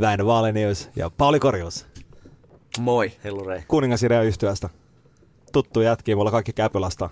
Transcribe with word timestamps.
Väinö 0.00 0.26
Valenius 0.26 0.90
ja 0.96 1.10
Pauli 1.10 1.40
Korjus. 1.40 1.86
Moi. 2.78 3.12
Hellurei. 3.24 3.62
Kuningasirja 3.68 4.22
yhtyöstä. 4.22 4.68
Tuttu 5.52 5.80
jätkiä, 5.80 6.16
mulla 6.16 6.30
kaikki 6.30 6.52
Käpylästä. 6.52 7.10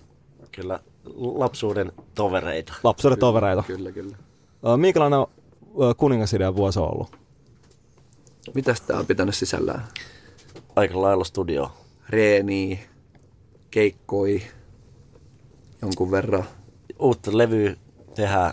Kyllä 0.52 0.80
lapsuuden 1.16 1.93
tovereita. 2.15 2.73
Lapsuuden 2.84 3.19
tovereita. 3.19 3.62
Kyllä, 3.62 3.93
kyllä. 3.93 4.16
Minkälainen 4.77 5.20
ö, 5.20 5.95
Kuningasirjan 5.96 6.57
vuosi 6.57 6.79
on 6.79 6.93
ollut? 6.93 7.16
Mitäs 8.55 8.80
tää 8.80 8.98
on 8.98 9.07
pitänyt 9.07 9.34
sisällään? 9.34 9.84
Aika 10.77 11.02
lailla 11.02 11.24
studio. 11.24 11.73
Reeni, 12.09 12.80
keikkoi, 13.71 14.43
jonkun 15.82 16.10
verran. 16.10 16.45
Uutta 16.98 17.38
levyä 17.38 17.77
tehdään 18.15 18.52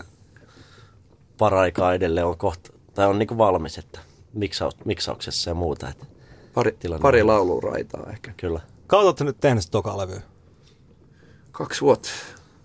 paraikaa 1.37 1.93
edelleen 1.93 2.25
on 2.25 2.37
kohta, 2.37 2.73
tai 2.93 3.07
on 3.07 3.19
niinku 3.19 3.37
valmis, 3.37 3.77
että 3.77 3.99
miksaus, 4.33 4.77
miksauksessa 4.85 5.49
ja 5.49 5.53
muuta. 5.53 5.89
Että 5.89 6.05
Pari, 6.53 6.77
pari 7.01 7.23
lauluraitaa 7.23 8.09
ehkä. 8.11 8.33
kyllä. 8.37 8.59
Kauan 8.87 9.05
olette 9.05 9.23
nyt 9.23 9.37
tehnyt 9.39 9.63
sitä 9.63 9.71
toka 9.71 9.97
levyä? 9.97 10.21
Kaksi 11.51 11.81
vuotta. 11.81 12.09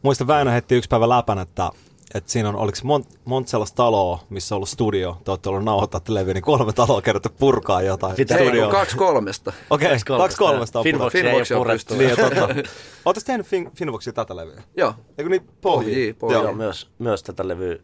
Muista 0.03 0.27
Väinö 0.27 0.51
heitti 0.51 0.75
yksi 0.77 0.89
päivä 0.89 1.09
läpän, 1.09 1.39
että, 1.39 1.71
että 2.15 2.31
siinä 2.33 2.49
on, 2.49 2.57
oliko 2.57 2.79
monta 2.85 3.09
mont 3.25 3.49
sellaista 3.49 3.77
taloa, 3.77 4.19
missä 4.31 4.55
on 4.55 4.57
ollut 4.57 4.69
studio, 4.69 5.21
te 5.25 5.31
olette 5.31 5.49
ollut 5.49 5.65
nauhoittaa 5.65 6.01
levyä, 6.09 6.35
niin 6.35 6.43
kolme 6.45 6.73
taloa 6.73 7.03
kerrottu 7.03 7.29
purkaa 7.39 7.83
jotain 7.83 8.15
Ei, 8.39 8.61
kun 8.61 8.71
kaksi 8.71 8.97
kolmesta. 8.97 9.53
Okei, 9.71 9.89
Kaksi 9.89 10.05
kolmesta. 10.05 10.25
kaksi 10.25 10.37
kolmesta 10.37 10.79
on 10.79 10.83
Finvox 10.83 11.13
purettu. 11.13 11.29
ei 11.29 11.35
ole 11.37 11.61
on 11.61 11.65
purettu. 11.67 11.95
Niin, 11.95 12.17
totta. 12.17 12.71
Oletteko 13.05 13.25
tehnyt 13.27 13.47
fin- 13.47 13.71
Finvoxia 13.75 14.13
tätä 14.13 14.37
levyä? 14.37 14.63
Joo. 14.77 14.95
Eikö 15.19 15.31
niin 15.31 15.43
pohjia? 15.61 15.95
Pohjia, 15.95 16.15
pohjia. 16.15 16.39
Joo, 16.43 16.53
myös, 16.53 16.91
myös 16.99 17.23
tätä 17.23 17.49
levyä 17.49 17.77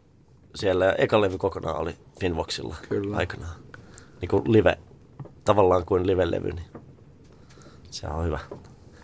siellä. 0.55 0.85
Ja 0.85 0.93
eka 0.97 1.21
levy 1.21 1.37
kokonaan 1.37 1.77
oli 1.77 1.95
Finvoxilla 2.19 2.75
Kyllä. 2.89 3.17
aikanaan. 3.17 3.55
Niin 4.21 4.29
kuin 4.29 4.43
live, 4.45 4.77
tavallaan 5.45 5.85
kuin 5.85 6.07
live-levy, 6.07 6.51
niin 6.51 6.65
se 7.91 8.07
on 8.07 8.25
hyvä. 8.25 8.39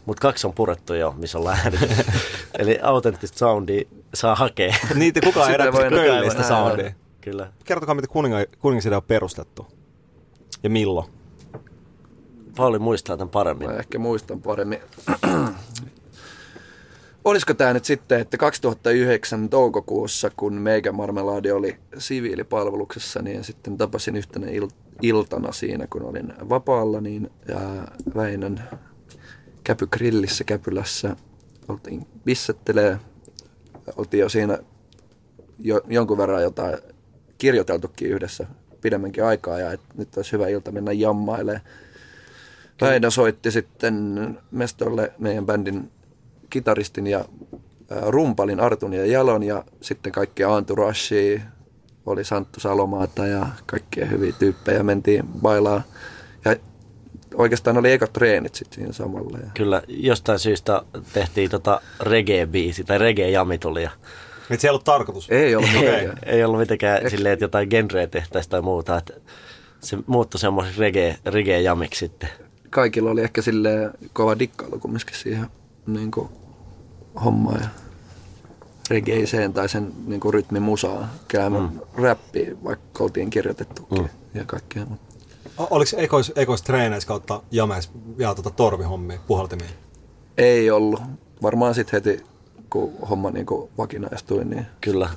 Mutta 0.06 0.22
kaksi 0.22 0.48
on 0.48 0.54
purettu 0.54 0.94
jo, 0.94 1.16
missä 1.18 1.40
on 1.40 1.48
äänet. 1.48 2.08
Eli 2.60 2.80
autenttista 2.84 3.38
soundia 3.38 3.84
saa 4.14 4.36
hakea. 4.36 4.76
Niitä 4.96 5.22
kukaan 5.22 5.52
ei 5.52 5.74
voi 5.74 5.86
enää 5.86 6.04
köllistä 6.04 6.44
soundia. 6.44 6.92
Kyllä. 7.22 7.52
Kertokaa, 7.66 7.96
miten 7.96 8.10
kuninga, 8.10 8.38
kuningasirja 8.60 8.98
on 8.98 9.04
perustettu. 9.04 9.68
Ja 10.64 10.70
milloin? 10.70 11.12
Pauli 12.58 12.80
muistaa 12.80 13.18
tämän 13.18 13.30
paremmin. 13.30 13.70
Mä 13.70 13.78
ehkä 13.78 14.00
muistan 14.00 14.42
paremmin. 14.42 14.80
Olisiko 17.26 17.54
tämä 17.54 17.74
nyt 17.74 17.86
sitten, 17.86 18.20
että 18.20 18.38
2009 18.38 19.50
toukokuussa, 19.50 20.32
kun 20.38 20.54
Meikä 20.54 20.92
Marmeladi 20.92 21.52
oli 21.52 21.78
siviilipalveluksessa, 21.98 23.22
niin 23.22 23.44
sitten 23.44 23.78
tapasin 23.78 24.16
yhtenä 24.16 24.48
il- 24.48 24.74
iltana 25.02 25.52
siinä, 25.52 25.88
kun 25.90 26.02
olin 26.02 26.34
vapaalla, 26.50 27.02
niin 27.02 27.30
ää, 27.56 27.92
Väinön 28.16 28.64
Käpygrillissä 29.64 30.44
Käpylässä 30.44 31.16
oltiin 31.68 32.08
bissettelee. 32.26 32.98
Oltiin 33.98 34.22
jo 34.22 34.30
siinä 34.30 34.60
jo, 35.60 35.82
jonkun 35.88 36.18
verran 36.18 36.44
jotain 36.44 36.78
kirjoiteltukin 37.38 38.10
yhdessä 38.10 38.48
pidemmänkin 38.82 39.24
aikaa 39.24 39.60
ja 39.60 39.72
että 39.72 39.94
nyt 39.98 40.18
olisi 40.18 40.32
hyvä 40.32 40.48
ilta 40.48 40.72
mennä 40.72 40.92
jammailemaan. 40.92 41.62
Väinö 42.82 43.12
soitti 43.12 43.52
sitten 43.52 44.38
mestolle 44.52 45.14
meidän 45.18 45.46
bändin 45.46 45.92
kitaristin 46.52 47.08
ja 47.08 47.26
rumpalin 48.08 48.60
Artun 48.60 48.94
ja 48.94 49.06
Jalon 49.06 49.44
ja 49.44 49.64
sitten 49.82 50.12
kaikkia 50.12 50.56
Anturashia, 50.56 51.40
oli 52.06 52.24
Santtu 52.24 52.60
Salomaata 52.60 53.28
ja 53.28 53.48
kaikkia 53.66 54.06
hyviä 54.06 54.34
tyyppejä. 54.40 54.84
Mentiin 54.84 55.24
bailaa 55.42 55.82
ja 56.46 56.56
oikeastaan 57.36 57.78
oli 57.78 57.92
ekat 57.92 58.14
treenit 58.14 58.56
sitten 58.56 58.76
siinä 58.76 58.94
samalla. 58.94 59.38
Ja 59.38 59.48
Kyllä, 59.54 59.82
jostain 59.88 60.40
syystä 60.40 60.82
tehtiin 61.14 61.50
tota 61.50 61.82
reggae-biisi, 62.00 62.84
tai 62.86 62.98
reggae-jami 62.98 63.58
tuli. 63.58 63.84
Ja 63.84 63.90
Nyt 64.50 64.60
se 64.60 64.68
ei 64.68 64.70
ollut 64.70 64.84
tarkoitus. 64.84 65.30
ei 65.30 65.56
ollut 65.56 65.70
ei, 65.74 65.80
mikään. 65.82 66.18
ei 66.26 66.44
ollut 66.44 66.60
mitenkään 66.60 67.02
Eks- 67.02 67.10
silleen, 67.10 67.34
että 67.34 67.46
jotain 67.46 67.68
genreä 67.70 68.08
tehtäisiin 68.08 68.50
tai 68.52 68.62
muuta. 68.62 68.98
Että 68.98 69.14
se 69.80 69.98
muuttui 70.08 70.40
semmoiseksi 70.40 70.80
reggae, 70.80 71.18
reggae-jamiksi 71.26 72.00
sitten. 72.00 72.30
Kaikilla 72.70 73.12
oli 73.12 73.22
ehkä 73.22 73.42
silleen 73.42 73.92
kova 74.14 74.40
dikkailu 74.40 74.80
kumminkin 74.80 75.16
siihen 75.16 75.48
niin 75.88 76.12
kuin, 76.12 76.30
hommaan 77.26 77.62
ja 77.62 77.68
regeiseen 78.90 79.54
tai 79.54 79.70
sen 79.70 79.94
niin 80.08 80.20
kuin, 80.20 80.34
rytmimusaan. 80.34 81.10
Kyllä 81.28 81.50
mm. 81.50 81.80
räppiä, 81.96 82.56
vaikka 82.64 83.04
oltiin 83.04 83.30
kirjoitettukin 83.30 84.02
mm. 84.02 84.10
ja 84.34 84.46
kaikkea. 84.46 84.86
Mutta 84.86 85.12
O- 85.58 85.68
Oliko 85.70 85.92
ekois, 85.98 86.32
ekois 86.36 86.62
treeneissä 86.62 87.08
kautta 87.08 87.42
jameis 87.52 87.92
ja 88.18 88.36
tota 88.36 88.50
torvihommia, 88.50 89.20
puhaltimia? 89.28 89.70
Ei 90.38 90.72
ollut. 90.72 91.02
Varmaan 91.42 91.76
sitten 91.76 91.92
heti, 91.92 92.24
kun 92.70 92.94
homma 93.10 93.32
niin 93.32 93.46
kuin 93.46 93.72
vakinaistui, 93.78 94.46
niin 94.46 94.66
Kyllä. 94.82 95.10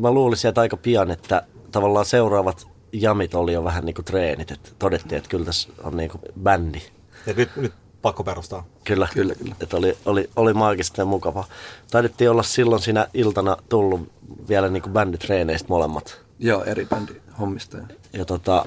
Mä 0.00 0.10
luulisin, 0.10 0.48
että 0.48 0.60
aika 0.60 0.76
pian, 0.76 1.10
että 1.10 1.42
tavallaan 1.72 2.04
seuraavat 2.04 2.68
jamit 2.92 3.34
oli 3.34 3.52
jo 3.52 3.64
vähän 3.64 3.84
niin 3.84 3.94
kuin 3.94 4.04
treenit. 4.04 4.50
Että 4.50 4.70
todettiin, 4.78 5.16
että 5.18 5.30
kyllä 5.30 5.44
tässä 5.44 5.68
on 5.84 5.96
niin 5.96 6.10
kuin 6.10 6.20
bändi. 6.42 6.80
Ja 7.26 7.34
nyt, 7.34 7.56
nyt 7.56 7.72
pakko 8.02 8.24
perustaa. 8.24 8.66
Kyllä, 8.84 9.08
Kyllä, 9.14 9.34
kyllä. 9.34 9.54
Että 9.60 9.76
oli, 9.76 9.98
oli, 10.04 10.30
oli 10.36 10.52
maagista 10.54 11.00
ja 11.00 11.04
mukavaa. 11.04 11.46
Taidettiin 11.90 12.30
olla 12.30 12.42
silloin 12.42 12.82
siinä 12.82 13.06
iltana 13.14 13.56
tullut 13.68 14.12
vielä 14.48 14.68
niin 14.68 14.82
kuin 14.82 14.92
bänditreeneistä 14.92 15.66
molemmat. 15.68 16.20
joo, 16.38 16.64
eri 16.64 16.86
bändi 16.86 17.12
hommista. 17.40 17.76
Ja 17.76 17.84
Ja 18.12 18.24
tota, 18.24 18.64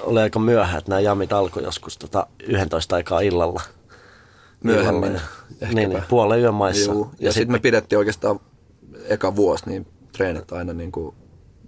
oli 0.00 0.20
aika 0.20 0.38
myöhään, 0.38 0.78
että 0.78 0.90
nämä 0.90 1.00
jamit 1.00 1.32
alkoi 1.32 1.62
joskus 1.62 1.98
tota 1.98 2.26
11 2.48 2.96
aikaa 2.96 3.20
illalla. 3.20 3.62
Myöhemmin, 4.62 5.10
Illalla 5.10 5.20
ja-. 5.60 5.68
Niin, 5.68 5.90
niin, 5.90 6.02
puolen 6.08 6.40
yön 6.40 6.54
maissa. 6.54 6.92
Juu. 6.92 7.10
Ja, 7.18 7.26
ja 7.26 7.32
sitten 7.32 7.52
me 7.52 7.58
pidettiin 7.58 7.98
oikeastaan 7.98 8.40
eka 9.08 9.36
vuosi 9.36 9.64
niin 9.66 9.86
treenit 10.12 10.52
aina 10.52 10.72
niin 10.72 10.92
kuin 10.92 11.14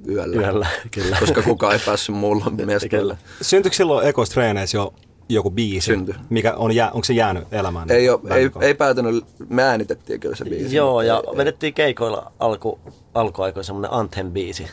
yöllä. 0.08 0.36
Yöllä, 0.36 0.66
kyllä. 0.94 1.16
Koska 1.20 1.42
kukaan 1.42 1.72
ei 1.72 1.80
päässyt 1.86 2.14
mulla. 2.14 2.44
Kyllä. 2.90 3.16
Syntyykö 3.42 3.76
silloin 3.76 4.08
ekois 4.08 4.30
treeneissä 4.30 4.76
jo 4.76 4.94
joku 5.28 5.50
biisi? 5.50 5.84
Syntyi. 5.86 6.14
Mikä 6.30 6.54
on 6.54 6.72
jää, 6.72 6.90
onko 6.90 7.04
se 7.04 7.12
jäänyt 7.12 7.44
elämään? 7.52 7.90
Ei, 7.90 8.10
ole, 8.10 8.20
ei, 8.36 8.50
ei 8.60 8.74
päätynyt, 8.74 9.24
me 9.48 9.62
äänitettiin 9.62 10.20
kyllä 10.20 10.36
se 10.36 10.44
biisi. 10.44 10.76
Joo, 10.76 11.02
ja 11.02 11.14
Ei- 11.24 11.30
ei 11.30 11.36
vedettiin 11.36 11.74
keikoilla 11.74 12.32
alku, 12.38 12.78
alkuaikoina 13.14 13.62
semmoinen 13.64 13.90
Anthem-biisi. 13.90 14.66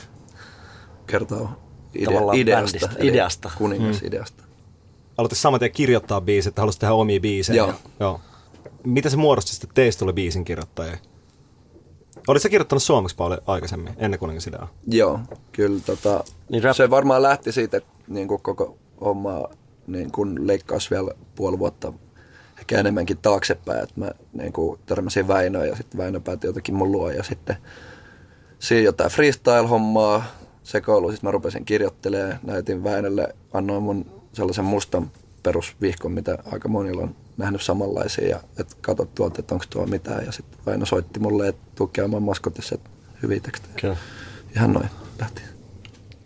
Kertoo 1.08 1.50
idea, 1.94 2.06
Tavallaan 2.06 2.38
ideasta, 2.38 2.78
bändistä, 2.80 3.02
eli 3.02 3.10
ideasta. 3.10 3.52
Kuningasideasta. 3.58 4.44
Aloitte 5.18 5.36
saman 5.36 5.60
tien 5.60 5.72
kirjoittaa 5.72 6.22
biisi, 6.22 6.50
että 6.50 6.62
haluaisit 6.62 6.80
tehdä 6.80 6.94
omia 6.94 7.20
biisejä. 7.20 7.58
Joo. 7.58 7.74
Joo. 8.00 8.20
Miten 8.84 9.12
se 9.12 9.18
muodostui 9.18 9.52
sitten 9.54 9.70
teistä 9.74 10.00
tuli 10.00 10.14
biisin 10.14 10.46
kirjoittajia? 10.46 10.98
Oletko 12.28 12.40
sä 12.44 12.50
kirjoittanut 12.50 12.84
suomeksi 12.84 13.16
paljon 13.16 13.42
aikaisemmin, 13.48 13.94
ennen 13.98 14.20
kuningasidea? 14.20 14.68
Joo, 14.88 15.20
kyllä 15.52 15.80
tota, 15.86 16.24
Niin 16.50 16.64
rap- 16.64 16.74
se 16.74 16.90
varmaan 16.90 17.22
lähti 17.24 17.52
siitä, 17.52 17.78
että 17.78 17.90
niin 18.08 18.28
kuin 18.28 18.42
koko 18.42 18.78
homma 19.02 19.44
niin 19.88 20.12
kuin 20.12 20.48
leikkasi 20.48 20.90
vielä 20.90 21.12
puoli 21.36 21.60
vuotta 21.60 21.94
ehkä 22.60 22.80
enemmänkin 22.80 23.18
taaksepäin, 23.18 23.84
että 23.84 24.00
mä 24.00 24.12
niin 24.34 24.54
kuin 24.54 24.80
törmäsin 24.86 25.28
Väinöön 25.28 25.68
ja 25.68 25.76
sitten 25.76 25.98
Väinö 25.98 26.20
päätyi 26.20 26.48
jotenkin 26.48 26.76
mun 26.76 26.92
luo 26.92 27.10
ja 27.10 27.24
sitten 27.24 27.56
siinä 28.60 28.84
jotain 28.84 29.12
freestyle-hommaa 29.12 30.24
sekoilu, 30.64 31.12
sitten 31.12 31.28
mä 31.28 31.32
rupesin 31.32 31.66
kirjoittelemaan, 31.66 32.40
näytin 32.44 32.84
Väinölle, 32.84 33.36
annoin 33.54 33.84
mun 33.84 34.06
sellaisen 34.34 34.66
mustan 34.66 35.12
perusvihkon, 35.44 36.12
mitä 36.12 36.38
aika 36.52 36.68
monilla 36.68 37.02
on 37.02 37.16
nähnyt 37.38 37.62
samanlaisia 37.62 38.28
ja 38.28 38.40
että 38.60 38.76
katso 38.82 39.06
tuolta, 39.06 39.40
että 39.40 39.56
onko 39.56 39.66
tuo 39.70 39.86
mitään 39.86 40.26
ja 40.26 40.32
sitten 40.32 40.60
Väinö 40.66 40.86
soitti 40.86 41.20
mulle, 41.20 41.48
että 41.48 41.62
tuu 41.76 41.88
käymään 41.88 42.24
maskotissa, 42.24 42.76
että 42.76 42.90
hyviä 43.24 43.40
tekstejä. 43.40 43.74
Kyllä. 43.82 43.98
Ihan 44.56 44.74
noin 44.74 44.90
lähti. 45.20 45.42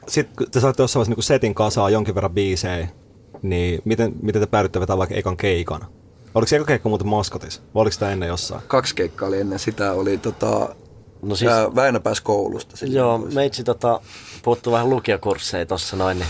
Sitten 0.07 0.35
kun 0.37 0.51
te 0.51 0.59
saatte 0.59 0.83
jossain 0.83 0.99
vaiheessa 0.99 1.19
niin 1.19 1.23
setin 1.23 1.55
kasaan 1.55 1.93
jonkin 1.93 2.15
verran 2.15 2.33
biisejä, 2.33 2.87
niin 3.41 3.81
miten, 3.85 4.13
miten 4.21 4.41
te 4.41 4.45
päädytte 4.45 4.79
vetämään 4.79 4.97
vaikka 4.97 5.15
ekan 5.15 5.37
keikan? 5.37 5.85
Oliko 6.35 6.47
se 6.47 6.55
eka 6.55 6.65
keikka 6.65 6.89
muuten 6.89 7.07
maskotis? 7.07 7.59
Vai 7.75 7.81
oliko 7.81 7.93
sitä 7.93 8.11
ennen 8.11 8.27
jossain? 8.27 8.61
Kaksi 8.67 8.95
keikkaa 8.95 9.27
oli 9.27 9.39
ennen 9.39 9.59
sitä, 9.59 9.91
oli 9.93 10.17
tota, 10.17 10.75
No 11.21 11.35
siis- 11.35 11.51
siis, 11.51 11.75
Väinö 11.75 11.99
pääsi 11.99 12.23
koulusta. 12.23 12.85
Joo, 12.85 13.19
pois. 13.19 13.33
meitsi 13.33 13.63
tota, 13.63 14.01
puuttuu 14.43 14.73
vähän 14.73 14.89
lukiokursseja 14.89 15.65
tuossa 15.65 15.95
noin, 15.97 16.19
niin 16.19 16.29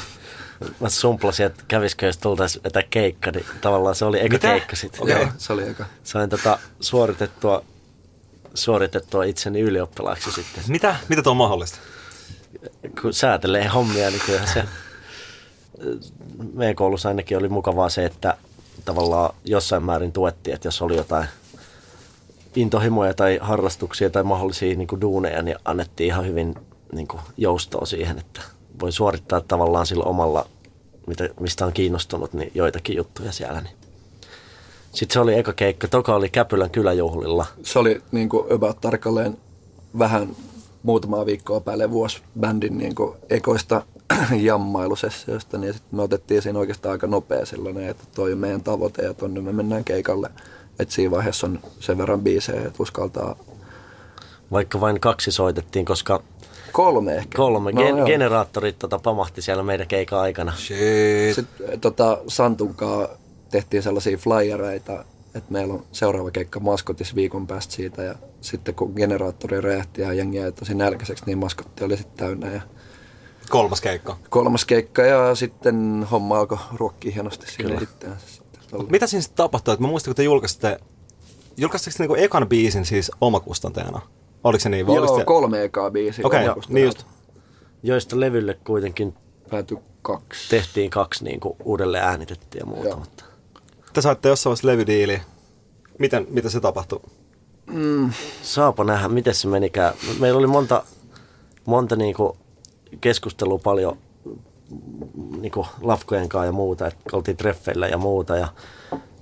mä 0.79 0.89
sumplasin, 0.89 1.45
että 1.45 1.63
kävisikö 1.67 2.05
jos 2.05 2.17
tultaisiin 2.17 2.63
vetää 2.63 2.83
keikka, 2.89 3.31
niin 3.31 3.45
tavallaan 3.61 3.95
se 3.95 4.05
oli 4.05 4.19
eka 4.19 4.33
Mitä? 4.33 4.47
keikka 4.47 4.75
sitten. 4.75 5.03
Okay. 5.03 5.21
Joo, 5.21 5.27
se 5.37 5.53
oli 5.53 5.69
eka. 5.69 5.85
Sain 6.03 6.29
tota 6.29 6.59
suoritettua, 6.79 7.63
suoritettua 8.53 9.23
itseni 9.23 9.59
ylioppilaaksi 9.59 10.31
sitten. 10.31 10.63
Mitä? 10.67 10.95
Mitä 11.09 11.21
tuo 11.21 11.31
on 11.31 11.37
mahdollista? 11.37 11.77
Kun 13.01 13.13
säätelee 13.13 13.67
hommia, 13.67 14.09
niin 14.09 14.21
kyllähän 14.25 14.47
se 14.53 14.63
meidän 16.53 16.75
koulussa 16.75 17.09
ainakin 17.09 17.37
oli 17.37 17.49
mukavaa 17.49 17.89
se, 17.89 18.05
että 18.05 18.37
tavallaan 18.85 19.35
jossain 19.45 19.83
määrin 19.83 20.11
tuettiin, 20.11 20.53
että 20.55 20.67
jos 20.67 20.81
oli 20.81 20.95
jotain 20.95 21.27
intohimoja 22.55 23.13
tai 23.13 23.39
harrastuksia 23.41 24.09
tai 24.09 24.23
mahdollisia 24.23 24.75
niin 24.75 24.87
kuin 24.87 25.01
duuneja, 25.01 25.41
niin 25.41 25.57
annettiin 25.65 26.07
ihan 26.07 26.25
hyvin 26.25 26.55
niin 26.91 27.07
kuin 27.07 27.21
joustoa 27.37 27.85
siihen, 27.85 28.19
että 28.19 28.41
voi 28.79 28.91
suorittaa 28.91 29.41
tavallaan 29.41 29.85
sillä 29.85 30.03
omalla, 30.03 30.45
mitä, 31.07 31.29
mistä 31.39 31.65
on 31.65 31.73
kiinnostunut, 31.73 32.33
niin 32.33 32.51
joitakin 32.55 32.97
juttuja 32.97 33.31
siellä. 33.31 33.61
Niin. 33.61 33.75
Sitten 34.91 35.13
se 35.13 35.19
oli 35.19 35.37
eka 35.37 35.53
keikka. 35.53 35.87
Toka 35.87 36.15
oli 36.15 36.29
Käpylän 36.29 36.69
kyläjuhlilla. 36.69 37.45
Se 37.63 37.79
oli 37.79 38.01
niin 38.11 38.29
kuin 38.29 38.53
about 38.53 38.81
tarkalleen 38.81 39.37
vähän 39.99 40.35
muutamaa 40.83 41.25
viikkoa 41.25 41.59
päälle 41.59 41.91
vuosi 41.91 42.21
bändin 42.39 42.77
niin 42.77 42.95
kuin 42.95 43.17
ekoista 43.29 43.81
jammailusessioista, 44.41 45.57
niin 45.57 45.73
sitten 45.73 45.95
me 45.95 46.01
otettiin 46.01 46.41
siinä 46.41 46.59
oikeastaan 46.59 46.91
aika 46.91 47.07
nopea 47.07 47.45
sellainen, 47.45 47.89
että 47.89 48.03
toi 48.15 48.33
on 48.33 48.39
meidän 48.39 48.63
tavoite 48.63 49.01
ja 49.01 49.13
tonne 49.13 49.41
me 49.41 49.51
mennään 49.53 49.83
keikalle. 49.83 50.29
Että 50.79 50.93
siinä 50.93 51.11
vaiheessa 51.11 51.47
on 51.47 51.59
sen 51.79 51.97
verran 51.97 52.21
biisejä, 52.21 52.61
että 52.67 52.83
uskaltaa 52.83 53.35
Vaikka 54.51 54.81
vain 54.81 54.99
kaksi 54.99 55.31
soitettiin, 55.31 55.85
koska 55.85 56.23
kolme 56.71 57.15
ehkä. 57.15 57.37
kolme 57.37 57.71
No, 57.71 57.81
gen- 57.81 57.97
joo. 57.97 58.05
generaattorit 58.07 58.79
tota, 58.79 58.99
pamahti 58.99 59.41
siellä 59.41 59.63
meidän 59.63 59.87
keikan 59.87 60.19
aikana. 60.19 60.53
Shit. 60.55 61.35
Sitten 61.35 61.79
tota, 61.79 62.17
Santunkaa 62.27 63.07
tehtiin 63.51 63.83
sellaisia 63.83 64.17
flyereita, 64.17 65.05
että 65.35 65.53
meillä 65.53 65.73
on 65.73 65.83
seuraava 65.91 66.31
keikka 66.31 66.59
maskotis 66.59 67.15
viikon 67.15 67.47
päästä 67.47 67.73
siitä 67.73 68.03
ja 68.03 68.15
sitten 68.41 68.75
kun 68.75 68.93
generaattori 68.95 69.61
räjähti 69.61 70.01
ja 70.01 70.13
jengi 70.13 70.37
jäi 70.37 70.51
tosi 70.51 70.75
nälkäiseksi, 70.75 71.23
niin 71.25 71.37
maskotti 71.37 71.83
oli 71.83 71.97
sitten 71.97 72.17
täynnä 72.17 72.51
ja 72.53 72.61
Kolmas 73.49 73.81
keikka. 73.81 74.17
kolmas 74.29 74.65
keikka 74.65 75.01
ja 75.01 75.35
sitten 75.35 76.07
homma 76.11 76.39
alkoi 76.39 76.57
ruokkia 76.73 77.11
hienosti 77.11 77.45
itseänsä 77.45 77.85
sitten. 78.27 78.89
Mitä 78.89 79.07
siinä 79.07 79.21
sitten 79.21 79.37
tapahtui? 79.37 79.73
Et 79.73 79.79
mä 79.79 79.87
muistan, 79.87 80.09
kun 80.11 80.15
te 80.15 80.23
julkaisitte, 80.23 80.79
julkaisitteko 81.57 81.97
te 81.97 82.03
niinku 82.03 82.15
ekan 82.25 82.49
biisin 82.49 82.85
siis 82.85 83.11
omakustanteena? 83.21 84.01
Oliko 84.43 84.59
se 84.59 84.69
niin? 84.69 84.87
Vai 84.87 84.95
Joo, 84.95 85.17
se... 85.17 85.23
kolme 85.25 85.63
ekaa 85.63 85.91
biisiä. 85.91 86.25
Okei, 86.27 86.43
omakustanteena. 86.43 86.73
niin 86.73 86.85
just. 86.85 87.03
Joista 87.83 88.19
levylle 88.19 88.57
kuitenkin 88.63 89.13
Päätyi 89.49 89.77
kaksi. 90.01 90.49
tehtiin 90.49 90.89
kaksi 90.89 91.23
niin 91.23 91.39
kuin 91.39 91.55
uudelleen 91.63 92.03
äänitettiin 92.03 92.59
ja 92.59 92.65
muuta. 92.65 92.87
Joo. 92.89 92.97
Mutta 92.99 93.23
Te 93.93 94.01
saitte 94.01 94.29
jossain 94.29 94.51
vaiheessa 94.51 94.67
levydiili. 94.67 95.21
Miten, 95.99 96.27
miten 96.29 96.51
se 96.51 96.59
tapahtui? 96.59 96.99
saapa 98.41 98.83
nähdä, 98.83 99.07
miten 99.09 99.35
se 99.35 99.47
menikään. 99.47 99.93
Meillä 100.19 100.37
oli 100.39 100.47
monta, 100.47 100.83
monta 101.65 101.95
niin 101.95 102.13
kuin 102.15 102.37
keskustelua 103.01 103.59
paljon 103.63 103.97
niin 105.41 105.51
kuin 105.51 105.67
lafkojen 105.81 106.29
kanssa 106.29 106.45
ja 106.45 106.51
muuta, 106.51 106.87
että 106.87 106.99
oltiin 107.13 107.37
treffeillä 107.37 107.87
ja 107.87 107.97
muuta. 107.97 108.35
Ja 108.37 108.47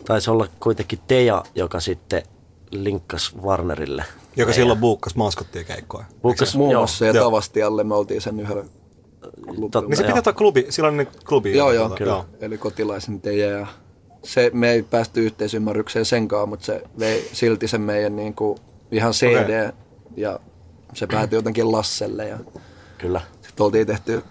taisi 0.05 0.29
olla 0.29 0.47
kuitenkin 0.59 0.99
Teja, 1.07 1.43
joka 1.55 1.79
sitten 1.79 2.23
linkkasi 2.71 3.35
Warnerille. 3.37 4.01
Joka 4.01 4.35
meidän- 4.37 4.53
silloin 4.53 4.79
buukkas 4.79 5.15
maskottien 5.15 5.65
keikkoja. 5.65 6.05
Buukkas, 6.21 6.55
Muun 6.55 6.71
joo, 6.71 6.79
muassa 6.81 7.05
ja 7.05 7.11
Joo. 7.11 7.25
Tavastialle 7.25 7.83
me 7.83 7.95
oltiin 7.95 8.21
sen 8.21 8.39
yhdellä 8.39 8.63
klubilla. 9.45 9.69
Totta. 9.71 9.89
Niin 9.89 9.97
se 9.97 10.03
Joo. 10.03 10.07
pitää 10.07 10.19
ottaa 10.19 10.33
klubi, 10.33 10.65
silloin 10.69 10.97
niin 10.97 11.07
klubi. 11.27 11.57
Joo, 11.57 11.71
joo, 11.71 11.89
kyllä. 11.89 12.23
Eli 12.41 12.57
kotilaisen 12.57 13.21
teijä 13.21 13.47
ja 13.47 13.67
se, 14.23 14.51
me 14.53 14.71
ei 14.71 14.83
päästy 14.83 15.25
yhteisymmärrykseen 15.25 16.05
senkaan, 16.05 16.49
mutta 16.49 16.65
se 16.65 16.83
vei 16.99 17.29
silti 17.33 17.67
sen 17.67 17.81
meidän 17.81 18.15
niin 18.15 18.33
kuin 18.33 18.57
ihan 18.91 19.11
CD 19.13 19.43
Okei. 19.43 19.69
ja 20.15 20.39
se 20.93 21.07
päätyi 21.07 21.37
jotenkin 21.37 21.71
Lasselle 21.71 22.27
ja 22.27 22.37
Kyllä. 22.97 23.21
Sitten 23.55 23.65
oltiin 23.65 23.87
tehty 23.87 24.23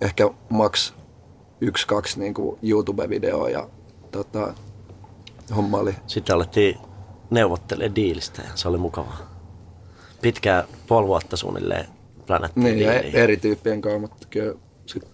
ehkä 0.00 0.30
max 0.48 0.92
yksi, 1.60 1.86
kaksi 1.86 2.20
niin 2.20 2.34
kuin 2.34 2.58
YouTube-videoa 2.62 3.50
ja 3.50 3.68
tota, 4.10 4.54
homma 5.56 5.78
oli 5.78 5.94
Sitten 6.06 6.36
alettiin 6.36 6.78
neuvottelemaan 7.30 7.94
diilistä 7.94 8.42
ja 8.42 8.48
se 8.54 8.68
oli 8.68 8.78
mukavaa. 8.78 9.18
Pitkää 10.22 10.64
puoli 10.86 11.06
vuotta 11.06 11.36
suunnilleen 11.36 11.86
plänättiin 12.26 12.64
niin, 12.64 12.80
ja 12.80 12.92
eri 12.92 13.36
tyyppien 13.36 13.80
kanssa, 13.80 13.98
mutta 13.98 14.26
kyllä 14.30 14.54
sit 14.86 15.06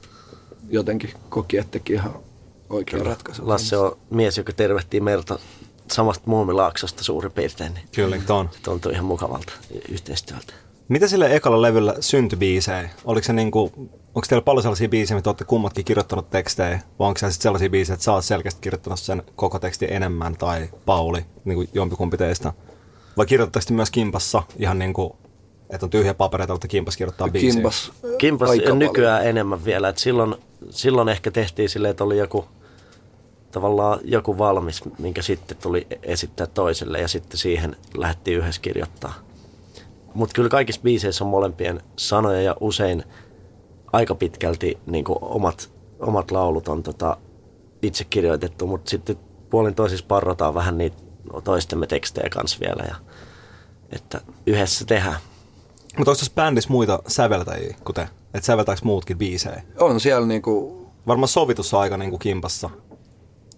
jotenkin 0.68 1.10
koki, 1.28 1.58
että 1.58 1.70
teki 1.70 1.92
ihan 1.92 2.14
oikea 2.70 3.02
ratkaisu. 3.02 3.48
Lasse 3.48 3.76
on 3.76 3.98
mies, 4.10 4.38
joka 4.38 4.52
tervehtii 4.52 5.00
merta 5.00 5.38
samasta 5.92 6.30
muumilaaksosta 6.30 7.04
suurin 7.04 7.32
piirtein. 7.32 7.74
Niin 7.74 7.88
Kyllä, 7.94 8.18
ton. 8.26 8.48
se 8.52 8.58
tuntui 8.62 8.92
ihan 8.92 9.04
mukavalta 9.04 9.52
yhteistyöltä. 9.88 10.65
Mitä 10.88 11.08
sille 11.08 11.36
ekalla 11.36 11.62
levyllä 11.62 11.94
syntyi 12.00 12.38
biisejä? 12.38 12.90
Oliko 13.04 13.24
se 13.24 13.32
niinku, 13.32 13.72
onko 14.14 14.26
teillä 14.28 14.42
paljon 14.42 14.62
sellaisia 14.62 14.88
biisejä, 14.88 15.16
mitä 15.18 15.30
olette 15.30 15.44
kummatkin 15.44 15.84
kirjoittanut 15.84 16.30
tekstejä? 16.30 16.80
Vai 16.98 17.08
onko 17.08 17.18
se 17.18 17.30
sitten 17.30 17.42
sellaisia 17.42 17.70
biisejä, 17.70 17.94
että 17.94 18.04
sä 18.04 18.12
oot 18.12 18.24
selkeästi 18.24 18.60
kirjoittanut 18.60 19.00
sen 19.00 19.22
koko 19.36 19.58
tekstin 19.58 19.92
enemmän 19.92 20.36
tai 20.36 20.68
Pauli, 20.86 21.24
niin 21.44 21.56
kuin 21.56 21.68
jompikumpi 21.74 22.16
teistä? 22.16 22.52
Vai 23.16 23.26
kirjoitatteko 23.26 23.64
te 23.68 23.74
myös 23.74 23.90
kimpassa 23.90 24.42
ihan 24.58 24.78
niin 24.78 24.92
kuin, 24.92 25.12
että 25.70 25.86
on 25.86 25.90
tyhjä 25.90 26.14
papereita, 26.14 26.54
mutta 26.54 26.68
kimpas 26.68 26.96
kirjoittaa 26.96 27.28
biisiä? 27.28 27.52
Kimpas, 27.52 27.92
Kimpas 28.18 28.50
aika 28.50 28.74
nykyään 28.74 29.18
paljon. 29.18 29.30
enemmän 29.30 29.64
vielä. 29.64 29.88
Et 29.88 29.98
silloin, 29.98 30.34
silloin 30.70 31.08
ehkä 31.08 31.30
tehtiin 31.30 31.68
silleen, 31.68 31.90
että 31.90 32.04
oli 32.04 32.18
joku, 32.18 32.44
tavallaan 33.50 34.00
joku 34.04 34.38
valmis, 34.38 34.82
minkä 34.98 35.22
sitten 35.22 35.56
tuli 35.56 35.86
esittää 36.02 36.46
toiselle 36.46 37.00
ja 37.00 37.08
sitten 37.08 37.38
siihen 37.38 37.76
lähdettiin 37.96 38.38
yhdessä 38.38 38.60
kirjoittaa. 38.60 39.25
Mutta 40.16 40.34
kyllä 40.34 40.48
kaikissa 40.48 40.80
biiseissä 40.82 41.24
on 41.24 41.30
molempien 41.30 41.80
sanoja 41.96 42.42
ja 42.42 42.56
usein 42.60 43.04
aika 43.92 44.14
pitkälti 44.14 44.78
niin 44.86 45.04
omat, 45.20 45.70
omat 45.98 46.30
laulut 46.30 46.68
on 46.68 46.82
tota, 46.82 47.16
itse 47.82 48.04
kirjoitettu, 48.04 48.66
mutta 48.66 48.90
sitten 48.90 49.16
puolin 49.50 49.74
toisissa 49.74 50.06
parrotaan 50.08 50.54
vähän 50.54 50.78
niitä 50.78 50.96
toistemme 51.44 51.86
tekstejä 51.86 52.28
kanssa 52.30 52.58
vielä. 52.60 52.84
Ja, 52.88 52.96
että 53.92 54.20
yhdessä 54.46 54.84
tehdään. 54.84 55.16
Mutta 55.98 56.10
onko 56.10 56.18
tässä 56.18 56.32
bändissä 56.34 56.70
muita 56.70 57.02
säveltäjiä 57.08 57.76
kuin 57.84 57.94
te? 57.94 58.08
Että 58.34 58.46
säveltääkö 58.46 58.80
muutkin 58.84 59.18
biisejä? 59.18 59.62
On 59.78 60.00
siellä 60.00 60.26
niinku, 60.26 60.86
Varmaan 61.06 61.28
sovitus 61.28 61.74
on 61.74 61.80
aika 61.80 61.96
niin 61.96 62.10
kuin 62.10 62.20
kimpassa. 62.20 62.70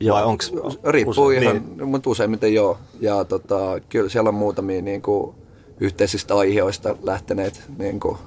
Joo. 0.00 0.16
Vai 0.16 0.24
onks, 0.24 0.52
riippuu 0.84 1.26
Usein, 1.26 1.42
ihan, 1.42 1.62
niin. 1.76 1.88
mutta 1.88 2.10
useimmiten 2.10 2.54
joo. 2.54 2.78
Ja 3.00 3.24
tota, 3.24 3.80
kyllä 3.88 4.08
siellä 4.08 4.28
on 4.28 4.34
muutamia 4.34 4.82
niinku, 4.82 5.34
yhteisistä 5.80 6.36
aiheista 6.36 6.96
lähteneet 7.02 7.62
niinku, 7.78 8.18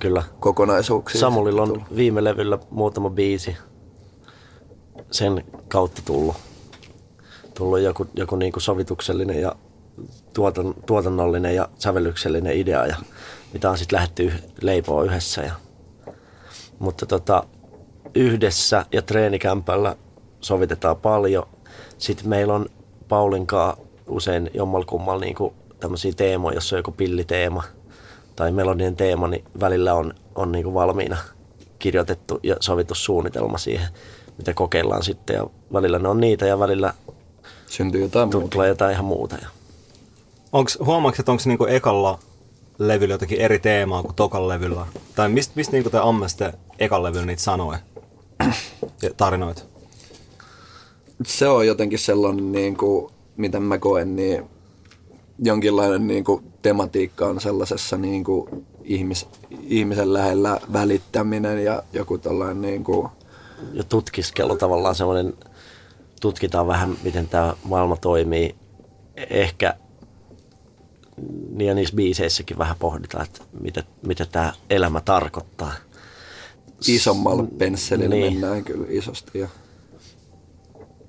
Kyllä. 0.00 0.22
kokonaisuuksia. 0.40 1.20
Samulilla 1.20 1.62
on 1.62 1.84
viime 1.96 2.24
levyllä 2.24 2.58
muutama 2.70 3.10
biisi 3.10 3.56
sen 5.10 5.44
kautta 5.68 6.02
tullut, 6.04 6.36
tullut 7.54 7.80
joku, 7.80 8.06
joku 8.14 8.36
niin 8.36 8.52
kuin 8.52 8.62
sovituksellinen 8.62 9.40
ja 9.40 9.54
tuotan, 10.32 10.74
tuotannollinen 10.86 11.54
ja 11.54 11.68
sävellyksellinen 11.78 12.56
idea, 12.56 12.86
ja 12.86 12.96
mitä 13.52 13.70
on 13.70 13.78
sitten 13.78 13.96
lähdetty 13.96 14.32
leipoa 14.60 15.04
yhdessä. 15.04 15.42
Ja, 15.42 15.52
mutta 16.78 17.06
tota, 17.06 17.44
yhdessä 18.14 18.86
ja 18.92 19.02
treenikämpällä 19.02 19.96
sovitetaan 20.40 20.96
paljon. 20.96 21.46
Sitten 21.98 22.28
meillä 22.28 22.54
on 22.54 22.66
Paulinkaa 23.08 23.76
usein 24.06 24.50
jommalkummal 24.54 25.20
niin 25.20 25.36
tämmöisiä 25.80 26.12
teemoja, 26.16 26.54
jos 26.54 26.72
on 26.72 26.78
joku 26.78 26.92
pilliteema 26.92 27.62
tai 28.36 28.52
melodinen 28.52 28.96
teema, 28.96 29.28
niin 29.28 29.44
välillä 29.60 29.94
on, 29.94 30.14
on 30.34 30.52
niin 30.52 30.74
valmiina 30.74 31.16
kirjoitettu 31.78 32.40
ja 32.42 32.56
sovittu 32.60 32.94
suunnitelma 32.94 33.58
siihen, 33.58 33.88
mitä 34.38 34.54
kokeillaan 34.54 35.02
sitten. 35.02 35.36
Ja 35.36 35.46
välillä 35.72 35.98
ne 35.98 36.08
on 36.08 36.20
niitä 36.20 36.46
ja 36.46 36.58
välillä 36.58 36.94
Syntyy 37.66 38.02
jotain 38.02 38.28
muuta. 38.32 38.48
tulee 38.48 38.68
jotain 38.68 38.92
ihan 38.92 39.04
muuta. 39.04 39.36
Ja 39.42 39.48
onks, 40.52 40.78
huomaatko, 40.84 41.22
että 41.22 41.32
onko 41.32 41.42
niinku 41.46 41.66
ekalla 41.66 42.18
levyllä 42.78 43.14
jotakin 43.14 43.40
eri 43.40 43.58
teemaa 43.58 44.02
kuin 44.02 44.14
tokalla 44.14 44.48
levyllä? 44.48 44.86
Tai 45.14 45.28
mistä 45.28 45.52
mist 45.56 45.72
niinku 45.72 45.90
te 45.90 45.98
ammasitte 45.98 46.52
ekalla 46.78 47.08
levyllä 47.08 47.26
niitä 47.26 47.42
sanoja 47.42 47.78
ja 49.02 49.10
tarinoita? 49.16 49.62
Se 51.26 51.48
on 51.48 51.66
jotenkin 51.66 51.98
sellainen, 51.98 52.52
niin 52.52 52.76
kuin, 52.76 53.12
mitä 53.36 53.60
mä 53.60 53.78
koen, 53.78 54.16
niin 54.16 54.44
jonkinlainen 55.38 56.06
niin 56.06 56.24
kuin, 56.24 56.44
tematiikka 56.62 57.26
on 57.26 57.40
sellaisessa 57.40 57.96
niin 57.96 58.24
kuin, 58.24 58.66
ihmis, 58.84 59.26
ihmisen 59.62 60.12
lähellä 60.12 60.60
välittäminen 60.72 61.64
ja 61.64 61.82
joku 61.92 62.18
tällainen 62.18 62.60
niin 62.60 62.84
kuin, 62.84 63.08
ja 63.72 63.84
tutkiskelu 63.84 64.56
tavallaan 64.56 64.94
semmoinen, 64.94 65.34
tutkitaan 66.20 66.66
vähän, 66.66 66.96
miten 67.02 67.28
tämä 67.28 67.54
maailma 67.64 67.96
toimii. 67.96 68.54
Ehkä 69.30 69.74
niin 71.50 71.68
ja 71.68 71.74
niissä 71.74 71.96
biiseissäkin 71.96 72.58
vähän 72.58 72.76
pohditaan, 72.78 73.24
että 73.24 73.42
mitä, 73.60 73.84
mitä 74.06 74.26
tämä 74.26 74.52
elämä 74.70 75.00
tarkoittaa. 75.00 75.72
isommalla 76.86 77.44
pensselillä 77.58 78.14
niin. 78.14 78.32
mennään 78.32 78.64
kyllä 78.64 78.86
isosti. 78.88 79.38
Ja 79.38 79.48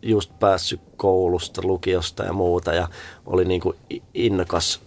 just 0.01 0.39
päässyt 0.39 0.81
koulusta, 0.97 1.61
lukiosta 1.63 2.23
ja 2.23 2.33
muuta 2.33 2.73
ja 2.73 2.87
oli 3.25 3.45
niin 3.45 3.61
kuin 3.61 3.77
innokas 4.13 4.81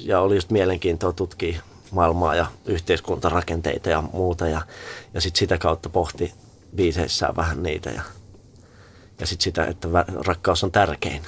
ja 0.00 0.20
oli 0.20 0.34
just 0.34 0.50
mielenkiintoa 0.50 1.12
tutkia 1.12 1.60
maailmaa 1.90 2.34
ja 2.34 2.46
yhteiskuntarakenteita 2.66 3.90
ja 3.90 4.02
muuta 4.12 4.48
ja, 4.48 4.62
ja 5.14 5.20
sitten 5.20 5.38
sitä 5.38 5.58
kautta 5.58 5.88
pohti 5.88 6.32
biiseissään 6.76 7.36
vähän 7.36 7.62
niitä 7.62 7.90
ja, 7.90 8.02
ja 9.20 9.26
sitten 9.26 9.44
sitä, 9.44 9.64
että 9.64 9.88
rakkaus 10.26 10.64
on 10.64 10.72
tärkein 10.72 11.22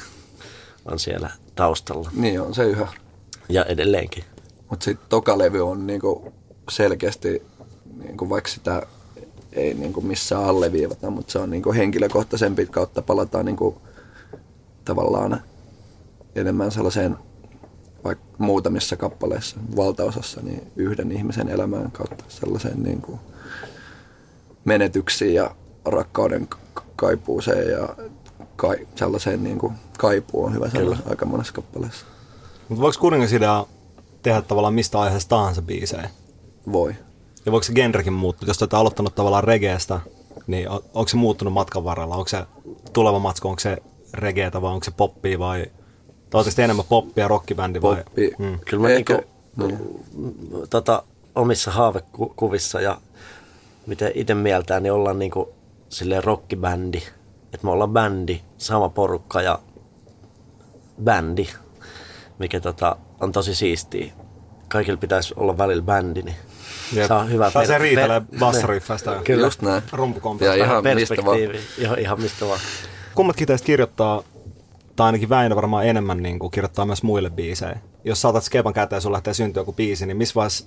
on 0.90 0.98
siellä 0.98 1.30
taustalla 1.54 2.10
niin 2.14 2.40
on 2.40 2.54
se 2.54 2.64
yhä. 2.64 2.88
ja 3.48 3.64
edelleenkin. 3.64 4.24
Mutta 4.70 4.84
sitten 4.84 5.08
toka 5.08 5.38
levy 5.38 5.68
on 5.68 5.86
niinku 5.86 6.32
selkeästi, 6.70 7.42
niinku 7.98 8.30
vaikka 8.30 8.50
sitä 8.50 8.86
ei 9.56 9.74
niinku 9.74 10.00
missään 10.00 10.44
alleviivata, 10.44 11.10
mutta 11.10 11.32
se 11.32 11.38
on 11.38 11.50
niinku 11.50 11.72
henkilökohtaisempi 11.72 12.66
kautta 12.66 13.02
palataan 13.02 13.44
niinku 13.44 13.82
tavallaan 14.84 15.42
enemmän 16.34 16.70
sellaiseen 16.70 17.16
vaikka 18.04 18.24
muutamissa 18.38 18.96
kappaleissa, 18.96 19.56
valtaosassa, 19.76 20.40
niin 20.42 20.72
yhden 20.76 21.12
ihmisen 21.12 21.48
elämään 21.48 21.90
kautta 21.90 22.24
sellaiseen 22.28 22.82
niinku 22.82 23.20
menetyksiin 24.64 25.34
ja 25.34 25.50
rakkauden 25.84 26.48
kaipuuseen 26.96 27.70
ja 27.70 27.88
kai, 28.56 28.88
sellaiseen 28.94 29.44
niinku 29.44 29.72
kaipuu 29.98 30.44
on 30.44 30.54
hyvä 30.54 30.70
sanoa 30.70 30.96
aika 31.08 31.26
monessa 31.26 31.52
kappaleessa. 31.52 32.06
Mutta 32.68 32.82
voiko 32.82 32.98
kuningasidea 33.00 33.66
tehdä 34.22 34.42
tavallaan 34.42 34.74
mistä 34.74 35.00
aiheesta 35.00 35.28
tahansa 35.28 35.62
biisejä? 35.62 36.10
Voi. 36.72 36.94
Ja 37.46 37.52
voiko 37.52 37.62
se 37.64 37.72
genrekin 37.72 38.12
muuttua? 38.12 38.48
Jos 38.48 38.58
te 38.58 38.64
olette 38.64 38.76
aloittanut 38.76 39.14
tavallaan 39.14 39.44
regeestä, 39.44 40.00
niin 40.46 40.68
on- 40.68 40.82
onko 40.94 41.08
se 41.08 41.16
muuttunut 41.16 41.54
matkan 41.54 41.84
varrella? 41.84 42.14
Onko 42.16 42.28
se 42.28 42.44
tuleva 42.92 43.18
matko, 43.18 43.48
onko 43.48 43.60
se 43.60 43.76
regeetä 44.14 44.62
vai 44.62 44.72
onko 44.72 44.84
se 44.84 44.90
poppia 44.90 45.38
vai... 45.38 45.66
Te 46.56 46.64
enemmän 46.64 46.84
poppia, 46.88 47.28
rockibändi 47.28 47.82
vai... 47.82 47.96
Poppi. 47.96 48.30
Mm. 48.38 48.58
Kyllä 48.64 48.82
mä 48.82 48.88
Ehkä- 48.94 49.22
niinku, 49.56 50.04
tota, 50.70 51.02
omissa 51.34 51.70
haavekuvissa 51.70 52.80
ja 52.80 53.00
miten 53.86 54.12
itse 54.14 54.34
mieltään, 54.34 54.82
niin 54.82 54.92
ollaan 54.92 55.18
niinku 55.18 55.52
silleen 55.88 56.24
rockibändi. 56.24 56.98
Että 57.54 57.66
me 57.66 57.70
ollaan 57.70 57.90
bändi, 57.90 58.40
sama 58.58 58.88
porukka 58.88 59.42
ja 59.42 59.58
bändi, 61.04 61.48
mikä 62.38 62.60
tota, 62.60 62.96
on 63.20 63.32
tosi 63.32 63.54
siistiä. 63.54 64.12
Kaikilla 64.68 64.98
pitäisi 64.98 65.34
olla 65.36 65.58
välillä 65.58 65.82
bändi, 65.82 66.22
niin 66.22 66.36
Jep. 66.92 67.06
se 67.06 67.14
on 67.14 67.30
hyvä. 67.30 67.50
Tai 67.50 67.66
se 67.66 67.78
riitelee 67.78 68.22
ja 69.16 69.22
Kyllä. 69.24 69.46
Just 69.46 69.62
näin. 69.62 69.82
rumpukompista. 69.92 70.56
Ja 70.56 70.64
ihan 70.64 70.84
mistä 70.84 71.16
vaan. 71.24 71.38
perspektiivi. 71.38 71.84
Ihan, 71.84 71.98
ihan 71.98 72.20
mistä 72.20 72.46
vaan. 72.46 72.60
Kummatkin 73.14 73.46
teistä 73.46 73.66
kirjoittaa, 73.66 74.22
tai 74.96 75.06
ainakin 75.06 75.28
Väinö 75.28 75.56
varmaan 75.56 75.86
enemmän 75.86 76.22
niin 76.22 76.38
kuin 76.38 76.50
kirjoittaa 76.50 76.86
myös 76.86 77.02
muille 77.02 77.30
biisejä. 77.30 77.78
Jos 78.04 78.22
saatat 78.22 78.44
skepan 78.44 78.72
käteen 78.74 78.96
ja 78.96 79.00
sun 79.00 79.12
lähtee 79.12 79.34
syntyä 79.34 79.60
joku 79.60 79.72
biisi, 79.72 80.06
niin 80.06 80.16
missä 80.16 80.34
vaiheessa, 80.34 80.64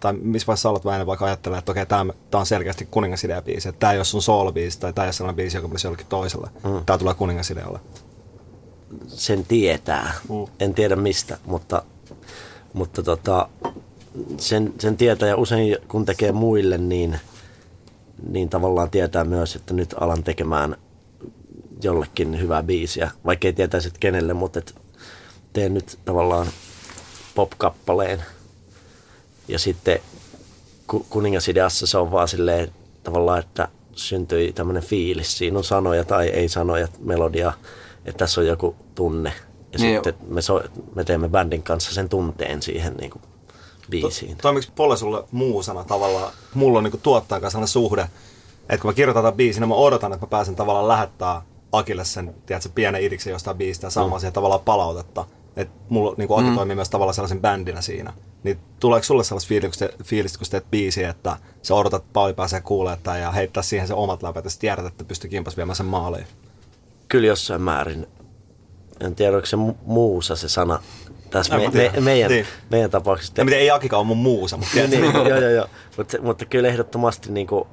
tai 0.00 0.12
missä 0.12 0.46
vaiheessa 0.46 0.68
alat 0.68 0.84
Väinö 0.84 1.06
vaikka 1.06 1.24
ajattelee, 1.24 1.58
että 1.58 1.72
okei, 1.72 1.86
tämä 1.86 2.04
on 2.34 2.46
selkeästi 2.46 2.88
kuningasidea 2.90 3.42
biisi, 3.42 3.68
että 3.68 3.78
tämä 3.78 3.92
ei 3.92 3.98
ole 3.98 4.04
sun 4.04 4.22
soul-biisi, 4.22 4.80
tai 4.80 4.92
tämä 4.92 5.04
ei 5.04 5.06
ole 5.06 5.12
sellainen 5.12 5.36
biisi, 5.36 5.56
joka 5.56 5.68
menisi 5.68 5.86
jollekin 5.86 6.06
toiselle. 6.06 6.48
Mm. 6.64 6.84
Tämä 6.86 6.98
tulee 6.98 7.14
kuningasidealle. 7.14 7.80
sen 9.06 9.46
tietää. 9.46 10.12
Mm. 10.28 10.46
En 10.60 10.74
tiedä 10.74 10.96
mistä, 10.96 11.38
mutta, 11.46 11.82
mutta 12.72 13.02
tota, 13.02 13.48
sen, 14.38 14.74
sen 14.78 14.96
tietää 14.96 15.28
ja 15.28 15.36
usein 15.36 15.76
kun 15.88 16.04
tekee 16.04 16.32
muille, 16.32 16.78
niin, 16.78 17.20
niin 18.30 18.48
tavallaan 18.48 18.90
tietää 18.90 19.24
myös, 19.24 19.56
että 19.56 19.74
nyt 19.74 19.94
alan 20.00 20.24
tekemään 20.24 20.76
jollekin 21.82 22.40
hyvää 22.40 22.62
biisiä, 22.62 23.10
vaikka 23.26 23.46
ei 23.46 23.52
tietäisi, 23.52 23.88
että 23.88 24.00
kenelle, 24.00 24.34
mutta 24.34 24.58
et 24.58 24.74
teen 25.52 25.74
nyt 25.74 25.98
tavallaan 26.04 26.46
pop-kappaleen. 27.34 28.22
Ja 29.48 29.58
sitten 29.58 29.98
ku- 30.86 31.06
kuningasideassa 31.10 31.86
se 31.86 31.98
on 31.98 32.10
vaan 32.10 32.28
silleen 32.28 32.72
tavallaan, 33.02 33.38
että 33.38 33.68
syntyi 33.94 34.52
tämmöinen 34.52 34.82
fiilis. 34.82 35.38
Siinä 35.38 35.58
on 35.58 35.64
sanoja 35.64 36.04
tai 36.04 36.28
ei 36.28 36.48
sanoja, 36.48 36.88
melodia, 37.00 37.52
että 38.04 38.18
tässä 38.18 38.40
on 38.40 38.46
joku 38.46 38.76
tunne. 38.94 39.32
Ja 39.72 39.78
Niin 39.78 39.96
sitten 39.96 40.14
me, 40.28 40.42
so, 40.42 40.62
me 40.94 41.04
teemme 41.04 41.28
bändin 41.28 41.62
kanssa 41.62 41.94
sen 41.94 42.08
tunteen 42.08 42.62
siihen 42.62 42.94
niin 42.94 43.10
kuin 43.10 43.22
biisiin. 43.90 44.36
Toimiko 44.36 44.66
Polle 44.74 44.96
sulle 44.96 45.24
muusana 45.30 45.84
tavallaan? 45.84 46.32
Mulla 46.54 46.78
on 46.78 46.84
niin 46.84 47.00
tuottajan 47.02 47.42
kanssa 47.42 47.56
sellainen 47.56 47.68
suhde, 47.68 48.02
että 48.60 48.82
kun 48.82 48.88
mä 48.88 48.94
kirjoitan 48.94 49.22
tämän 49.22 49.36
biisin, 49.36 49.60
niin 49.60 49.68
mä 49.68 49.74
odotan, 49.74 50.12
että 50.12 50.26
mä 50.26 50.30
pääsen 50.30 50.56
tavallaan 50.56 50.88
lähettää 50.88 51.42
Akille 51.72 52.04
sen, 52.04 52.34
tiedätkö, 52.46 52.68
pienen 52.74 53.02
idiksen 53.02 53.30
jostain 53.30 53.56
biisistä 53.56 53.86
ja 53.86 53.90
saamaan 53.90 54.18
mm. 54.18 54.20
siihen 54.20 54.32
tavallaan 54.32 54.60
palautetta. 54.60 55.24
Että 55.56 55.74
mulla 55.88 56.14
niin 56.18 56.28
Aki 56.30 56.50
mm. 56.50 56.54
toimii 56.54 56.74
myös 56.74 56.90
tavallaan 56.90 57.14
sellaisen 57.14 57.40
bändinä 57.40 57.80
siinä. 57.80 58.12
Niin 58.42 58.58
tuleeko 58.80 59.04
sulle 59.04 59.24
sellaista 59.24 59.48
fiilistä, 59.48 59.88
fiilistä 60.04 60.38
kun 60.38 60.46
sä 60.46 60.50
teet 60.50 60.70
biisiä, 60.70 61.10
että 61.10 61.36
sä 61.62 61.74
odotat, 61.74 62.02
että 62.02 62.12
Pauli 62.12 62.34
pääsee 62.34 62.60
kuulemaan 62.60 62.98
tämän 63.02 63.20
ja 63.20 63.32
heittää 63.32 63.62
siihen 63.62 63.88
se 63.88 63.94
omat 63.94 64.22
läpät 64.22 64.44
ja 64.44 64.50
sitten 64.50 64.60
tiedät, 64.60 64.86
että 64.86 65.04
pystyy 65.04 65.30
kimpas 65.30 65.56
viemään 65.56 65.76
sen 65.76 65.86
maaliin? 65.86 66.26
Kyllä 67.08 67.26
jossain 67.26 67.62
määrin. 67.62 68.06
En 69.00 69.14
tiedä, 69.14 69.36
onko 69.36 69.46
se 69.46 69.56
mu- 69.56 69.76
muusa 69.86 70.36
se 70.36 70.48
sana 70.48 70.82
tässä 71.30 71.56
me, 71.56 71.68
me, 71.68 71.92
meidän, 72.00 72.30
Niin. 72.30 72.46
meidän 72.70 72.90
tapauksessa. 72.90 73.44
Miten 73.44 73.58
ei 73.58 73.70
Akikaan 73.70 74.06
mun 74.06 74.16
muusa, 74.16 74.56
mutta 74.56 74.72
tiedätkö? 74.72 74.98
niin, 75.00 75.14
joo, 75.28 75.28
joo, 75.40 75.50
joo. 75.50 75.66
Mutta, 75.96 76.16
mutta 76.22 76.44
kyllä 76.44 76.68
ehdottomasti 76.68 77.32
niin 77.32 77.46
kuin 77.46 77.64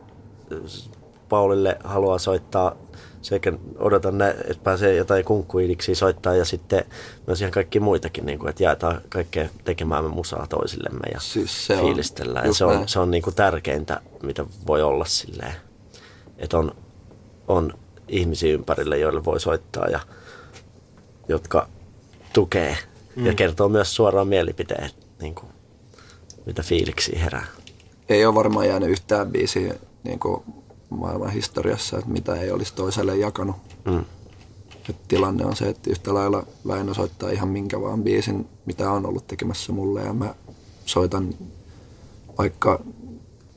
Paulille 1.29 1.77
haluaa 1.83 2.17
soittaa 2.19 2.75
sekä 3.21 3.53
odotan, 3.79 4.17
nä- 4.17 4.29
että 4.29 4.63
pääsee 4.63 4.95
jotain 4.95 5.25
kunkkuidiksi 5.25 5.95
soittaa 5.95 6.35
ja 6.35 6.45
sitten 6.45 6.85
myös 7.27 7.41
ihan 7.41 7.51
kaikki 7.51 7.79
muitakin, 7.79 8.25
niin 8.25 8.39
kuin, 8.39 8.49
että 8.49 8.63
jaetaan 8.63 9.01
kaikkea 9.09 9.49
tekemäämme 9.63 10.09
musaa 10.09 10.47
toisillemme 10.49 11.07
ja 11.13 11.19
Siis 11.19 11.67
se 11.67 11.73
on 11.77 11.79
fiilistellään. 11.85 12.43
Ja 12.43 12.47
just 12.49 12.57
se 12.57 12.65
on, 12.65 12.87
se 12.87 12.99
on 12.99 13.11
niin 13.11 13.23
kuin 13.23 13.35
tärkeintä, 13.35 14.01
mitä 14.23 14.45
voi 14.67 14.81
olla 14.83 15.05
silleen, 15.05 15.53
että 16.37 16.57
on, 16.57 16.75
on 17.47 17.73
ihmisiä 18.07 18.53
ympärille, 18.53 18.97
joille 18.97 19.25
voi 19.25 19.39
soittaa 19.39 19.87
ja 19.87 19.99
jotka 21.27 21.67
tukee 22.33 22.77
mm. 23.15 23.25
ja 23.25 23.33
kertoo 23.33 23.69
myös 23.69 23.95
suoraan 23.95 24.27
mielipiteet, 24.27 24.95
niin 25.21 25.35
kuin, 25.35 25.47
mitä 26.45 26.63
fiiliksiä 26.63 27.19
herää. 27.19 27.45
ei 28.09 28.25
ole 28.25 28.35
varmaan 28.35 28.67
jäänyt 28.67 28.89
yhtään 28.89 29.31
biisiä 29.31 29.73
niin 30.03 30.19
kuin 30.19 30.43
maailman 30.89 31.29
historiassa, 31.29 31.97
että 31.97 32.11
mitä 32.11 32.35
ei 32.35 32.51
olisi 32.51 32.75
toiselle 32.75 33.17
jakanut. 33.17 33.55
Mm. 33.85 34.05
Et 34.89 34.95
tilanne 35.07 35.45
on 35.45 35.55
se, 35.55 35.69
että 35.69 35.89
yhtä 35.89 36.13
lailla 36.13 36.43
Väinö 36.67 36.93
soittaa 36.93 37.29
ihan 37.29 37.47
minkä 37.47 37.81
vaan 37.81 38.03
biisin, 38.03 38.47
mitä 38.65 38.91
on 38.91 39.05
ollut 39.05 39.27
tekemässä 39.27 39.71
mulle 39.71 40.01
ja 40.01 40.13
mä 40.13 40.35
soitan 40.85 41.33
vaikka 42.37 42.79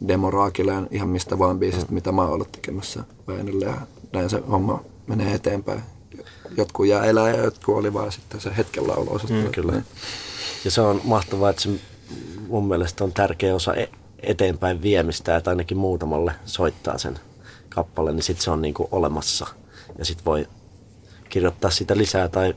Demo 0.09 0.31
Raakileen 0.31 0.89
ihan 0.91 1.09
mistä 1.09 1.39
vaan 1.39 1.59
biisistä, 1.59 1.93
mitä 1.93 2.13
mä 2.13 2.23
oon 2.23 2.33
ollut 2.33 2.53
tekemässä 2.53 3.05
Väinölle 3.27 3.65
ja 3.65 3.77
näin 4.13 4.31
se 4.31 4.43
homma 4.51 4.83
menee 5.07 5.35
eteenpäin. 5.35 5.83
Jotkut 6.57 6.87
jää 6.87 7.05
elää 7.05 7.31
ja 7.31 7.45
jotkut 7.45 7.77
oli 7.77 7.95
vaan 7.95 8.13
sitten 8.13 8.41
se 8.41 8.57
hetken 8.57 8.89
lauluosasto. 8.89 9.35
Mm, 9.35 9.51
kyllä. 9.51 9.83
Ja 10.65 10.71
se 10.71 10.81
on 10.81 11.01
mahtavaa, 11.05 11.51
että 11.51 11.63
se 11.63 11.71
mun 12.49 12.69
mielestä 12.69 13.05
on 13.05 13.13
tärkeä 13.13 13.55
osa 13.55 13.75
e- 13.75 13.89
eteenpäin 14.23 14.83
viemistä, 14.83 15.37
että 15.37 15.51
ainakin 15.51 15.77
muutamalle 15.77 16.35
soittaa 16.45 16.99
sen 16.99 17.19
kappaleen, 17.69 18.17
niin 18.17 18.23
sitten 18.23 18.45
se 18.45 18.51
on 18.51 18.63
niinku 18.63 18.89
olemassa. 18.93 19.47
Ja 19.99 20.05
sitten 20.05 20.25
voi 20.25 20.49
kirjoittaa 21.29 21.71
sitä 21.71 21.97
lisää 21.97 22.29
tai 22.29 22.55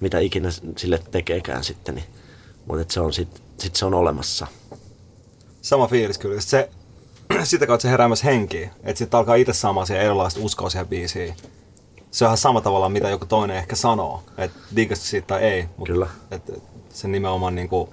mitä 0.00 0.18
ikinä 0.18 0.48
sille 0.76 1.02
tekeekään 1.10 1.64
sitten, 1.64 1.94
niin, 1.94 2.06
mutta 2.66 2.92
se 2.94 3.00
on 3.00 3.12
sitten 3.12 3.42
sit 3.58 3.76
se 3.76 3.84
on 3.84 3.94
olemassa. 3.94 4.46
Sama 5.62 5.86
fiilis 5.86 6.18
kyllä. 6.18 6.40
Se, 6.40 6.70
sitä 7.44 7.66
kautta 7.66 7.82
se 7.82 7.90
herää 7.90 8.08
myös 8.08 8.24
henkiin. 8.24 8.70
Että 8.82 8.98
sitten 8.98 9.18
alkaa 9.18 9.34
itse 9.34 9.52
saamaan 9.52 9.86
siihen 9.86 10.04
erilaista 10.04 10.40
uskoa 10.42 10.70
siihen 10.70 10.88
biisiin. 10.88 11.34
Se 12.10 12.24
on 12.24 12.28
ihan 12.28 12.38
sama 12.38 12.60
tavalla, 12.60 12.88
mitä 12.88 13.10
joku 13.10 13.26
toinen 13.26 13.56
ehkä 13.56 13.76
sanoo. 13.76 14.22
Että 14.38 14.58
digasta 14.76 15.04
siitä 15.04 15.26
tai 15.26 15.42
ei. 15.42 15.68
Mut 15.76 15.88
Kyllä. 15.88 16.06
Et, 16.30 16.50
et 16.50 16.62
se 16.90 17.08
nimenomaan 17.08 17.54
niinku 17.54 17.88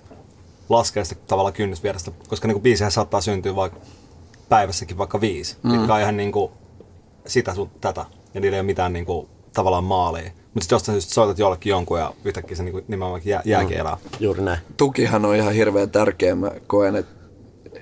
laskee 0.70 1.06
sitä 1.06 1.22
tavallaan 1.28 1.54
kynnysvierestä. 1.54 2.12
Koska 2.28 2.48
niinku 2.48 2.62
biisihän 2.62 2.92
saattaa 2.92 3.22
syntyä 3.22 3.56
vaikka 3.56 3.80
päivässäkin 4.50 4.98
vaikka 4.98 5.22
viisi. 5.22 5.58
Mm. 5.64 5.72
Mitkä 5.72 5.94
on 5.94 6.02
ihan 6.02 6.18
niinku 6.18 6.52
sitä 7.28 7.56
sun 7.56 7.70
tätä. 7.82 8.06
Ja 8.34 8.42
niillä 8.42 8.56
ei 8.56 8.60
ole 8.60 8.66
mitään 8.66 8.94
niinku 8.94 9.30
tavallaan 9.54 9.84
maalia. 9.84 10.24
Mutta 10.24 10.64
sitten 10.64 10.76
jostain 10.76 10.94
syystä 10.96 11.14
soitat 11.14 11.40
jollekin 11.40 11.70
jonkun 11.70 12.00
ja 12.00 12.14
yhtäkkiä 12.26 12.58
se 12.58 12.64
niinku 12.64 12.82
nimenomaan 12.88 13.22
jää, 13.26 13.42
jääkin 13.46 13.78
elää. 13.78 13.98
Juuri 14.20 14.44
näin. 14.44 14.60
tukihan 14.78 15.26
on 15.26 15.36
ihan 15.36 15.54
hirveän 15.54 15.90
tärkeä. 15.90 16.36
Mä 16.36 16.52
koen, 16.68 16.96
että 16.96 17.16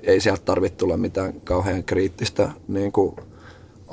ei 0.04 0.22
sieltä 0.22 0.42
tarvitse 0.46 0.78
tulla 0.78 0.98
mitään 0.98 1.42
kauhean 1.42 1.84
kriittistä 1.84 2.52
niin 2.68 2.92
kuin 2.92 3.16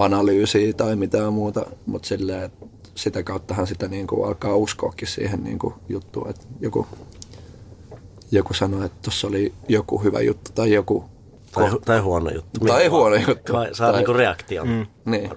analyysiä 0.00 0.73
tai 0.73 0.97
mitään 0.97 1.33
muuta, 1.33 1.66
mutta 1.87 2.09
silleen, 2.09 2.42
että 2.42 2.66
sitä 2.95 3.23
kauttahan 3.23 3.66
sitä 3.66 3.88
niin 3.88 4.07
kuin 4.07 4.28
alkaa 4.28 4.57
uskoakin 4.57 5.09
siihen 5.09 5.45
niin 5.45 5.59
kuin 5.59 5.75
juttuun, 5.88 6.30
että 6.30 6.47
joku, 6.61 6.87
joku 8.33 8.54
sanoi, 8.54 8.87
että 8.87 8.99
tuossa 9.02 9.26
oli 9.26 9.52
joku 9.69 9.99
hyvä 9.99 10.21
juttu 10.21 10.50
tai 10.54 10.73
joku 10.73 11.04
Tai, 11.52 11.71
tai 11.85 11.99
huono 11.99 12.30
juttu. 12.30 12.61
Tai 12.66 12.87
huono 12.87 13.16
juttu. 13.16 13.52
Tai 13.52 13.75
saa 13.75 13.90
Tai- 13.92 14.00
niinku 14.00 14.12
reaktion, 14.12 14.69
mm. 14.69 14.87
Niin, 15.04 15.30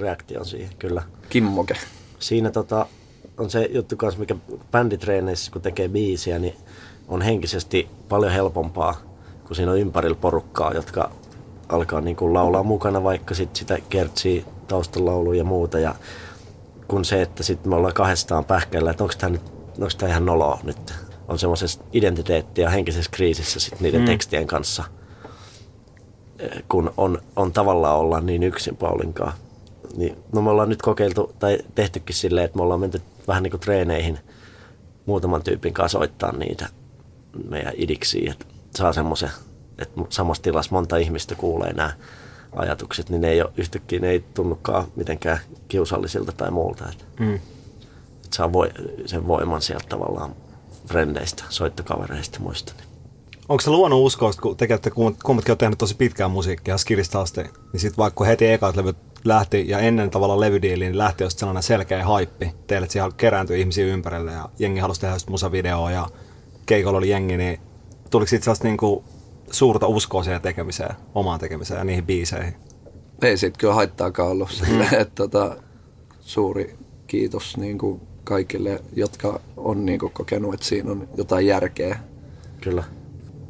reaktion 0.00 0.46
siihen, 0.46 0.70
kyllä. 0.78 1.02
kimmoke. 1.28 1.74
Siinä 2.18 2.50
tota, 2.50 2.86
on 3.38 3.50
se 3.50 3.68
juttu 3.72 3.96
kanssa, 3.96 4.20
mikä 4.20 4.36
bänditreeneissä, 4.70 5.52
kun 5.52 5.62
tekee 5.62 5.88
biisiä, 5.88 6.38
niin 6.38 6.54
on 7.08 7.22
henkisesti 7.22 7.88
paljon 8.08 8.32
helpompaa, 8.32 9.00
kun 9.46 9.56
siinä 9.56 9.72
on 9.72 9.78
ympärillä 9.78 10.16
porukkaa, 10.20 10.72
jotka 10.72 11.10
alkaa 11.74 12.00
niin 12.00 12.16
kuin 12.16 12.34
laulaa 12.34 12.62
mukana, 12.62 13.02
vaikka 13.02 13.34
sit 13.34 13.56
sitä 13.56 13.78
kertsii 13.88 14.44
taustalauluja 14.68 15.38
ja 15.38 15.44
muuta. 15.44 15.78
Ja 15.78 15.94
kun 16.88 17.04
se, 17.04 17.22
että 17.22 17.42
sitten 17.42 17.70
me 17.70 17.76
ollaan 17.76 17.94
kahdestaan 17.94 18.44
pähkäillä, 18.44 18.90
että 18.90 19.04
onko 19.04 19.14
tämä 19.18 19.30
nyt 19.30 19.54
onko 19.78 19.90
tämä 19.98 20.10
ihan 20.10 20.26
noloa 20.26 20.60
nyt. 20.62 20.94
On 21.28 21.38
semmoisessa 21.38 21.80
identiteetti- 21.92 22.60
ja 22.60 22.70
henkisessä 22.70 23.10
kriisissä 23.10 23.60
sit 23.60 23.80
niiden 23.80 24.00
mm. 24.00 24.06
tekstien 24.06 24.46
kanssa, 24.46 24.84
kun 26.68 26.92
on, 26.96 27.22
on 27.36 27.52
tavallaan 27.52 27.98
olla 27.98 28.20
niin 28.20 28.42
yksin 28.42 28.76
Paulinkaan. 28.76 29.32
Niin, 29.96 30.16
no 30.32 30.42
me 30.42 30.50
ollaan 30.50 30.68
nyt 30.68 30.82
kokeiltu 30.82 31.32
tai 31.38 31.58
tehtykin 31.74 32.16
silleen, 32.16 32.44
että 32.44 32.56
me 32.56 32.62
ollaan 32.62 32.80
menty 32.80 33.02
vähän 33.28 33.42
niin 33.42 33.50
kuin 33.50 33.60
treeneihin 33.60 34.18
muutaman 35.06 35.42
tyypin 35.42 35.74
kanssa 35.74 35.98
soittaa 35.98 36.32
niitä 36.32 36.68
meidän 37.48 37.72
idiksiä, 37.76 38.32
että 38.32 38.46
saa 38.76 38.92
semmoisen, 38.92 39.30
että 39.78 40.00
samassa 40.08 40.42
tilassa 40.42 40.72
monta 40.72 40.96
ihmistä 40.96 41.34
kuulee 41.34 41.72
nämä 41.72 41.92
ajatukset, 42.56 43.10
niin 43.10 43.20
ne 43.20 43.28
ei 43.30 43.42
ole 43.42 43.50
yhtäkkiä, 43.56 43.98
ne 44.00 44.10
ei 44.10 44.24
tunnukaan 44.34 44.84
mitenkään 44.96 45.38
kiusallisilta 45.68 46.32
tai 46.32 46.50
muulta. 46.50 46.88
Että, 46.88 47.04
Mm. 47.20 47.34
että 47.34 48.36
saa 48.36 48.52
voi, 48.52 48.70
sen 49.06 49.26
voiman 49.26 49.62
sieltä 49.62 49.84
tavallaan 49.88 50.34
frendeistä, 50.88 51.44
soittokavereista 51.48 52.36
ja 52.36 52.40
muista. 52.42 52.72
Niin. 52.76 52.84
Onko 53.48 53.60
se 53.60 53.70
luonut 53.70 54.00
uskoa, 54.06 54.30
kun 54.42 54.56
te 54.56 54.66
olette 54.70 54.90
kum- 54.90 55.16
kummatkin 55.24 55.52
on 55.52 55.58
tehnyt 55.58 55.78
tosi 55.78 55.94
pitkään 55.96 56.30
musiikkia 56.30 56.78
skillistä 56.78 57.20
asti, 57.20 57.42
niin 57.42 57.80
sitten 57.80 57.96
vaikka 57.96 58.24
heti 58.24 58.46
ekat 58.46 58.76
levyt 58.76 58.96
lähti 59.24 59.64
ja 59.68 59.78
ennen 59.78 60.10
tavallaan 60.10 60.40
levydiiliin 60.40 60.88
niin 60.92 60.98
lähti 60.98 61.24
just 61.24 61.38
sellainen 61.38 61.62
selkeä 61.62 62.04
haippi 62.04 62.54
teille, 62.66 62.84
että 62.84 62.92
siellä 62.92 63.10
kerääntyi 63.16 63.60
ihmisiä 63.60 63.86
ympärille 63.86 64.32
ja 64.32 64.48
jengi 64.58 64.80
halusi 64.80 65.00
tehdä 65.00 65.14
just 65.14 65.28
musavideoa 65.28 65.90
ja 65.90 66.06
keikolla 66.66 66.98
oli 66.98 67.10
jengi, 67.10 67.36
niin 67.36 67.60
tuliko 68.10 68.28
siitä 68.28 68.44
sellaista 68.44 68.64
niinku 68.68 69.04
suurta 69.54 69.86
uskoa 69.86 70.22
siihen 70.24 70.40
tekemiseen, 70.40 70.94
omaan 71.14 71.40
tekemiseen 71.40 71.78
ja 71.78 71.84
niihin 71.84 72.06
biiseihin? 72.06 72.54
Ei 73.22 73.36
siitä 73.36 73.58
kyllä 73.58 73.74
haittaakaan 73.74 74.28
ollut 74.28 74.50
silleen, 74.64 74.94
että 74.94 75.14
tota, 75.14 75.56
suuri 76.20 76.76
kiitos 77.06 77.56
niin 77.56 77.78
kuin 77.78 78.00
kaikille, 78.24 78.82
jotka 78.96 79.40
on 79.56 79.86
niin 79.86 79.98
kuin 79.98 80.12
kokenut, 80.12 80.54
että 80.54 80.66
siinä 80.66 80.92
on 80.92 81.08
jotain 81.16 81.46
järkeä. 81.46 81.98
Kyllä. 82.60 82.84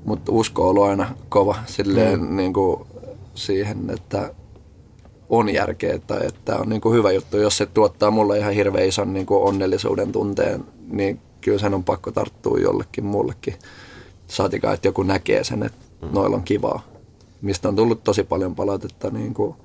Mutta 0.05 0.33
usko 0.33 0.63
on 0.63 0.69
ollut 0.69 0.85
aina 0.85 1.15
kova 1.29 1.57
silleen, 1.67 2.21
mm. 2.21 2.37
niin 2.37 2.53
kuin 2.53 2.87
siihen, 3.35 3.91
että 3.91 4.35
on 5.29 5.55
järkeä 5.55 5.99
tai 5.99 6.27
että 6.27 6.57
on 6.57 6.69
niin 6.69 6.81
kuin 6.81 6.95
hyvä 6.95 7.13
juttu. 7.13 7.37
Jos 7.37 7.57
se 7.57 7.67
tuottaa 7.67 8.11
mulle 8.11 8.39
ihan 8.39 8.53
hirveän 8.53 8.89
ison 8.89 9.13
niin 9.13 9.27
kuin 9.27 9.43
onnellisuuden 9.43 10.13
tunteen, 10.13 10.65
niin 10.91 11.21
kyllä 11.41 11.59
sen 11.59 11.75
on 11.75 11.85
pakko 11.85 12.13
tarttua 12.13 12.59
jollekin 12.59 13.05
muullekin. 13.05 13.55
Saatikaan, 14.27 14.75
että 14.75 14.89
joku 14.89 15.03
näkee 15.03 15.45
sen, 15.45 15.63
että 15.63 15.79
mm. 15.79 15.84
Noilla 16.13 16.37
on 16.37 16.43
kivaa. 16.43 16.83
Mistä 17.43 17.69
on 17.69 17.77
tullut 17.77 18.05
tosi 18.05 18.25
paljon 18.25 18.55
palautetta 18.55 19.11
niin 19.11 19.35
kuin 19.35 19.57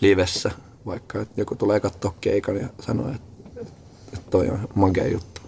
livessä, 0.00 0.50
vaikka 0.86 1.20
että 1.20 1.40
joku 1.40 1.54
tulee 1.54 1.80
katsoa 1.80 2.14
keikan 2.20 2.56
ja 2.56 2.68
sanoo, 2.80 3.08
että, 3.08 3.60
että 4.12 4.30
toi 4.30 4.48
on 4.48 4.68
magea 4.74 5.08
juttu. 5.08 5.40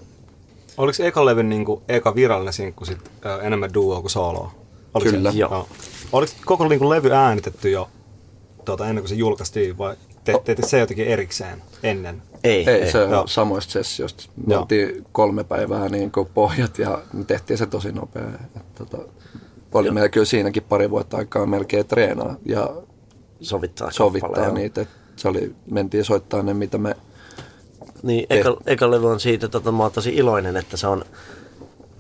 Oliko 0.77 1.03
eka 1.03 1.25
levyn 1.25 1.49
niinku 1.49 1.83
eka 1.89 2.15
virallinen 2.15 2.53
sinkku 2.53 2.85
sit, 2.85 2.99
ö, 3.27 3.43
enemmän 3.43 3.75
duo 3.75 4.01
kuin 4.01 4.11
soloa? 4.11 4.55
Oliko 4.95 5.11
Kyllä. 5.11 5.33
Se? 5.33 5.39
Joo. 5.39 5.69
Oliko 6.13 6.33
koko 6.45 6.69
niinku 6.69 6.89
levy 6.91 7.13
äänitetty 7.13 7.71
jo 7.71 7.89
tuota, 8.65 8.89
ennen 8.89 9.03
kuin 9.03 9.09
se 9.09 9.15
julkaistiin 9.15 9.79
vai 9.79 9.97
te, 10.25 10.41
teitte 10.45 10.67
se 10.67 10.79
jotenkin 10.79 11.07
erikseen 11.07 11.63
ennen? 11.83 12.23
Ei, 12.45 12.71
Ei, 12.71 12.93
se 12.93 12.99
joo. 12.99 13.21
on 13.21 13.29
samoista 13.29 13.73
sessioista. 13.73 14.25
Me 14.47 14.57
oltiin 14.57 15.07
kolme 15.13 15.45
päivää 15.45 15.89
niin 15.89 16.11
kuin 16.11 16.29
pohjat 16.35 16.79
ja 16.79 17.03
me 17.13 17.25
tehtiin 17.25 17.59
se 17.59 17.67
tosi 17.67 17.93
nopea. 17.93 18.29
Et, 18.57 18.75
tota, 18.75 18.99
oli 19.79 19.91
meillä 19.91 20.09
kyllä 20.09 20.27
siinäkin 20.27 20.63
pari 20.63 20.91
vuotta 20.91 21.17
aikaa 21.17 21.47
melkein 21.47 21.87
treenaa 21.87 22.37
ja 22.47 22.71
sovittaa, 23.41 23.91
sovittaa 23.91 24.45
joo. 24.45 24.55
niitä. 24.55 24.81
Et 24.81 24.89
se 25.17 25.29
oli, 25.29 25.55
mentiin 25.71 26.05
soittaa 26.05 26.43
ne, 26.43 26.55
mitä 26.55 26.79
me... 26.79 26.97
Niin, 28.03 28.27
eka, 28.31 28.57
eka 28.67 28.91
levy 28.91 29.11
on 29.11 29.21
siitä, 29.21 29.49
tota, 29.49 29.73
mä 29.73 29.83
oon 29.83 29.93
tosi 29.93 30.15
iloinen, 30.17 30.57
että 30.57 30.77
se 30.77 30.87
on 30.87 31.05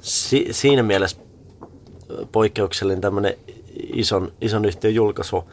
si, 0.01 0.47
siinä 0.51 0.83
mielessä 0.83 1.17
poikkeuksellinen 2.33 3.01
tämmöinen 3.01 3.35
ison, 3.93 4.33
ison 4.41 4.65
yhtiön 4.65 4.95
julkaisu, 4.95 5.45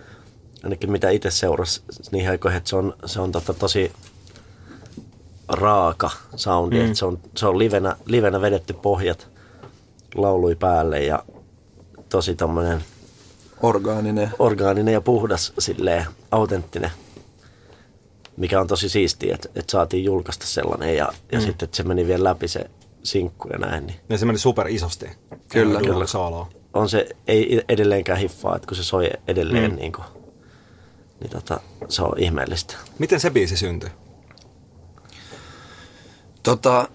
ainakin 0.63 0.91
mitä 0.91 1.09
itse 1.09 1.31
seurasi 1.31 1.81
niihin 2.11 2.29
aikoihin, 2.29 2.57
että 2.57 2.69
se 2.69 2.75
on, 2.75 2.93
se 3.05 3.21
on 3.21 3.31
tota, 3.31 3.53
tosi 3.53 3.91
raaka 5.47 6.11
soundi, 6.35 6.79
mm. 6.79 6.85
että 6.85 6.97
se 6.97 7.05
on, 7.05 7.19
se 7.37 7.47
on 7.47 7.59
livenä, 7.59 7.95
livenä 8.05 8.41
vedetty 8.41 8.73
pohjat 8.73 9.27
laului 10.15 10.55
päälle 10.55 11.03
ja 11.03 11.23
tosi 12.13 12.35
tämmöinen 12.35 12.83
Orgaaninen. 13.61 14.31
orgaaninen 14.39 14.93
ja 14.93 15.01
puhdas, 15.01 15.53
silleen 15.59 16.05
autenttinen, 16.31 16.91
mikä 18.37 18.61
on 18.61 18.67
tosi 18.67 18.89
siistiä, 18.89 19.35
että, 19.35 19.49
että 19.55 19.71
saatiin 19.71 20.03
julkaista 20.03 20.47
sellainen 20.47 20.95
ja, 20.97 21.13
ja 21.31 21.39
mm. 21.39 21.45
sitten, 21.45 21.65
että 21.65 21.77
se 21.77 21.83
meni 21.83 22.07
vielä 22.07 22.23
läpi 22.23 22.47
se 22.47 22.69
sinkku 23.03 23.47
ja 23.47 23.57
näin, 23.57 23.85
niin 23.87 23.99
Ja 24.09 24.17
se 24.17 24.25
meni 24.25 24.37
super 24.37 24.67
isosti. 24.67 25.05
Kyllä. 25.05 25.79
Kyllä. 25.79 25.93
Kyllä. 25.93 26.07
Soloa. 26.07 26.49
on 26.73 26.89
se, 26.89 27.07
ei 27.27 27.61
edelleenkään 27.69 28.19
hiffaa, 28.19 28.55
että 28.55 28.67
kun 28.67 28.77
se 28.77 28.83
soi 28.83 29.09
edelleen, 29.27 29.63
Mm. 29.63 29.71
mm. 29.71 29.79
niin, 29.79 29.91
kuin, 29.91 30.05
niin 31.19 31.29
tota, 31.29 31.59
se 31.89 32.01
on 32.01 32.19
ihmeellistä. 32.19 32.75
Miten 32.99 33.19
se 33.19 33.29
biisi 33.29 33.57
syntyi? 33.57 33.89
Tota, 36.43 36.87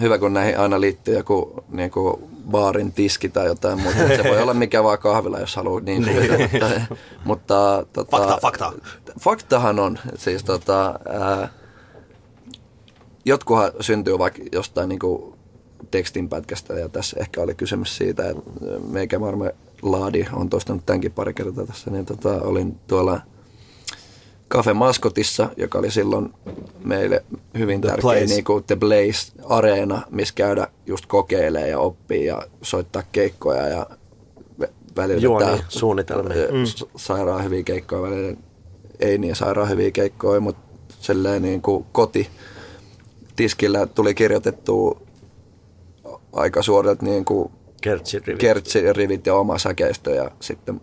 hyvä, 0.00 0.18
kun 0.18 0.32
näihin 0.32 0.58
aina 0.58 0.80
liittyy 0.80 1.16
joku 1.16 1.64
niin 1.68 1.90
kuin 1.90 2.29
baarin 2.50 2.92
tiski 2.92 3.28
tai 3.28 3.46
jotain 3.46 3.80
muuta. 3.80 3.98
Se 3.98 4.24
voi 4.24 4.42
olla 4.42 4.54
mikä 4.54 4.82
vaan 4.82 4.98
kahvila, 4.98 5.38
jos 5.38 5.56
haluaa 5.56 5.80
niin 5.80 6.04
kuvitella. 6.04 6.46
mutta, 6.48 6.86
mutta 7.24 7.86
tota, 7.92 8.16
Fakta, 8.16 8.38
fakta. 8.42 8.72
Faktahan 9.20 9.78
on, 9.78 9.98
siis 10.16 10.44
tota, 10.44 10.98
ää, 11.08 11.48
jotkuhan 13.24 13.72
syntyy 13.80 14.18
vaikka 14.18 14.42
jostain 14.52 14.88
niin 14.88 14.98
kuin 14.98 15.34
tekstinpätkästä 15.90 16.74
ja 16.74 16.88
tässä 16.88 17.16
ehkä 17.20 17.40
oli 17.40 17.54
kysymys 17.54 17.96
siitä, 17.96 18.28
että 18.28 18.42
meikä 18.88 19.20
varmaan 19.20 19.52
Laadi 19.82 20.26
on 20.32 20.50
toistanut 20.50 20.86
tämänkin 20.86 21.12
pari 21.12 21.34
kertaa 21.34 21.66
tässä, 21.66 21.90
niin 21.90 22.06
tota, 22.06 22.42
olin 22.42 22.78
tuolla 22.86 23.20
Cafe 24.50 24.72
Maskotissa, 24.74 25.48
joka 25.56 25.78
oli 25.78 25.90
silloin 25.90 26.34
meille 26.84 27.24
hyvin 27.58 27.80
The 27.80 27.88
tärkeä 27.88 28.02
Place. 28.02 28.24
niin 28.26 28.44
kuin 28.44 28.64
The 28.64 28.76
Blaze-areena, 28.76 30.00
missä 30.10 30.34
käydä 30.34 30.66
just 30.86 31.06
kokeilee 31.06 31.68
ja 31.68 31.78
oppii 31.78 32.26
ja 32.26 32.42
soittaa 32.62 33.02
keikkoja 33.12 33.68
ja 33.68 33.86
vä- 34.62 34.68
välillä 34.96 35.20
Juoni, 35.20 35.44
tää- 35.46 35.58
suunnitelmia. 35.68 36.36
Mm. 36.36 36.86
Sairaan 36.96 37.44
hyviä 37.44 37.62
keikkoja 37.62 38.02
välillä, 38.02 38.36
ei 39.00 39.18
niin 39.18 39.36
sairaan 39.36 39.68
hyviä 39.68 39.90
keikkoja, 39.90 40.40
mutta 40.40 40.62
silleen 41.00 41.42
niin 41.42 41.62
kuin 41.62 41.86
koti 41.92 42.28
tiskillä 43.36 43.86
tuli 43.86 44.14
kirjoitettu 44.14 44.98
aika 46.32 46.62
suorilta 46.62 47.04
niin 47.04 47.24
kuin 47.24 47.50
Kertsirivit. 47.82 48.40
kertsirivit 48.40 49.26
ja 49.26 49.34
oma 49.34 49.58
säkeistö 49.58 50.10
ja 50.14 50.30
sitten 50.40 50.80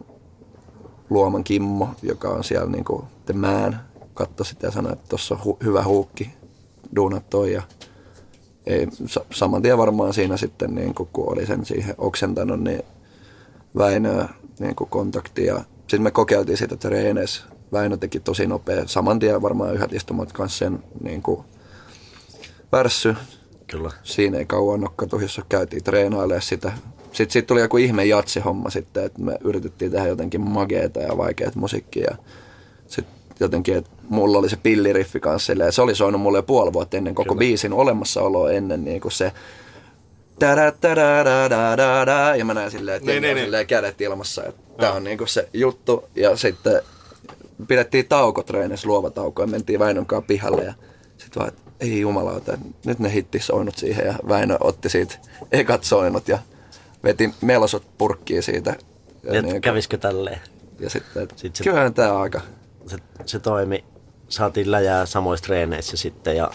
Luoman 1.09 1.43
Kimmo, 1.43 1.89
joka 2.03 2.29
on 2.29 2.43
siellä 2.43 2.71
niin 2.71 2.85
kuin 2.85 3.03
The 3.27 3.33
Man, 3.33 3.79
katsoi 4.13 4.45
sitä 4.45 4.67
ja 4.67 4.71
sanoi, 4.71 4.93
että 4.93 5.05
tuossa 5.09 5.35
on 5.35 5.41
hu- 5.41 5.65
hyvä 5.65 5.83
huukki, 5.83 6.29
duunat 6.95 7.29
toi 7.29 7.53
ja 7.53 7.61
ei, 8.65 8.87
sa- 9.05 9.25
saman 9.31 9.61
tien 9.61 9.77
varmaan 9.77 10.13
siinä 10.13 10.37
sitten, 10.37 10.75
niin 10.75 10.93
kun 10.95 11.09
oli 11.17 11.45
sen 11.45 11.65
siihen 11.65 11.95
oksentanut, 11.97 12.59
niin 12.59 12.81
Väinöä 13.77 14.29
niin 14.59 14.75
kuin 14.75 14.89
kontakti 14.89 15.45
ja 15.45 15.61
sitten 15.77 16.01
me 16.01 16.11
kokeiltiin 16.11 16.57
sitä 16.57 16.75
treeneissä. 16.75 17.43
Väinö 17.71 17.97
teki 17.97 18.19
tosi 18.19 18.47
nopea, 18.47 18.87
saman 18.87 19.19
tien 19.19 19.41
varmaan 19.41 19.73
yhdet 19.73 19.93
istumat 19.93 20.33
kanssa 20.33 20.57
sen 20.57 20.83
niin 21.03 21.21
kuin 21.21 21.41
värssy, 22.71 23.15
Kyllä. 23.67 23.91
siinä 24.03 24.37
ei 24.37 24.45
kauan 24.45 24.81
nokkatu, 24.81 25.19
jossa 25.19 25.41
käytiin 25.49 25.83
treenailemaan 25.83 26.41
sitä. 26.41 26.71
Sitten 27.11 27.33
siitä 27.33 27.47
tuli 27.47 27.61
joku 27.61 27.77
ihme 27.77 28.05
jatsihomma 28.05 28.69
sitten, 28.69 29.05
että 29.05 29.21
me 29.21 29.37
yritettiin 29.43 29.91
tehdä 29.91 30.07
jotenkin 30.07 30.41
mageeta 30.41 30.99
ja 30.99 31.17
vaikeat 31.17 31.55
musiikkia. 31.55 32.17
Ja 33.39 33.43
jotenkin, 33.43 33.77
että 33.77 33.89
mulla 34.09 34.37
oli 34.37 34.49
se 34.49 34.57
pilliriffi 34.63 35.19
kanssa 35.19 35.45
silleen, 35.47 35.71
se 35.73 35.81
oli 35.81 35.95
soinut 35.95 36.21
mulle 36.21 36.37
jo 36.37 36.43
puoli 36.43 36.73
vuotta 36.73 36.97
ennen 36.97 37.15
koko 37.15 37.29
Kyllä. 37.33 37.39
biisin 37.39 37.73
olemassaoloa 37.73 38.51
ennen 38.51 38.83
niin 38.85 39.01
kuin 39.01 39.11
se 39.11 39.31
tada, 40.39 40.71
tada, 40.71 41.25
da, 41.25 41.49
da, 41.49 41.77
da, 41.77 42.05
da, 42.05 42.35
ja 42.35 42.45
mä 42.45 42.53
näin 42.53 42.71
silleen, 42.71 42.97
että 42.97 43.11
Niin, 43.11 43.21
niin, 43.21 43.35
niin, 43.35 43.45
silleen 43.45 43.67
kädet 43.67 44.01
ilmassa, 44.01 44.43
että 44.45 44.61
tää 44.77 44.91
on 44.93 45.03
niinku 45.03 45.25
se 45.25 45.49
juttu. 45.53 46.03
Ja 46.15 46.35
sitten 46.37 46.81
pidettiin 47.67 48.07
tauko 48.07 48.43
treenissä, 48.43 48.87
luova 48.87 49.09
tauko, 49.09 49.41
ja 49.43 49.47
mentiin 49.47 49.79
Väinön 49.79 50.05
kanssa 50.05 50.27
pihalle 50.27 50.63
ja 50.63 50.73
sitten 51.17 51.39
vaan, 51.39 51.47
että 51.49 51.61
ei 51.79 51.99
jumalauta, 52.01 52.57
nyt 52.85 52.99
ne 52.99 53.13
hitti 53.13 53.39
soinut 53.39 53.77
siihen 53.77 54.05
ja 54.05 54.13
Väinö 54.27 54.57
otti 54.59 54.89
siitä 54.89 55.15
ekat 55.51 55.83
soinut 55.83 56.27
ja 56.27 56.39
veti 57.03 57.29
melosot 57.41 57.83
purkkiin 57.97 58.43
siitä 58.43 58.75
Ja, 59.23 59.39
Et 59.39 59.45
niin, 59.45 59.61
kävisikö 59.61 59.97
tälleen? 59.97 60.39
ja 60.79 60.89
sitten, 60.89 61.23
että 61.23 61.35
Sit 61.37 61.55
se- 61.55 61.63
kyllähän 61.63 61.93
tämä 61.93 62.17
aika. 62.19 62.41
Se, 62.89 62.97
se 63.25 63.39
toimi. 63.39 63.83
Saatiin 64.29 64.71
läjää 64.71 65.05
samoissa 65.05 65.45
treeneissä 65.45 65.97
sitten 65.97 66.35
ja 66.37 66.51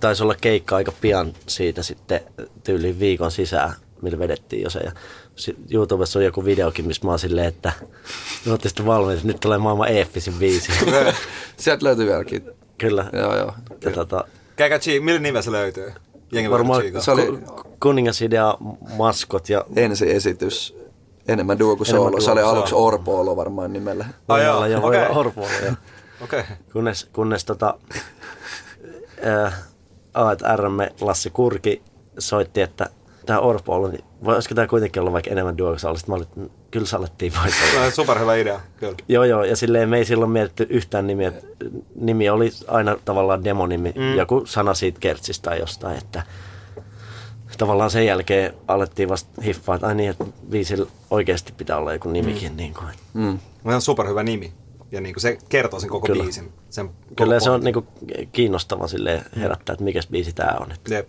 taisi 0.00 0.22
olla 0.22 0.34
keikka 0.40 0.76
aika 0.76 0.92
pian 1.00 1.32
siitä 1.46 1.82
sitten 1.82 2.20
tyyliin 2.64 3.00
viikon 3.00 3.30
sisään, 3.30 3.72
millä 4.02 4.18
vedettiin 4.18 4.62
jo 4.62 4.70
se. 4.70 4.80
Ja 4.80 4.92
YouTubessa 5.70 6.18
on 6.18 6.24
joku 6.24 6.44
videokin, 6.44 6.86
missä 6.86 7.04
mä 7.06 7.10
oon 7.12 7.18
silleen, 7.18 7.46
että 7.46 7.72
me 8.46 8.52
ootte 8.52 8.68
sitten 8.68 8.86
valmiita, 8.86 9.26
nyt 9.26 9.40
tulee 9.40 9.58
maailman 9.58 9.88
eeppisin 9.88 10.34
biisi. 10.34 10.72
Sieltä 11.56 11.84
löytyy 11.84 12.06
vieläkin. 12.06 12.42
Kyllä. 12.78 13.10
Joo, 13.12 13.36
joo. 13.36 13.54
Ja 13.84 13.90
tota, 13.90 14.24
Käykää 14.56 14.78
Chi, 14.78 15.00
millä 15.00 15.20
nimellä 15.20 15.42
se 15.42 15.52
löytyy? 15.52 15.92
Jengi 16.32 16.50
varmaan. 16.50 16.82
Se 17.00 17.10
oli- 17.10 17.26
ku- 17.26 17.76
kuningasidea, 17.80 18.54
maskot 18.96 19.48
ja 19.48 19.64
Ensi 19.76 20.10
esitys. 20.10 20.76
Enemmän 21.28 21.58
duo 21.58 21.76
kuin 21.76 21.86
soolo. 21.86 22.20
Se 22.20 22.30
oli 22.30 22.42
aluksi. 22.42 22.74
Orpoolo 22.74 23.36
varmaan 23.36 23.72
nimellä. 23.72 24.04
Joo, 24.44 24.86
okay. 24.86 25.06
Orpolla. 25.08 25.48
Ja 25.64 25.74
Okei. 26.24 26.40
Okay. 26.40 26.56
kunnes, 26.72 27.08
kunnes 27.12 27.44
tota, 27.44 27.74
ää, 29.24 29.52
A&RM 30.14 30.76
Lassi 31.00 31.30
Kurki 31.30 31.82
soitti, 32.18 32.60
että 32.60 32.90
tämä 33.26 33.38
Orpo 33.38 33.74
on, 33.74 33.90
niin 33.90 34.04
voisiko 34.24 34.54
tämä 34.54 34.66
kuitenkin 34.66 35.00
olla 35.00 35.12
vaikka 35.12 35.30
enemmän 35.30 35.58
duo 35.58 35.68
kuin 35.68 35.80
sä 35.80 35.88
olisit? 35.88 36.08
Mä 36.08 36.14
olin, 36.14 36.26
että 36.26 36.40
kyllä 36.70 36.86
sä 36.86 36.96
alettiin 36.96 37.32
voittaa. 37.42 37.84
No, 37.84 37.90
Superhyvä 37.90 38.34
idea, 38.34 38.60
kyllä. 38.76 38.94
Joo, 39.08 39.24
joo, 39.24 39.44
ja 39.44 39.56
silleen 39.56 39.88
me 39.88 39.98
ei 39.98 40.04
silloin 40.04 40.30
mietitty 40.30 40.66
yhtään 40.70 41.06
nimiä. 41.06 41.32
Nimi 41.94 42.30
oli 42.30 42.50
aina 42.68 42.96
tavallaan 43.04 43.44
demonimi, 43.44 43.92
mm. 43.96 44.16
joku 44.16 44.42
sana 44.46 44.74
siitä 44.74 45.00
kertsistä 45.00 45.50
tai 45.50 45.60
jostain, 45.60 45.98
että 45.98 46.22
tavallaan 47.58 47.90
sen 47.90 48.06
jälkeen 48.06 48.54
alettiin 48.68 49.08
vasta 49.08 49.42
hiffaa, 49.42 49.74
että 49.74 49.86
ai 49.86 49.94
niin, 49.94 50.10
että 50.10 50.24
viisillä 50.50 50.86
oikeasti 51.10 51.52
pitää 51.52 51.76
olla 51.76 51.92
joku 51.92 52.08
nimikin. 52.08 52.50
Mm. 52.52 52.56
Niin 52.56 52.74
kuin. 52.74 52.88
Mm. 53.14 53.38
Se 53.68 53.74
on 53.74 53.82
superhyvä 53.82 54.22
nimi. 54.22 54.52
Ja 54.92 55.00
niin 55.00 55.14
kuin 55.14 55.22
se 55.22 55.38
kertoo 55.48 55.80
sen 55.80 55.88
koko 55.90 56.06
Kyllä. 56.06 56.22
biisin. 56.22 56.52
Sen 56.70 56.90
Kyllä 57.16 57.34
koko 57.34 57.44
se 57.44 57.50
on 57.50 57.60
niin 57.64 58.28
kiinnostava 58.32 58.88
silleen 58.88 59.24
herättää, 59.36 59.72
että 59.72 59.84
mikä 59.84 60.00
biisi 60.10 60.32
tämä 60.32 60.56
on. 60.60 60.72
Että 60.72 60.94
Jep. 60.94 61.08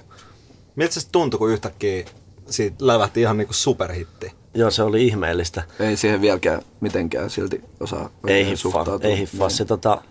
Miltä 0.76 0.94
se 0.94 1.10
tuntui, 1.12 1.38
kun 1.38 1.52
yhtäkkiä 1.52 2.06
siitä 2.50 2.76
lävähti 2.80 3.22
ihan 3.22 3.38
niinku 3.38 3.54
superhitti? 3.54 4.32
Joo, 4.54 4.72
se 4.72 4.84
oli 4.84 5.08
ihmeellistä. 5.08 5.64
Ei 5.80 5.98
siihen 5.98 6.22
vieläkään 6.22 6.62
mitenkään 6.82 7.30
silti 7.30 7.62
osaa 7.80 8.10
Ei 8.28 8.46
hiffaa, 8.46 8.56
suhtautua. 8.72 9.10
ei 9.10 9.18
hiffaa. 9.18 9.50
Se 9.50 9.66
tota, 9.66 10.02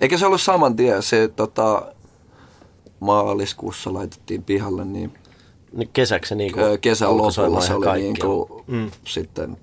Eikä 0.00 0.18
se 0.18 0.26
ollut 0.26 0.40
saman 0.40 0.76
tien, 0.76 1.02
se 1.02 1.28
tota, 1.28 1.92
maaliskuussa 3.00 3.94
laitettiin 3.94 4.42
pihalle, 4.44 4.84
niin 4.84 4.92
niin 4.92 5.12
kesäksi 5.92 6.28
se 6.28 6.34
niin 6.34 6.58
ö, 6.58 6.78
kesän 6.78 7.16
lopulla 7.16 7.60
se 7.60 7.74
oli 7.74 8.00
niin 8.00 8.16
kuin, 8.20 8.64
mm. 8.66 8.90
sitten 9.04 9.56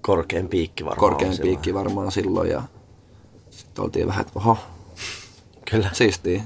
korkein 0.00 0.48
piikki 0.48 0.84
varmaan. 0.84 1.00
korkein 1.00 1.34
silloin. 1.34 1.48
piikki 1.48 1.74
varmaan 1.74 2.12
silloin 2.12 2.50
ja 2.50 2.62
sitten 3.50 3.84
oltiin 3.84 4.06
vähän, 4.06 4.20
että 4.20 4.32
oho, 4.38 4.58
Kyllä. 5.70 5.90
siistiä. 5.92 6.42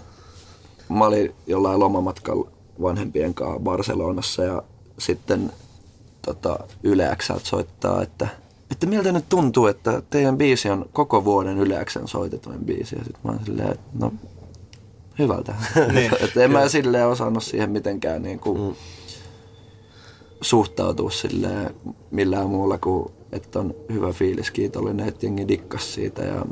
Mä 0.89 1.05
olin 1.05 1.35
jollain 1.47 1.81
lomamatkalla 1.81 2.51
vanhempien 2.83 3.35
kanssa 3.35 3.61
Barcelonassa 3.61 4.45
ja 4.45 4.63
sitten 4.99 5.53
tota, 6.23 6.59
Yle 6.83 7.17
Xltä 7.17 7.41
soittaa, 7.45 8.03
että, 8.03 8.29
että 8.71 8.87
miltä 8.87 9.13
nyt 9.13 9.29
tuntuu, 9.29 9.67
että 9.67 10.03
teidän 10.11 10.39
biisi 10.39 10.71
on 10.71 10.87
koko 10.93 11.25
vuoden 11.25 11.59
Yle 11.59 11.85
Xn 11.85 12.09
soitetuin 12.09 12.65
biisi. 12.65 12.97
Ja 12.97 13.05
sitten 13.05 13.21
mä 13.25 13.31
oon 13.31 13.41
silleen, 13.45 13.71
että 13.71 13.87
no 13.99 14.13
hyvältä. 15.19 15.55
Niin, 15.93 16.11
että 16.25 16.45
en 16.45 16.51
mä 16.51 16.69
silleen 16.69 17.07
osannut 17.07 17.43
siihen 17.45 17.71
mitenkään 17.71 18.23
niin 18.23 18.39
kuin, 18.39 18.61
mm. 18.61 18.75
suhtautua 20.41 21.11
silleen 21.11 21.75
millään 22.11 22.49
muulla 22.49 22.79
kuin, 22.79 23.13
että 23.33 23.59
on 23.59 23.75
hyvä 23.93 24.13
fiilis, 24.13 24.51
kiitollinen, 24.51 25.09
että 25.09 25.27
jengi 25.27 25.49
dikkas 25.49 25.95
siitä. 25.95 26.23
Ja, 26.23 26.45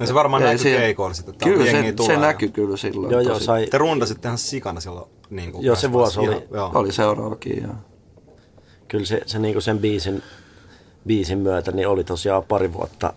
Ja 0.00 0.06
se 0.06 0.14
varmaan 0.14 0.42
Ei 0.42 0.46
näkyy 0.48 0.58
siihen- 0.62 0.80
keikoilla 0.80 1.14
sitten, 1.14 1.32
että 1.32 1.44
Kyllä 1.44 1.64
jengi 1.66 1.88
se, 1.88 1.92
tulee 1.92 2.06
se 2.06 2.12
ja- 2.12 2.20
näkyy 2.20 2.48
kyllä 2.48 2.76
silloin. 2.76 3.12
Joo, 3.12 3.20
joo, 3.20 3.38
sai, 3.40 3.66
Te 3.66 3.78
rundasitte 3.78 4.28
ihan 4.28 4.38
sikana 4.38 4.80
silloin. 4.80 5.10
Niin 5.30 5.52
kuin 5.52 5.64
Joo, 5.64 5.76
se 5.76 5.92
vuosi 5.92 6.20
oli- 6.20 6.28
Ihan, 6.28 6.42
joo. 6.52 6.70
Oli 6.74 6.92
seuraavakin. 6.92 7.62
Ja... 7.62 7.68
kyllä 8.88 9.04
se, 9.06 9.20
se 9.26 9.38
niinku 9.38 9.60
sen 9.60 9.78
biisin, 9.78 10.22
biisin 11.06 11.38
myötä 11.38 11.72
niin 11.72 11.88
oli 11.88 12.04
tosiaan 12.04 12.42
pari 12.44 12.72
vuotta, 12.72 13.12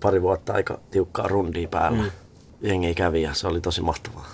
pari 0.00 0.22
vuotta 0.22 0.52
aika 0.52 0.78
tiukkaa 0.90 1.28
rundia 1.28 1.68
päällä. 1.68 2.02
Mm. 2.02 2.10
Jengi 2.64 2.94
kävi 2.94 3.22
ja 3.22 3.34
se 3.34 3.46
oli 3.46 3.60
tosi 3.60 3.80
mahtavaa. 3.80 4.26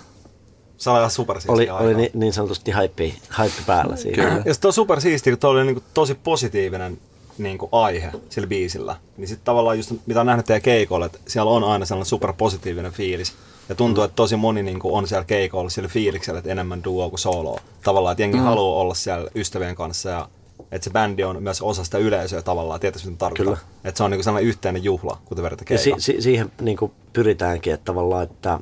Se 0.77 0.89
oli 0.89 0.99
ihan 0.99 1.11
supersiistiä 1.11 1.75
Oli, 1.75 1.85
oli 1.85 1.95
niin, 1.95 2.11
niin 2.13 2.33
sanotusti 2.33 2.71
hype, 2.81 3.13
hype 3.39 3.61
päällä 3.67 3.95
siinä. 3.95 4.23
Kyllä. 4.23 4.41
Ja 4.45 4.53
sitten 4.53 4.69
on 4.69 4.73
supersiistiä, 4.73 5.33
kun 5.33 5.39
tuo 5.39 5.49
oli 5.49 5.65
niinku 5.65 5.83
tosi 5.93 6.15
positiivinen 6.15 6.97
niinku 7.37 7.69
aihe 7.71 8.11
sillä 8.29 8.47
biisillä. 8.47 8.95
Niin 9.17 9.27
sitten 9.27 9.45
tavallaan 9.45 9.77
just 9.77 9.91
mitä 10.05 10.19
on 10.19 10.25
nähnyt 10.25 10.45
teidän 10.45 10.61
keikoilla, 10.61 11.05
että 11.05 11.19
siellä 11.27 11.51
on 11.51 11.63
aina 11.63 11.85
sellainen 11.85 12.05
superpositiivinen 12.05 12.91
fiilis. 12.91 13.33
Ja 13.69 13.75
tuntuu, 13.75 14.03
että 14.03 14.15
tosi 14.15 14.35
moni 14.35 14.63
niinku 14.63 14.95
on 14.95 15.07
siellä 15.07 15.25
keikoilla 15.25 15.69
sillä 15.69 15.89
fiiliksellä, 15.89 16.37
että 16.37 16.51
enemmän 16.51 16.83
duo 16.83 17.09
kuin 17.09 17.19
soloa. 17.19 17.61
Tavallaan, 17.83 18.13
että 18.13 18.23
jengi 18.23 18.37
mm. 18.37 18.43
haluaa 18.43 18.81
olla 18.81 18.93
siellä 18.93 19.29
ystävien 19.35 19.75
kanssa 19.75 20.09
ja 20.09 20.29
että 20.71 20.85
se 20.85 20.91
bändi 20.91 21.23
on 21.23 21.43
myös 21.43 21.61
osa 21.61 21.83
sitä 21.83 21.97
yleisöä 21.97 22.41
tavallaan, 22.41 22.79
tietysti 22.79 23.07
mitä 23.07 23.19
tarkoittaa. 23.19 23.55
Kyllä. 23.55 23.67
Että 23.83 23.97
se 23.97 24.03
on 24.03 24.11
niinku 24.11 24.23
sellainen 24.23 24.49
yhteinen 24.49 24.83
juhla, 24.83 25.21
te 25.35 25.41
vedätte 25.41 25.73
Ja 25.73 25.77
si, 25.79 25.93
si, 25.97 26.21
siihen 26.21 26.51
niin 26.61 26.77
kuin 26.77 26.91
pyritäänkin, 27.13 27.73
että 27.73 27.85
tavallaan, 27.85 28.23
että 28.23 28.59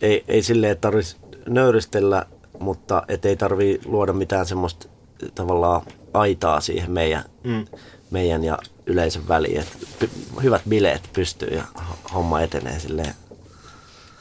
ei, 0.00 0.24
ei 0.28 0.42
silleen, 0.42 0.78
tarvitsisi 0.78 1.16
nöyristellä, 1.48 2.26
mutta 2.58 3.02
et 3.08 3.24
ei 3.24 3.36
tarvii 3.36 3.80
luoda 3.84 4.12
mitään 4.12 4.46
semmoista 4.46 4.88
tavallaan 5.34 5.82
aitaa 6.14 6.60
siihen 6.60 6.90
meidän, 6.90 7.24
mm. 7.44 7.66
meidän 8.10 8.44
ja 8.44 8.58
yleisön 8.86 9.28
väliin. 9.28 9.60
Et 9.60 9.68
py, 9.98 10.10
hyvät 10.42 10.62
bileet 10.68 11.02
pystyy 11.12 11.48
ja 11.48 11.64
ho- 11.78 12.12
homma 12.14 12.40
etenee 12.40 12.78
silleen. 12.80 13.14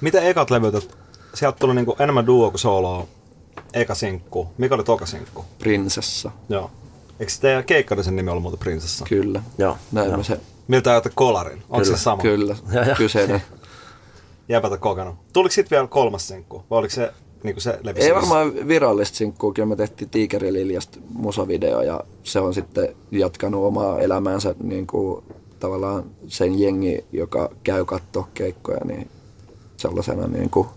Miten 0.01 0.23
ekat 0.23 0.51
levyt, 0.51 0.97
sieltä 1.33 1.57
tuli 1.59 1.75
niinku 1.75 1.95
enemmän 1.99 2.27
duo 2.27 2.51
kuin 2.51 2.59
soloa, 2.59 3.07
eka 3.75 3.95
sinkku. 3.95 4.47
Mikä 4.57 4.75
oli 4.75 4.83
toka 4.83 5.05
sinkku? 5.05 5.45
Prinsessa, 5.59 6.31
Joo. 6.49 6.71
Eikö 7.19 7.31
se 7.31 7.41
teidän 7.41 7.63
keikkarisen 7.63 8.15
nimi 8.15 8.29
ollut 8.29 8.41
muuten 8.41 8.59
Prinsessa? 8.59 9.05
kyllä. 9.09 9.43
Joo, 9.57 9.77
Näin 9.91 10.07
joo. 10.07 10.17
mä 10.17 10.23
se, 10.23 10.39
Miltä 10.67 10.91
ajatte 10.91 11.11
kolarin? 11.15 11.57
Onko 11.69 11.83
Kyllä, 11.83 11.97
se 11.97 12.03
sama? 12.03 12.21
kyllä, 12.21 12.55
Ja, 12.73 12.83
ja. 12.85 12.95
kyseinen. 12.95 13.41
Jäpätä 14.49 14.77
kokenut. 14.77 15.15
Tuliko 15.33 15.53
sitten 15.53 15.75
vielä 15.75 15.87
kolmas 15.87 16.27
sinkku? 16.27 16.63
Vai 16.69 16.79
oliko 16.79 16.93
se 16.93 17.13
niinku 17.43 17.61
se? 17.61 17.79
Ei 17.95 18.13
varmaan 18.15 18.67
virallista 18.67 19.17
sinkkuu, 19.17 19.53
kyllä 19.53 19.65
me 19.65 19.75
tehtiin 19.75 20.09
Tiikerililjasta 20.09 20.99
musavideo 21.13 21.81
ja 21.81 22.01
se 22.23 22.39
on 22.39 22.53
sitten 22.53 22.95
jatkanut 23.11 23.65
omaa 23.65 23.99
elämäänsä 23.99 24.55
niin 24.63 24.87
kuin 24.87 25.23
tavallaan 25.59 26.03
sen 26.27 26.59
jengi, 26.59 27.05
joka 27.11 27.49
käy 27.63 27.85
kattoo 27.85 28.27
keikkoja, 28.33 28.79
niin 28.85 29.09
sellaisena 29.77 30.27
niin 30.27 30.49
kuin 30.49 30.67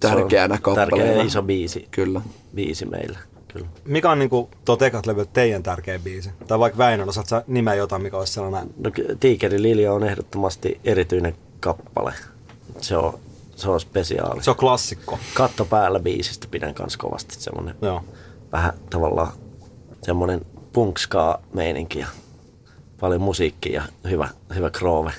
tärkeänä 0.00 0.54
Se 0.54 0.58
on 0.58 0.62
kappaleena. 0.62 1.06
Tärkeä 1.06 1.22
iso 1.22 1.42
biisi, 1.42 1.88
Kyllä. 1.90 2.20
biisi 2.54 2.86
meillä. 2.86 3.18
Kyllä. 3.48 3.66
Mikä 3.84 4.10
on 4.10 4.18
niinku 4.18 4.50
tuo 4.64 4.78
ekat 4.80 5.06
levy 5.06 5.26
teidän 5.32 5.62
tärkein 5.62 6.00
biisi? 6.02 6.30
Tai 6.46 6.58
vaikka 6.58 6.78
Väinön, 6.78 7.08
osaat 7.08 7.26
sä 7.26 7.44
nimeä 7.46 7.74
jotain, 7.74 8.02
mikä 8.02 8.16
olisi 8.16 8.32
sellainen... 8.32 8.70
No, 8.78 8.90
Tiikeri 9.20 9.62
Lilja 9.62 9.92
on 9.92 10.04
ehdottomasti 10.04 10.80
erityinen 10.84 11.34
kappale. 11.60 12.14
Se 12.80 12.96
on, 12.96 13.18
se 13.56 13.70
on 13.70 13.80
spesiaali. 13.80 14.42
Se 14.42 14.50
on 14.50 14.56
klassikko. 14.56 15.18
Katto 15.34 15.64
päällä 15.64 16.00
biisistä 16.00 16.46
pidän 16.50 16.74
kans 16.74 16.96
kovasti. 16.96 17.34
Semmonen 17.38 17.74
Joo. 17.82 18.04
vähän 18.52 18.72
tavallaan 18.90 19.32
semmonen 20.02 20.40
punkskaa 20.72 21.42
meininki 21.54 21.98
ja 21.98 22.06
paljon 23.00 23.20
musiikkia 23.20 23.82
ja 24.02 24.10
hyvä, 24.10 24.28
hyvä 24.54 24.70
kroove. 24.70 25.12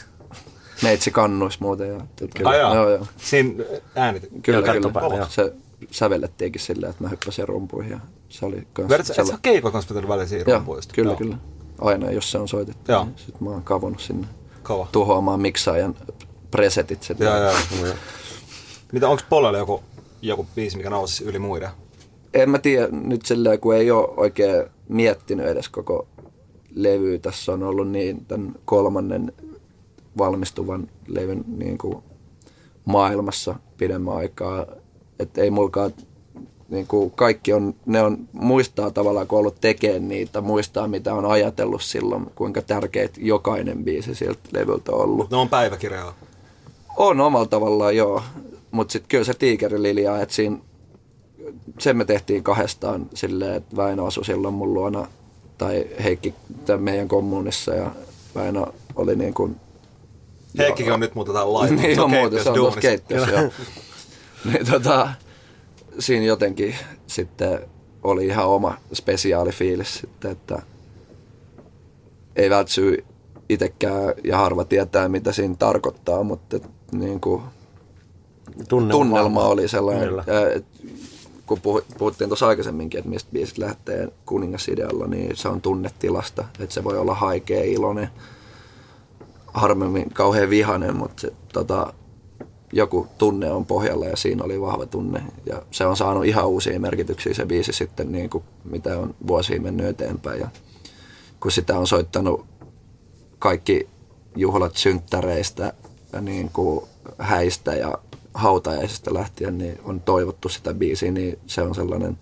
Meitsi 0.84 1.12
kannuis 1.12 1.60
muuten. 1.60 1.90
Ja, 1.90 2.02
tota, 2.16 2.50
Ai 2.50 2.60
joo. 2.60 2.76
joo, 2.76 2.90
joo. 2.90 3.08
Siinä 3.18 3.64
äänit. 3.96 4.30
Kyllä, 4.44 4.60
Joo, 4.60 4.74
kyllä. 4.74 4.90
päällä, 4.94 5.16
joo. 5.16 5.28
Se 5.30 5.54
sävellettiinkin 5.92 6.62
silleen, 6.62 6.90
että 6.90 7.04
mä 7.04 7.10
hyppäsin 7.10 7.48
rumpuihin 7.48 7.92
ja 7.92 8.00
se 8.30 8.46
oli 8.46 8.68
kans 8.74 8.90
Vedät 8.90 9.06
sä, 9.06 9.14
et 9.14 9.16
sä 9.16 9.24
sella- 9.24 9.32
ole 9.34 9.40
keikoilla 9.42 9.72
kanssa 9.74 9.94
vetänyt 9.94 10.10
välillä 10.10 10.28
siinä 10.28 10.44
Joo, 10.48 10.58
rumpuista? 10.58 10.94
kyllä, 10.94 11.10
Joo. 11.12 11.18
kyllä. 11.18 11.38
Aina, 11.82 12.12
jos 12.12 12.32
se 12.32 12.38
on 12.38 12.48
soitettu, 12.48 12.92
Joo. 12.92 13.04
niin 13.04 13.14
sit 13.18 13.42
mä 13.42 13.50
oon 13.50 13.64
kavonnut 13.64 14.02
sinne 14.02 14.28
Kova. 14.64 14.88
tuhoamaan 14.92 15.40
miksaajan 15.40 15.96
presetit. 16.52 17.04
Sit 17.04 17.20
Joo, 17.20 17.38
joo. 17.38 17.54
Mitä, 18.92 19.10
onko 19.10 19.24
Polelle 19.30 19.58
joku, 19.58 19.84
joku 20.22 20.48
biisi, 20.56 20.78
mikä 20.78 20.90
nousisi 20.90 21.24
yli 21.24 21.40
muiden? 21.40 21.70
En 22.34 22.50
mä 22.50 22.58
tiedä 22.60 22.88
nyt 22.92 23.26
silleen, 23.26 23.60
kun 23.60 23.76
ei 23.76 23.92
ole 23.92 24.08
oikein 24.18 24.66
miettinyt 24.90 25.46
edes 25.48 25.70
koko 25.70 26.08
levy. 26.76 27.20
Tässä 27.20 27.52
on 27.52 27.64
ollut 27.64 27.90
niin 27.90 28.26
tämän 28.26 28.56
kolmannen 28.66 29.34
valmistuvan 30.18 30.88
levyn 31.08 31.44
niin 31.48 31.78
kuin 31.78 32.04
maailmassa 32.86 33.56
pidemmän 33.78 34.16
aikaa. 34.16 34.66
Että 35.20 35.42
ei 35.42 35.52
mulkaan 35.52 35.94
niin 36.70 36.88
kuin 36.88 37.12
kaikki 37.12 37.54
on, 37.54 37.76
ne 37.86 38.02
on, 38.02 38.18
muistaa 38.34 38.92
tavallaan, 38.92 39.28
kun 39.28 39.38
on 39.38 39.40
ollut 39.40 39.62
tekemään 39.62 40.08
niitä, 40.08 40.42
muistaa 40.42 40.88
mitä 40.88 41.14
on 41.14 41.26
ajatellut 41.26 41.82
silloin, 41.82 42.26
kuinka 42.36 42.62
tärkeät 42.62 43.12
jokainen 43.18 43.84
biisi 43.84 44.16
sieltä 44.16 44.40
levyltä 44.52 44.92
on 44.92 45.02
ollut. 45.02 45.32
Ne 45.32 45.38
on 45.38 45.50
päiväkirjaa. 45.50 46.14
On 46.98 47.22
omalla 47.22 47.48
tavallaan, 47.48 47.96
joo. 47.96 48.22
Mutta 48.72 48.92
sitten 48.92 49.10
kyllä 49.10 49.24
se 49.24 49.34
tiikerililja, 49.34 50.22
että 50.22 50.36
siinä, 50.36 50.58
sen 51.80 51.98
me 51.98 52.06
tehtiin 52.06 52.44
kahdestaan 52.44 53.10
silleen, 53.14 53.56
että 53.56 53.76
Väinö 53.76 54.06
asui 54.06 54.26
silloin 54.26 54.54
mun 54.54 54.74
luona 54.74 55.08
tai 55.58 55.88
Heikki 56.04 56.34
tämän 56.66 56.84
meidän 56.84 57.08
kommunissa 57.08 57.74
ja 57.74 57.92
Väinö 58.36 58.66
oli 58.96 59.16
niin 59.16 59.34
kuin... 59.34 59.56
Heikkikin 60.58 60.94
on 60.94 61.00
nyt 61.00 61.16
muutetaan 61.16 61.54
laittaa. 61.54 61.82
Niin 61.82 62.00
on 62.00 62.10
muuten, 62.10 62.44
se 62.44 62.50
on 62.50 62.56
tuossa 62.56 62.80
keittiössä. 62.80 63.32
joo. 63.32 63.50
niin, 64.46 64.66
tota, 64.72 65.10
siinä 66.00 66.26
jotenkin 66.26 66.76
sitten 67.08 67.60
oli 68.04 68.26
ihan 68.28 68.46
oma 68.46 68.78
spesiaalifiilis 68.94 69.98
sitten, 69.98 70.32
että 70.32 70.62
ei 72.36 72.50
vältsy 72.50 73.06
itsekään 73.50 74.14
ja 74.24 74.38
harva 74.38 74.66
tietää, 74.66 75.10
mitä 75.10 75.32
siinä 75.32 75.56
tarkoittaa, 75.60 76.24
mutta 76.24 76.56
et, 76.56 76.70
niin 76.92 77.20
kuin, 77.20 77.42
Tunnelma, 78.70 78.92
tunnelma 78.92 79.44
oli 79.44 79.68
sellainen, 79.68 80.10
et, 80.56 80.66
kun 81.46 81.62
puhu- 81.62 81.86
puhuttiin 81.98 82.30
tuossa 82.30 82.48
aikaisemminkin, 82.48 82.98
että 82.98 83.10
mistä 83.10 83.30
biisit 83.34 83.58
lähtee 83.58 84.08
kuningasidealla, 84.26 85.08
niin 85.08 85.36
se 85.36 85.48
on 85.48 85.62
tunnetilasta, 85.62 86.46
että 86.60 86.74
se 86.74 86.84
voi 86.84 86.98
olla 86.98 87.16
haikea, 87.16 87.64
iloinen, 87.64 88.10
harvemmin 89.54 90.10
kauhean 90.14 90.50
vihainen, 90.50 90.96
mutta 90.96 91.22
se, 91.22 91.34
tota, 91.54 91.94
joku 92.74 93.08
tunne 93.18 93.52
on 93.52 93.66
pohjalla 93.66 94.06
ja 94.06 94.18
siinä 94.18 94.44
oli 94.44 94.62
vahva 94.62 94.86
tunne. 94.86 95.24
Ja 95.46 95.62
se 95.72 95.86
on 95.86 95.98
saanut 95.98 96.26
ihan 96.26 96.48
uusia 96.48 96.80
merkityksiä 96.80 97.34
se 97.34 97.46
biisi 97.46 97.74
sitten, 97.74 98.12
niin 98.12 98.30
kuin, 98.30 98.44
mitä 98.64 99.00
on 99.00 99.16
vuosia 99.28 99.62
mennyt 99.62 99.86
eteenpäin. 99.86 100.40
Ja 100.40 100.50
kun 101.40 101.52
sitä 101.52 101.80
on 101.80 101.88
soittanut 101.88 102.46
kaikki 103.40 103.88
juhlat 104.36 104.76
synttäreistä, 104.76 105.74
ja 106.14 106.22
niin 106.22 106.50
kuin 106.50 106.86
häistä 107.18 107.76
ja 107.76 107.98
hautajaisista 108.34 109.14
lähtien, 109.14 109.58
niin 109.58 109.80
on 109.84 110.02
toivottu 110.02 110.50
sitä 110.50 110.74
biisiä, 110.74 111.12
niin 111.12 111.40
se 111.48 111.62
on 111.62 111.76
sellainen 111.76 112.18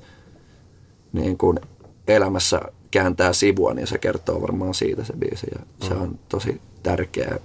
niin 1.13 1.38
kuin 1.38 1.60
elämässä 2.08 2.62
kääntää 2.92 3.34
sivua, 3.34 3.74
niin 3.74 3.88
se 3.88 3.98
kertoo 3.98 4.42
varmaan 4.42 4.74
siitä 4.74 5.04
se 5.04 5.13
biisi 5.13 5.48
ja 5.56 5.88
se 5.88 5.94
on 5.94 6.20
tosi 6.30 6.62
tärkeä. 6.88 7.39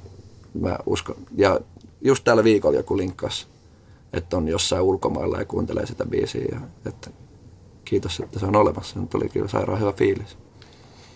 Mä 0.61 0.78
uskon. 0.87 1.16
Ja 1.37 1.61
just 2.00 2.24
tällä 2.24 2.44
viikolla 2.44 2.76
joku 2.76 2.96
linkkas, 2.96 3.48
että 4.12 4.37
on 4.37 4.48
jossain 4.48 4.83
ulkomailla 4.83 5.38
ja 5.38 5.44
kuuntelee 5.44 5.87
sitä 5.87 6.07
biisiä. 6.07 6.44
Ja, 6.52 6.61
että 6.87 7.11
kiitos, 7.85 8.20
että 8.20 8.38
se 8.38 8.46
on 8.46 8.57
olemassa. 8.57 9.00
Nyt 9.00 9.11
tuli 9.11 9.28
kyllä 9.28 9.48
sairaan 9.48 9.81
hyvä 9.81 9.92
fiilis. 9.92 10.37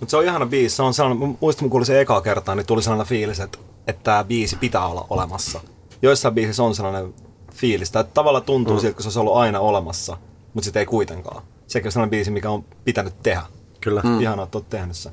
Mutta 0.00 0.10
se 0.10 0.16
on 0.16 0.24
ihana 0.24 0.46
biisi. 0.46 0.76
Se 0.76 0.82
on 0.82 0.94
sellainen, 0.94 1.28
mä 1.28 1.34
muistan 1.40 1.60
kun 1.64 1.70
kuulin 1.70 1.86
sen 1.86 2.00
ekaa 2.00 2.20
kertaa, 2.20 2.54
niin 2.54 2.66
tuli 2.66 2.82
sellainen 2.82 3.06
fiilis, 3.06 3.40
että, 3.40 3.58
että 3.86 4.02
tämä 4.04 4.24
biisi 4.24 4.56
pitää 4.56 4.86
olla 4.86 5.06
olemassa. 5.10 5.60
Joissain 6.02 6.34
biisissä 6.34 6.62
on 6.62 6.74
sellainen 6.74 7.14
fiilis, 7.52 7.88
että 7.88 8.04
tavallaan 8.04 8.44
tuntuu 8.44 8.74
mm. 8.74 8.80
siltä, 8.80 8.94
kun 8.94 9.02
se 9.02 9.06
olisi 9.06 9.18
ollut 9.18 9.36
aina 9.36 9.60
olemassa, 9.60 10.16
mutta 10.54 10.64
sitten 10.64 10.80
ei 10.80 10.86
kuitenkaan. 10.86 11.42
Sekin 11.66 11.88
on 11.88 11.92
sellainen 11.92 12.10
biisi, 12.10 12.30
mikä 12.30 12.50
on 12.50 12.64
pitänyt 12.84 13.22
tehdä. 13.22 13.42
Kyllä. 13.80 14.00
Mm. 14.04 14.20
Ihanaa, 14.20 14.44
että 14.44 14.58
olet 14.58 14.70
tehnyt 14.70 14.96
sen. 14.96 15.12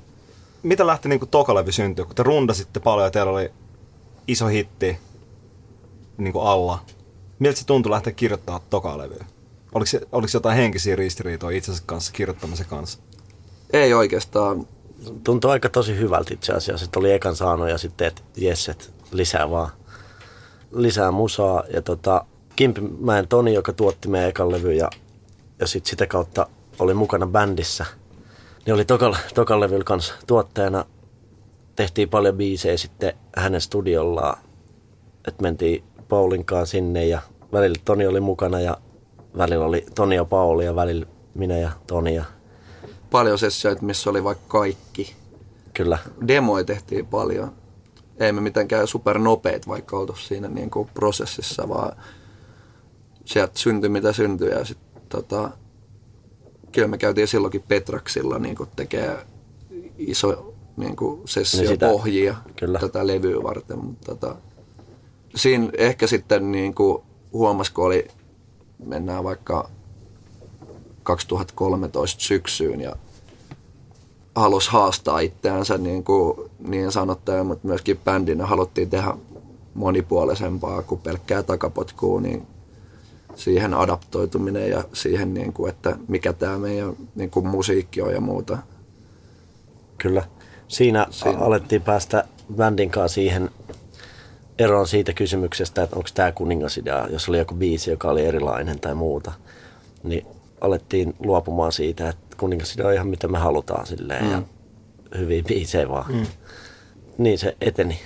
Mitä 0.63 0.87
lähti 0.87 1.09
niin 1.09 1.29
tokalevy 1.31 1.71
syntyä, 1.71 2.05
kun 2.05 2.15
te 2.15 2.23
rundasitte 2.23 2.79
paljon 2.79 3.07
ja 3.07 3.11
teillä 3.11 3.31
oli 3.31 3.51
iso 4.27 4.47
hitti 4.47 4.97
niin 6.17 6.33
kuin 6.33 6.47
alla. 6.47 6.79
Miltä 7.39 7.59
se 7.59 7.65
tuntui 7.65 7.91
lähteä 7.91 8.13
kirjoittamaan 8.13 8.61
tokalevyä? 8.69 9.25
Oliko, 9.73 9.85
se, 9.85 10.01
oliko 10.11 10.27
se 10.27 10.37
jotain 10.37 10.57
henkisiä 10.57 10.95
ristiriitoja 10.95 11.57
itsensä 11.57 11.83
kanssa, 11.85 12.13
kirjoittamisen 12.13 12.65
kanssa? 12.65 12.99
Ei 13.73 13.93
oikeastaan. 13.93 14.67
Tuntui 15.23 15.51
aika 15.51 15.69
tosi 15.69 15.97
hyvältä 15.97 16.33
itse 16.33 16.53
asiassa, 16.53 16.85
että 16.85 16.99
oli 16.99 17.11
ekan 17.11 17.35
saanut 17.35 17.69
ja 17.69 17.77
sitten, 17.77 18.07
että 18.07 18.21
jes, 18.37 18.69
että 18.69 18.85
lisää 19.11 19.49
vaan, 19.49 19.69
lisää 20.71 21.11
musaa. 21.11 21.63
Ja 21.73 21.81
tota, 21.81 22.25
Kimpimäen 22.55 23.27
Toni, 23.27 23.53
joka 23.53 23.73
tuotti 23.73 24.07
meidän 24.07 24.29
ekan 24.29 24.51
levy 24.51 24.73
ja, 24.73 24.89
ja 25.59 25.67
sitten 25.67 25.89
sitä 25.89 26.07
kautta 26.07 26.47
oli 26.79 26.93
mukana 26.93 27.27
bändissä, 27.27 27.85
niin 28.65 28.73
oli 28.73 28.85
tokan, 28.85 29.15
tokan 29.33 29.59
levyllä 29.59 29.83
kanssa 29.83 30.13
tuottajana. 30.27 30.85
Tehtiin 31.75 32.09
paljon 32.09 32.37
biisejä 32.37 32.77
sitten 32.77 33.13
hänen 33.37 33.61
studiollaan, 33.61 34.37
että 35.27 35.41
mentiin 35.41 35.83
Paulinkaan 36.09 36.67
sinne 36.67 37.05
ja 37.05 37.21
välillä 37.53 37.75
Toni 37.85 38.07
oli 38.07 38.19
mukana 38.19 38.59
ja 38.59 38.77
välillä 39.37 39.65
oli 39.65 39.85
Toni 39.95 40.15
ja 40.15 40.25
Pauli 40.25 40.65
ja 40.65 40.75
välillä 40.75 41.05
minä 41.33 41.57
ja 41.57 41.71
Toni 41.87 42.15
ja 42.15 42.25
Paljon 43.11 43.37
sessioita, 43.37 43.81
missä 43.81 44.09
oli 44.09 44.23
vaikka 44.23 44.43
kaikki. 44.47 45.15
kyllä 45.73 45.97
Demoja 46.27 46.63
tehtiin 46.63 47.05
paljon. 47.05 47.51
Ei 48.19 48.31
me 48.31 48.41
mitenkään 48.41 48.87
supernopeet 48.87 49.67
vaikka 49.67 49.97
oltu 49.97 50.15
siinä 50.15 50.47
niin 50.47 50.69
kuin 50.69 50.89
prosessissa, 50.93 51.69
vaan 51.69 51.97
sieltä 53.25 53.59
syntyi 53.59 53.89
mitä 53.89 54.13
syntyi. 54.13 54.49
Ja 54.49 54.65
sit, 54.65 54.77
tota, 55.09 55.49
kyllä 56.73 56.87
me 56.87 56.97
käytiin 56.97 57.27
silloinkin 57.27 57.63
Petraksilla 57.67 58.39
niin 58.39 58.55
kuin 58.55 58.69
tekee 58.75 59.17
iso 59.97 60.53
niin 60.77 60.95
kuin 60.95 61.21
sessio 61.25 61.69
Niin 61.69 61.79
pohjia 61.79 62.35
kyllä. 62.55 62.79
tätä 62.79 63.07
levyä 63.07 63.43
varten. 63.43 63.79
Mutta, 63.79 64.15
tota, 64.15 64.35
siinä 65.35 65.69
ehkä 65.77 66.07
sitten 66.07 66.51
niin 66.51 66.75
kuin 66.75 67.03
huomasi, 67.33 67.73
kun 67.73 67.85
oli, 67.85 68.07
mennään 68.85 69.23
vaikka 69.23 69.69
2013 71.03 72.21
syksyyn 72.21 72.81
ja 72.81 72.95
halusi 74.35 74.71
haastaa 74.71 75.19
itseänsä 75.19 75.77
niin, 75.77 76.03
kuin, 76.03 76.49
niin 76.67 76.91
sanottaja, 76.91 77.43
mutta 77.43 77.67
myöskin 77.67 77.99
bändinä 78.05 78.45
haluttiin 78.45 78.89
tehdä 78.89 79.13
monipuolisempaa 79.73 80.81
kuin 80.81 81.01
pelkkää 81.01 81.43
takapotkua, 81.43 82.21
niin 82.21 82.47
siihen 83.35 83.73
adaptoituminen 83.73 84.69
ja 84.69 84.83
siihen, 84.93 85.33
niin 85.33 85.53
kuin, 85.53 85.69
että 85.69 85.95
mikä 86.07 86.33
tämä 86.33 86.57
meidän 86.57 86.93
niin 87.15 87.29
kuin 87.29 87.47
musiikki 87.47 88.01
on 88.01 88.13
ja 88.13 88.21
muuta. 88.21 88.57
Kyllä. 89.97 90.23
Siinä, 90.67 91.07
Siinä. 91.09 91.39
Alettiin 91.39 91.81
päästä 91.81 92.23
bändin 92.55 92.89
kanssa 92.89 93.15
siihen 93.15 93.49
eroon 94.59 94.87
siitä 94.87 95.13
kysymyksestä, 95.13 95.83
että 95.83 95.95
onko 95.95 96.09
tämä 96.13 96.31
kuningasidea, 96.31 97.07
jos 97.07 97.29
oli 97.29 97.37
joku 97.37 97.55
biisi, 97.55 97.91
joka 97.91 98.09
oli 98.09 98.25
erilainen 98.25 98.79
tai 98.79 98.95
muuta. 98.95 99.31
Niin 100.03 100.25
alettiin 100.61 101.15
luopumaan 101.19 101.71
siitä, 101.71 102.09
että 102.09 102.37
kuningasidea 102.37 102.87
on 102.87 102.93
ihan 102.93 103.07
mitä 103.07 103.27
me 103.27 103.37
halutaan 103.37 103.87
silleen 103.87 104.25
mm. 104.25 104.31
ja 104.31 104.41
hyviä 105.17 105.43
biisejä 105.43 105.89
vaan. 105.89 106.13
Mm. 106.13 106.25
Niin 107.17 107.37
se 107.37 107.57
eteni. 107.61 107.99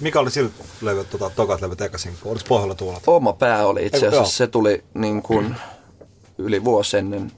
Mikä 0.00 0.20
oli 0.20 0.30
sillä 0.30 0.50
levy, 0.82 1.04
tota, 1.04 1.30
tokat 1.30 1.60
levyt 1.60 1.80
ekasin? 1.80 2.12
Oliko 2.24 2.44
pohjalla 2.48 2.74
tuulet? 2.74 3.02
Oma 3.06 3.32
pää 3.32 3.66
oli 3.66 3.86
itse 3.86 4.08
asiassa, 4.08 4.36
se 4.36 4.46
tuli 4.46 4.84
niin 4.94 5.22
kuin 5.22 5.56
yli 6.38 6.64
vuosi 6.64 6.96
ennen 6.96 7.32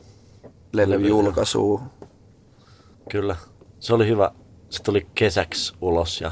levyn 0.72 1.06
julkaisua. 1.06 1.80
Kyllä. 3.10 3.36
Se 3.80 3.94
oli 3.94 4.08
hyvä. 4.08 4.30
Se 4.70 4.82
tuli 4.82 5.06
kesäksi 5.14 5.74
ulos 5.80 6.20
ja 6.20 6.30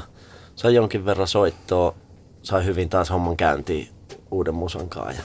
sai 0.55 0.75
jonkin 0.75 1.05
verran 1.05 1.27
soittoa. 1.27 1.95
Sai 2.43 2.65
hyvin 2.65 2.89
taas 2.89 3.09
homman 3.09 3.37
käyntiin 3.37 3.89
uuden 4.31 4.55
musan 4.55 4.89
kanssa. 4.89 5.21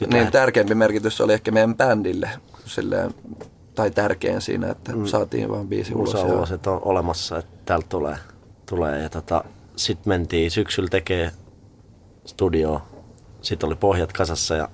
Niin 0.00 0.12
lähdet- 0.12 0.30
tärkeämpi 0.30 0.74
merkitys 0.74 1.20
oli 1.20 1.32
ehkä 1.32 1.50
meidän 1.50 1.76
bändille, 1.76 2.30
silleen, 2.66 3.14
tai 3.74 3.90
tärkein 3.90 4.40
siinä, 4.40 4.70
että 4.70 4.92
mm. 4.92 5.06
saatiin 5.06 5.48
vaan 5.50 5.68
biisi 5.68 5.94
ulos. 5.94 6.14
musa 6.14 6.26
ja- 6.26 6.34
ulos, 6.34 6.52
että 6.52 6.70
on 6.70 6.80
olemassa, 6.84 7.38
että 7.38 7.52
täältä 7.64 7.86
tulee. 7.88 8.16
tulee. 8.66 9.02
Ja 9.02 9.08
tota, 9.08 9.44
sitten 9.76 10.08
mentiin 10.08 10.50
syksyllä 10.50 10.88
tekee 10.88 11.32
studioon. 12.26 12.80
Sitten 13.42 13.66
oli 13.66 13.74
pohjat 13.74 14.12
kasassa 14.12 14.54
ja 14.54 14.68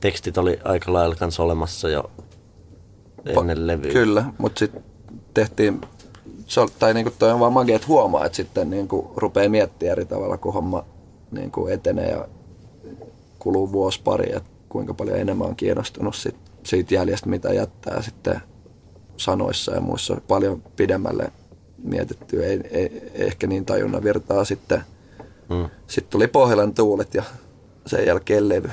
tekstit 0.00 0.38
oli 0.38 0.58
aika 0.64 0.92
lailla 0.92 1.14
kanssa 1.14 1.42
olemassa 1.42 1.88
jo 1.88 2.10
ennen 3.26 3.66
levyä. 3.66 3.92
Kyllä, 3.92 4.24
mutta 4.38 4.58
sitten 4.58 4.84
tehtiin, 5.34 5.80
se 6.46 6.60
on, 6.60 6.68
tai 6.78 6.94
niinku 6.94 7.12
toi 7.18 7.32
on 7.32 7.40
vaan 7.40 7.52
magia, 7.52 7.76
että 7.76 7.88
huomaa, 7.88 8.24
että 8.24 8.36
sitten 8.36 8.70
niinku 8.70 9.12
rupeaa 9.16 9.48
miettimään 9.48 9.92
eri 9.92 10.04
tavalla, 10.04 10.36
kun 10.36 10.54
homma 10.54 10.84
niinku 11.30 11.66
etenee 11.66 12.10
ja 12.10 12.28
kuluu 13.38 13.72
vuosi 13.72 14.00
pari, 14.04 14.36
että 14.36 14.50
kuinka 14.68 14.94
paljon 14.94 15.18
enemmän 15.18 15.48
on 15.48 15.56
kiinnostunut 15.56 16.14
sit, 16.14 16.36
siitä 16.62 16.94
jäljestä, 16.94 17.28
mitä 17.28 17.52
jättää 17.52 18.02
sitten 18.02 18.40
sanoissa 19.16 19.72
ja 19.74 19.80
muissa 19.80 20.20
paljon 20.28 20.62
pidemmälle 20.76 21.32
mietitty. 21.84 22.44
Ei, 22.44 22.60
ei, 22.70 23.10
ehkä 23.14 23.46
niin 23.46 23.64
tajunnan 23.64 24.04
virtaa 24.04 24.44
sitten. 24.44 24.84
Mm. 25.48 25.70
Sitten 25.86 26.10
tuli 26.10 26.26
Pohjolan 26.28 26.74
tuulet 26.74 27.14
ja 27.14 27.22
sen 27.86 28.06
jälkeen 28.06 28.48
levy. 28.48 28.70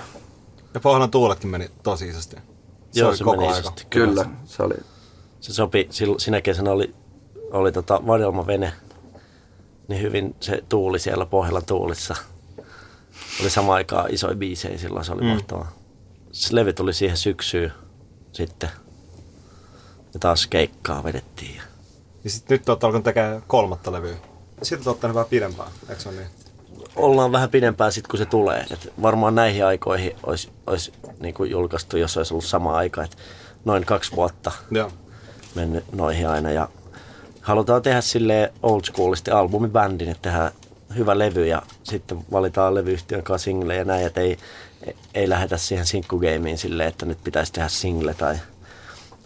Ja 0.74 0.80
Pohjolan 0.80 1.12
tuuletkin 1.12 1.50
meni 1.50 1.70
tosi 1.84 2.08
isosti. 2.08 2.36
Se 2.92 3.00
Joo, 3.00 3.10
oli 3.10 3.18
se 3.18 3.24
koko 3.24 3.36
meni 3.38 3.48
aika. 3.48 3.60
isosti. 3.60 3.86
Kyllä, 3.90 4.26
se 4.46 4.64
oli 4.64 4.76
Se 5.40 5.54
sopi, 5.54 5.88
sinä 6.18 6.42
kesänä 6.42 6.72
oli, 6.72 6.96
oli 7.52 7.72
tota 7.72 8.08
vadelmavene, 8.08 8.74
niin 9.88 10.02
hyvin 10.02 10.36
se 10.40 10.64
tuuli 10.70 11.00
siellä 11.00 11.26
Pohjolan 11.26 11.66
tuulissa. 11.66 12.16
Oli 13.42 13.50
sama 13.50 13.74
aikaa 13.74 14.08
isoja 14.10 14.36
biisejä 14.36 14.78
silloin, 14.78 15.06
se 15.06 15.12
oli 15.12 15.22
mm. 15.22 15.28
mahtavaa. 15.28 15.72
Se 16.32 16.56
levy 16.56 16.74
tuli 16.74 16.94
siihen 16.94 17.18
syksyyn 17.18 17.72
sitten. 18.32 18.70
Ja 20.14 20.20
taas 20.20 20.48
keikkaa 20.48 21.04
vedettiin. 21.04 21.62
Ja- 22.24 22.30
sit 22.30 22.50
nyt 22.50 22.70
olette 22.70 22.86
alkanut 22.86 23.04
tekemään 23.04 23.44
kolmatta 23.48 23.92
levyä. 23.92 24.16
Sitten 24.64 24.90
olette 24.90 25.14
vähän 25.14 25.26
pidempään, 25.30 25.70
eikö 25.90 26.02
se 26.02 26.12
niin? 26.12 26.28
Ollaan 26.96 27.32
vähän 27.32 27.50
pidempään 27.50 27.92
sitten, 27.92 28.10
kun 28.10 28.18
se 28.18 28.26
tulee. 28.26 28.66
Et 28.72 28.94
varmaan 29.02 29.36
näihin 29.36 29.66
aikoihin 29.66 30.16
olisi, 30.24 30.50
olisi 30.68 30.94
niin 31.20 31.34
kuin 31.34 31.52
julkaistu, 31.52 31.98
jos 31.98 32.18
olisi 32.18 32.34
ollut 32.34 32.46
sama 32.46 32.78
aika. 32.78 33.04
Et 33.04 33.18
noin 33.66 33.86
kaksi 33.86 34.12
vuotta 34.16 34.52
Joo. 34.72 34.92
mennyt 35.56 35.84
noihin 35.94 36.28
aina 36.30 36.52
ja 36.52 36.70
halutaan 37.42 37.82
tehdä 37.82 38.02
sille 38.02 38.54
old 38.64 38.82
schoolisti 38.84 39.32
albumibändin, 39.32 40.10
että 40.10 40.22
tehdään 40.30 40.52
hyvä 40.98 41.18
levy 41.18 41.48
ja 41.48 41.62
sitten 41.84 42.26
valitaan 42.32 42.76
levyyhtiön 42.76 43.24
kanssa 43.24 43.44
single 43.44 43.76
ja 43.76 43.86
näin, 43.86 44.06
että 44.06 44.22
ei, 44.22 44.38
ei 45.14 45.30
lähdetä 45.30 45.58
siihen 45.58 45.86
sinkkugameen 45.86 46.58
silleen, 46.58 46.90
että 46.90 47.06
nyt 47.06 47.24
pitäisi 47.24 47.54
tehdä 47.54 47.68
single 47.68 48.14
tai 48.14 48.36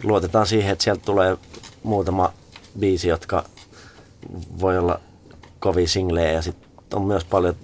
luotetaan 0.02 0.46
siihen, 0.46 0.72
että 0.72 0.84
sieltä 0.84 1.02
tulee 1.04 1.36
muutama 1.82 2.32
biisi, 2.78 3.08
jotka 3.08 3.44
voi 4.60 4.78
olla 4.78 5.00
kovia 5.58 5.88
singlejä 5.88 6.32
ja 6.32 6.42
sitten 6.42 6.68
on 6.94 7.02
myös 7.02 7.24
paljon 7.24 7.56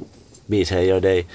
biisejä, 0.51 0.83
joiden 0.83 1.11
ei 1.11 1.27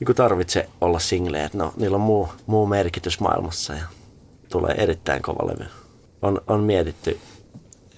niin 0.00 0.16
tarvitse 0.16 0.68
olla 0.80 0.98
singlejä. 0.98 1.50
No, 1.52 1.72
niillä 1.76 1.94
on 1.94 2.00
muu, 2.00 2.28
muu 2.46 2.66
merkitys 2.66 3.20
maailmassa 3.20 3.74
ja 3.74 3.84
tulee 4.48 4.74
erittäin 4.78 5.22
kova 5.22 5.46
levy. 5.46 5.64
On, 6.22 6.40
on 6.46 6.60
mietitty 6.60 7.18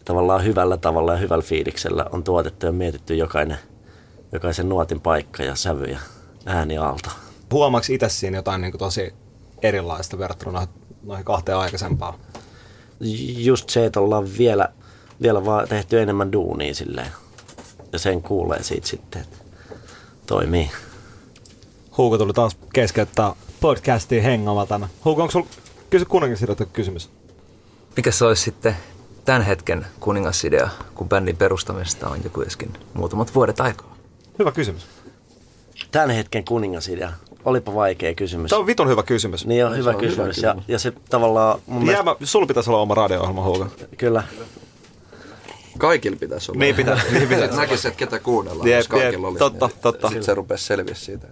tavallaan 0.04 0.44
hyvällä 0.44 0.76
tavalla 0.76 1.12
ja 1.12 1.18
hyvällä 1.18 1.42
fiiliksellä 1.42 2.06
on 2.12 2.24
tuotettu 2.24 2.66
ja 2.66 2.72
mietitty 2.72 3.14
jokainen, 3.14 3.58
jokaisen 4.32 4.68
nuotin 4.68 5.00
paikka 5.00 5.42
ja 5.42 5.56
sävy 5.56 5.84
ja 5.84 5.98
ääni 6.46 6.78
aalto. 6.78 7.10
Huomaaks 7.52 7.90
itse 7.90 8.08
siinä 8.08 8.38
jotain 8.38 8.60
niin 8.60 8.72
kuin 8.72 8.78
tosi 8.78 9.14
erilaista 9.62 10.18
verrattuna 10.18 10.66
noihin 11.02 11.24
kahteen 11.24 11.58
aikaisempaan? 11.58 12.14
Just 13.36 13.70
se, 13.70 13.86
että 13.86 14.00
ollaan 14.00 14.28
vielä, 14.38 14.68
vielä 15.22 15.44
vaan 15.44 15.68
tehty 15.68 16.00
enemmän 16.00 16.32
duunia 16.32 16.74
silleen. 16.74 17.12
Ja 17.92 17.98
sen 17.98 18.22
kuulee 18.22 18.62
siitä 18.62 18.86
sitten, 18.86 19.22
että 19.22 19.36
toimii. 20.26 20.70
Huuko 21.96 22.18
tuli 22.18 22.32
taas 22.32 22.56
keskeyttää 22.72 23.32
podcastiin 23.60 24.22
hengamatana. 24.22 24.88
Huuko, 25.04 25.22
onko 25.22 25.32
sulla 25.32 25.46
kysy 25.90 26.04
kuningasidea 26.04 26.54
kysymys? 26.72 27.10
Mikä 27.96 28.10
se 28.10 28.24
olisi 28.24 28.42
sitten 28.42 28.76
tämän 29.24 29.42
hetken 29.42 29.86
kuningasidea, 30.00 30.68
kun 30.94 31.08
bändin 31.08 31.36
perustamista 31.36 32.08
on 32.08 32.20
jo 32.24 32.30
kuitenkin 32.30 32.72
muutamat 32.94 33.34
vuodet 33.34 33.60
aikaa? 33.60 33.96
Hyvä 34.38 34.52
kysymys. 34.52 34.86
Tämän 35.90 36.10
hetken 36.10 36.44
kuningasidea. 36.44 37.12
Olipa 37.44 37.74
vaikea 37.74 38.14
kysymys. 38.14 38.48
Tämä 38.48 38.60
on 38.60 38.66
vitun 38.66 38.88
hyvä 38.88 39.02
kysymys. 39.02 39.46
Niin 39.46 39.66
on 39.66 39.76
hyvä, 39.76 39.90
on 39.90 39.96
kysymys. 39.96 40.16
hyvä 40.18 40.26
kysymys. 40.28 40.42
Ja, 40.42 40.56
ja 40.68 40.78
se 40.78 40.92
tavallaan... 41.10 41.60
Mun 41.66 41.82
mielestä... 41.82 41.96
Jäämä, 41.96 42.16
sulla 42.24 42.46
pitäisi 42.46 42.70
olla 42.70 42.80
oma 42.80 42.94
radio-ohjelma, 42.94 43.44
Huuko. 43.44 43.66
Kyllä. 43.96 44.22
Kaikilla 45.78 46.16
pitäisi 46.20 46.50
olla. 46.50 46.58
Niin 46.58 46.74
pitää. 46.74 47.00
Niin 47.12 47.28
pitää. 47.28 47.56
Näkisi, 47.56 47.88
että 47.88 47.98
ketä 47.98 48.18
kuunnellaan, 48.18 48.70
jos 48.70 48.88
kaikilla 48.88 49.28
olisi. 49.28 49.38
Totta, 49.38 49.66
niin, 49.66 49.78
totta. 49.82 50.08
Sitten 50.08 50.24
se 50.24 50.34
rupesi 50.34 50.64
selviä 50.64 50.94
siitä. 50.94 51.26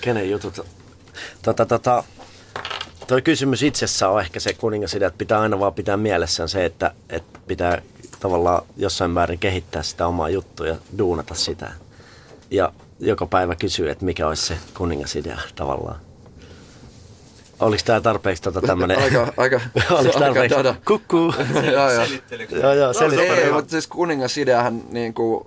Kenen 0.00 0.30
jutut? 0.30 0.66
Tota, 1.42 1.66
tota, 1.66 2.04
toi 3.06 3.22
kysymys 3.22 3.62
itsessä 3.62 4.08
on 4.08 4.20
ehkä 4.20 4.40
se 4.40 4.54
kuningasidea, 4.54 5.08
että 5.08 5.18
pitää 5.18 5.40
aina 5.40 5.60
vaan 5.60 5.74
pitää 5.74 5.96
mielessään 5.96 6.48
se, 6.48 6.64
että, 6.64 6.94
että 7.08 7.38
pitää 7.46 7.82
tavallaan 8.20 8.62
jossain 8.76 9.10
määrin 9.10 9.38
kehittää 9.38 9.82
sitä 9.82 10.06
omaa 10.06 10.28
juttua 10.28 10.66
ja 10.66 10.76
duunata 10.98 11.34
sitä. 11.34 11.72
Ja 12.50 12.72
joka 13.00 13.26
päivä 13.26 13.56
kysyy, 13.56 13.90
että 13.90 14.04
mikä 14.04 14.28
olisi 14.28 14.46
se 14.46 14.58
kuningasidea 14.76 15.38
tavallaan. 15.54 16.00
Oliko 17.60 17.82
tämä 17.84 18.00
tarpeeksi 18.00 18.42
tota 18.42 18.60
tämmönen... 18.60 18.98
aika, 18.98 19.32
aika, 19.36 19.60
Oliko 19.90 20.18
tarpeeksi? 20.18 20.56
Aika 20.56 20.74
Kukku. 20.84 21.16
joo, 21.72 21.90
joo. 21.90 22.06
joo, 22.50 22.72
joo, 22.72 22.92
Ei, 23.36 23.52
mutta 23.52 23.70
siis 23.70 23.86
kuningasideahan 23.86 24.82
niin 24.90 25.14
kuin, 25.14 25.46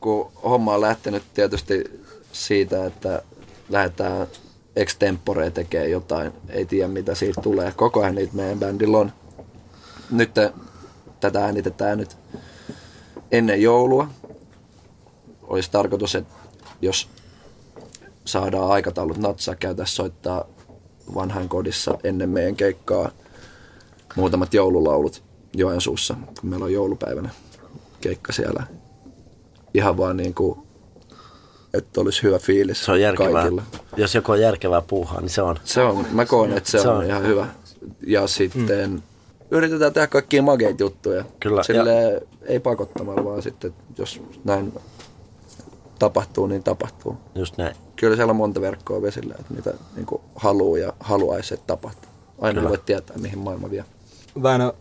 kun 0.00 0.32
homma 0.44 0.74
on 0.74 0.80
lähtenyt 0.80 1.22
tietysti 1.34 1.84
siitä, 2.32 2.86
että 2.86 3.22
lähdetään 3.68 4.26
extempore 4.76 5.50
tekee 5.50 5.88
jotain, 5.88 6.32
ei 6.48 6.64
tiedä 6.64 6.88
mitä 6.88 7.14
siitä 7.14 7.40
tulee. 7.40 7.72
Koko 7.76 8.02
ajan 8.02 8.14
niitä 8.14 8.36
meidän 8.36 8.58
bändillä 8.58 8.98
on. 8.98 9.12
Nyt 10.10 10.30
tätä 11.20 11.44
äänitetään 11.44 11.98
nyt 11.98 12.16
ennen 13.32 13.62
joulua. 13.62 14.08
Olisi 15.42 15.70
tarkoitus, 15.70 16.14
että 16.14 16.34
jos 16.82 17.08
saadaan 18.24 18.70
aikataulut 18.70 19.18
natsaa, 19.18 19.54
käytäisiin 19.54 19.96
soittaa 19.96 20.44
vanhain 21.14 21.48
kodissa 21.48 21.98
ennen 22.04 22.28
meidän 22.28 22.56
keikkaa 22.56 23.10
muutamat 24.16 24.54
joululaulut 24.54 25.22
Joensuussa, 25.56 26.14
kun 26.40 26.50
meillä 26.50 26.64
on 26.64 26.72
joulupäivänä 26.72 27.30
keikka 28.00 28.32
siellä. 28.32 28.66
Ihan 29.74 29.96
vaan 29.96 30.16
niin 30.16 30.34
kuin, 30.34 30.58
että 31.74 32.00
olisi 32.00 32.22
hyvä 32.22 32.38
fiilis 32.38 32.84
se 32.84 32.92
on 32.92 33.00
järkevää. 33.00 33.32
kaikilla. 33.32 33.62
Jos 33.96 34.14
joku 34.14 34.32
on 34.32 34.40
järkevää 34.40 34.82
puuhaa, 34.82 35.20
niin 35.20 35.30
se 35.30 35.42
on. 35.42 35.56
Se 35.64 35.82
on, 35.82 36.06
mä 36.12 36.26
koen, 36.26 36.52
että 36.52 36.70
se, 36.70 36.78
se 36.78 36.88
on, 36.88 36.96
on 36.96 37.04
ihan 37.04 37.22
hyvä. 37.22 37.46
Ja 38.06 38.26
sitten 38.26 38.90
mm. 38.90 39.02
yritetään 39.50 39.92
tehdä 39.92 40.06
kaikkia 40.06 40.42
mageita 40.42 40.82
juttuja. 40.82 41.24
Kyllä. 41.40 41.62
Sille 41.62 42.02
ja... 42.02 42.20
ei 42.42 42.60
pakottamalla, 42.60 43.24
vaan 43.24 43.42
sitten 43.42 43.74
jos 43.98 44.22
näin 44.44 44.72
tapahtuu, 46.00 46.46
niin 46.46 46.62
tapahtuu. 46.62 47.16
Just 47.34 47.58
näin. 47.58 47.76
Kyllä 47.96 48.16
siellä 48.16 48.30
on 48.30 48.36
monta 48.36 48.60
verkkoa 48.60 49.02
vesillä, 49.02 49.34
että 49.40 49.54
mitä 49.54 49.74
niin 49.96 50.06
haluaa 50.36 50.78
ja 50.78 50.92
haluaisi, 51.00 51.54
että 51.54 51.66
tapahtuu. 51.66 52.10
Aina 52.40 52.54
Kyllä. 52.54 52.68
voi 52.68 52.78
tietää, 52.78 53.16
mihin 53.18 53.38
maailma 53.38 53.70
vie. 53.70 53.84
Väinö, 54.42 54.72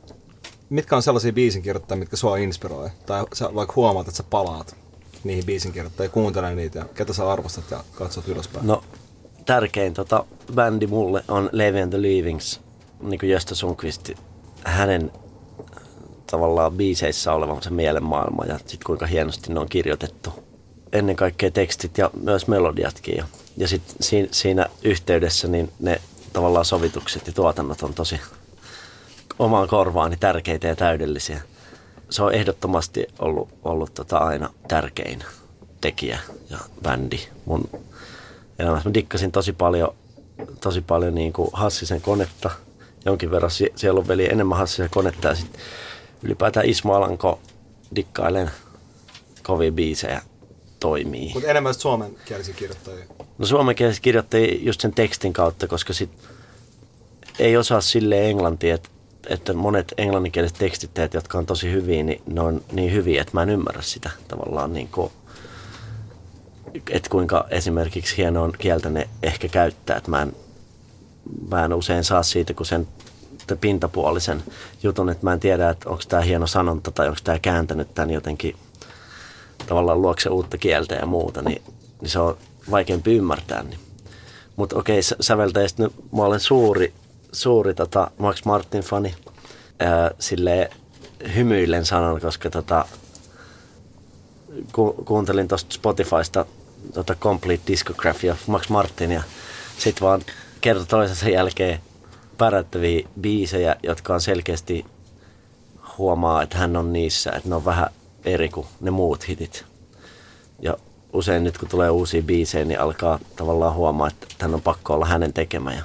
mitkä 0.69 0.95
on 0.95 1.03
sellaisia 1.03 1.34
biisinkirjoittajia, 1.34 1.99
mitkä 1.99 2.15
sua 2.15 2.38
inspiroi? 2.38 2.89
Tai 3.05 3.25
sä 3.34 3.49
vaikka 3.55 3.73
huomaat, 3.75 4.08
että 4.08 4.17
sä 4.17 4.23
palaat 4.23 4.75
niihin 5.23 5.45
biisinkirjoittajia, 5.45 6.10
kuuntele 6.10 6.55
niitä 6.55 6.79
ja 6.79 6.86
ketä 6.86 7.13
sä 7.13 7.32
arvostat 7.32 7.71
ja 7.71 7.84
katsot 7.95 8.27
ylöspäin? 8.27 8.67
No, 8.67 8.84
tärkein 9.45 9.93
tota, 9.93 10.25
bändi 10.55 10.88
mulle 10.88 11.23
on 11.27 11.49
Levi 11.51 11.82
and 11.82 11.89
the 11.89 12.01
Leavings, 12.01 12.62
niin 13.01 13.19
kuin 13.19 13.29
Gösta 13.29 13.55
Sundqvist. 13.55 14.10
Hänen 14.63 15.12
tavallaan 16.32 16.73
biiseissä 16.73 17.34
olevan 17.34 17.63
se 17.63 17.69
mielenmaailma 17.69 18.45
ja 18.45 18.58
sitten 18.58 18.79
kuinka 18.86 19.05
hienosti 19.05 19.53
ne 19.53 19.60
on 19.60 19.69
kirjoitettu 19.69 20.48
ennen 20.93 21.15
kaikkea 21.15 21.52
tekstit 21.52 21.97
ja 21.97 22.12
myös 22.21 22.47
melodiatkin. 22.47 23.17
Ja, 23.17 23.25
ja 23.58 23.67
sitten 23.67 23.95
siinä, 24.02 24.28
siinä 24.32 24.65
yhteydessä 24.84 25.47
niin 25.47 25.71
ne 25.80 26.02
tavallaan 26.34 26.65
sovitukset 26.65 27.28
ja 27.28 27.34
tuotannot 27.34 27.84
on 27.84 27.93
tosi 27.93 28.19
omaan 29.39 29.67
korvaani 29.67 30.17
tärkeitä 30.17 30.67
ja 30.67 30.75
täydellisiä. 30.75 31.41
Se 32.10 32.23
on 32.23 32.34
ehdottomasti 32.34 33.08
ollut, 33.19 33.49
ollut 33.63 33.93
tota 33.93 34.17
aina 34.17 34.49
tärkein 34.67 35.23
tekijä 35.82 36.19
ja 36.49 36.58
bändi 36.84 37.19
mun 37.45 37.69
elämässä. 38.60 38.89
Mä 38.89 38.93
dikkasin 38.93 39.32
tosi 39.32 39.54
paljon, 39.54 39.95
tosi 40.62 40.82
paljon 40.82 41.15
niin 41.15 41.34
kuin 41.34 41.49
Hassisen 41.54 42.02
konetta, 42.02 42.52
jonkin 43.06 43.32
verran 43.32 43.52
siellä 43.75 43.99
on 43.99 44.08
veli 44.08 44.32
enemmän 44.32 44.58
Hassisen 44.58 44.89
konetta 44.89 45.28
ja 45.28 45.36
sitten 45.36 45.62
ylipäätään 46.23 46.65
Ismo 46.65 46.93
Alanko 46.93 47.39
dikkailen 47.95 48.52
kovia 49.43 49.71
biisejä 49.71 50.21
toimii. 50.79 51.33
Mutta 51.33 51.49
enemmän 51.49 51.73
suomenkielisiä 51.73 52.53
kirjoittajia. 52.53 53.05
No 53.37 53.45
suomenkielisiä 53.45 54.01
kirjoittajia 54.01 54.59
just 54.61 54.81
sen 54.81 54.93
tekstin 54.93 55.33
kautta, 55.33 55.67
koska 55.67 55.93
sit 55.93 56.09
ei 57.39 57.57
osaa 57.57 57.81
sille 57.81 58.29
englantia, 58.29 58.75
että, 58.75 58.89
että 59.27 59.53
monet 59.53 59.93
englanninkieliset 59.97 60.57
tekstittäjät, 60.57 61.13
jotka 61.13 61.37
on 61.37 61.45
tosi 61.45 61.71
hyviä, 61.71 62.03
niin 62.03 62.21
ne 62.27 62.41
on 62.41 62.61
niin 62.71 62.93
hyviä, 62.93 63.21
että 63.21 63.33
mä 63.33 63.43
en 63.43 63.49
ymmärrä 63.49 63.81
sitä 63.81 64.09
tavallaan 64.27 64.73
niin 64.73 64.87
kuin, 64.87 65.11
että 66.89 67.09
kuinka 67.09 67.47
esimerkiksi 67.49 68.17
hienoa 68.17 68.51
kieltä 68.57 68.89
ne 68.89 69.09
ehkä 69.23 69.47
käyttää, 69.47 69.97
että 69.97 70.09
mä 70.09 70.21
en, 70.21 70.33
mä 71.51 71.65
en 71.65 71.73
usein 71.73 72.03
saa 72.03 72.23
siitä, 72.23 72.53
kun 72.53 72.65
sen 72.65 72.87
pintapuolisen 73.61 74.43
jutun, 74.83 75.09
että 75.09 75.25
mä 75.25 75.33
en 75.33 75.39
tiedä, 75.39 75.69
että 75.69 75.89
onko 75.89 76.03
tämä 76.07 76.21
hieno 76.21 76.47
sanonta 76.47 76.91
tai 76.91 77.07
onko 77.07 77.19
tämä 77.23 77.39
kääntänyt 77.39 77.93
tämän 77.93 78.09
jotenkin– 78.09 78.55
tavallaan 79.67 80.02
luokse 80.02 80.30
uutta 80.30 80.58
kieltä 80.58 80.95
ja 80.95 81.06
muuta, 81.06 81.41
niin, 81.41 81.62
niin 82.02 82.10
se 82.10 82.19
on 82.19 82.38
vaikeampi 82.72 83.15
ymmärtää. 83.15 83.63
Niin. 83.63 83.80
Mutta 84.56 84.80
okei, 84.80 85.02
säveltäjistä 85.19 85.84
nyt 85.84 85.93
mä 86.12 86.24
olen 86.24 86.39
suuri, 86.39 86.93
suuri 87.32 87.74
tota 87.74 88.12
Max 88.17 88.45
Martin-fani. 88.45 89.16
Ää, 89.80 90.12
silleen 90.20 90.70
hymyillen 91.36 91.86
sanon, 91.86 92.22
koska 92.22 92.49
tota, 92.49 92.86
ku, 94.72 94.93
kuuntelin 95.05 95.47
tuosta 95.47 95.74
Spotifysta 95.74 96.45
tota 96.93 97.16
Complete 97.16 97.64
Discography 97.68 98.30
of 98.30 98.47
Max 98.47 98.70
Martin 98.70 99.12
ja 99.12 99.24
sitten 99.78 100.07
vaan 100.07 100.22
kerta 100.62 100.86
toisensa 100.86 101.30
jälkeen 101.30 101.80
pärättäviä 102.38 103.07
biisejä, 103.22 103.76
jotka 103.84 104.14
on 104.14 104.22
selkeästi 104.22 104.86
huomaa, 105.97 106.43
että 106.43 106.57
hän 106.57 106.78
on 106.78 106.93
niissä, 106.93 107.32
että 107.32 107.49
ne 107.49 107.55
on 107.55 107.66
vähän 107.66 107.89
eri 108.26 108.49
kuin 108.49 108.67
ne 108.82 108.91
muut 108.91 109.28
hitit. 109.28 109.65
Ja 110.59 110.78
usein 111.13 111.43
nyt 111.43 111.57
kun 111.57 111.70
tulee 111.70 111.89
uusia 111.89 112.22
biisejä, 112.22 112.65
niin 112.65 112.80
alkaa 112.80 113.20
tavallaan 113.36 113.74
huomaa, 113.74 114.07
että 114.07 114.28
hän 114.39 114.53
on 114.53 114.61
pakko 114.61 114.93
olla 114.93 115.05
hänen 115.05 115.34
tekemä. 115.34 115.74
Ja, 115.74 115.84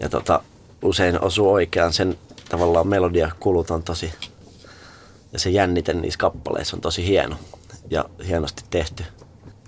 ja 0.00 0.08
tota, 0.08 0.42
usein 0.82 1.20
osuu 1.20 1.52
oikeaan 1.52 1.92
sen 1.92 2.18
tavallaan 2.48 2.88
melodia 2.88 3.30
kulut 3.40 3.70
on 3.70 3.82
tosi, 3.82 4.12
ja 5.32 5.38
se 5.38 5.50
jännite 5.50 5.92
niissä 5.94 6.18
kappaleissa 6.18 6.76
on 6.76 6.80
tosi 6.80 7.06
hieno 7.06 7.36
ja 7.90 8.04
hienosti 8.26 8.64
tehty. 8.70 9.04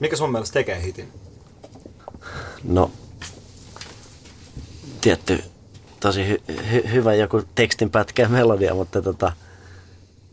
Mikä 0.00 0.16
sun 0.16 0.32
mielestä 0.32 0.52
tekee 0.54 0.82
hitin? 0.82 1.12
No, 2.64 2.90
tietty 5.00 5.44
tosi 6.00 6.24
hy- 6.34 6.52
hy- 6.52 6.88
hyvä 6.92 7.14
joku 7.14 7.42
tekstin 7.54 7.90
pätkä 7.90 8.28
melodia, 8.28 8.74
mutta 8.74 9.02
tota, 9.02 9.32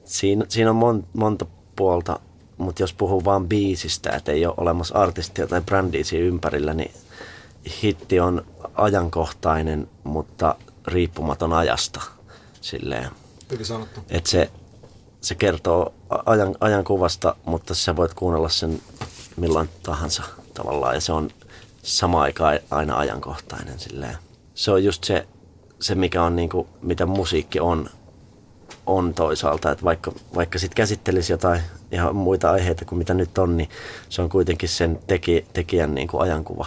siinä, 0.09 0.45
siinä 0.49 0.69
on 0.69 0.75
mon, 0.75 1.07
monta 1.13 1.45
puolta, 1.75 2.19
mutta 2.57 2.83
jos 2.83 2.93
puhuu 2.93 3.25
vain 3.25 3.47
biisistä, 3.47 4.09
että 4.09 4.31
ei 4.31 4.45
ole 4.45 4.53
olemassa 4.57 4.95
artistia 4.95 5.47
tai 5.47 5.61
brändiä 5.61 6.03
siinä 6.03 6.25
ympärillä, 6.25 6.73
niin 6.73 6.91
hitti 7.83 8.19
on 8.19 8.45
ajankohtainen, 8.75 9.89
mutta 10.03 10.55
riippumaton 10.87 11.53
ajasta. 11.53 12.01
Silleen. 12.61 13.09
Hyvin 13.51 13.65
sanottu. 13.65 13.99
Et 14.09 14.25
se, 14.25 14.51
se 15.21 15.35
kertoo 15.35 15.93
ajan, 16.25 16.55
ajankuvasta, 16.59 17.35
mutta 17.45 17.75
sä 17.75 17.95
voit 17.95 18.13
kuunnella 18.13 18.49
sen 18.49 18.81
milloin 19.37 19.69
tahansa 19.83 20.23
tavallaan. 20.53 20.95
Ja 20.95 21.01
se 21.01 21.13
on 21.13 21.29
sama 21.83 22.21
aika 22.21 22.43
aina 22.71 22.97
ajankohtainen. 22.97 23.79
Silleen. 23.79 24.17
Se 24.55 24.71
on 24.71 24.83
just 24.83 25.03
se, 25.03 25.27
se 25.79 25.95
mikä 25.95 26.23
on 26.23 26.35
niinku, 26.35 26.67
mitä 26.81 27.05
musiikki 27.05 27.59
on, 27.59 27.89
on 28.97 29.13
toisaalta. 29.13 29.71
Että 29.71 29.83
vaikka, 29.83 30.11
vaikka 30.35 30.59
sit 30.59 30.73
käsittelisi 30.75 31.33
jotain 31.33 31.61
ihan 31.91 32.15
muita 32.15 32.51
aiheita 32.51 32.85
kuin 32.85 32.99
mitä 32.99 33.13
nyt 33.13 33.37
on, 33.37 33.57
niin 33.57 33.69
se 34.09 34.21
on 34.21 34.29
kuitenkin 34.29 34.69
sen 34.69 34.99
teki, 35.07 35.45
tekijän 35.53 35.95
niinku 35.95 36.19
ajankuva 36.19 36.65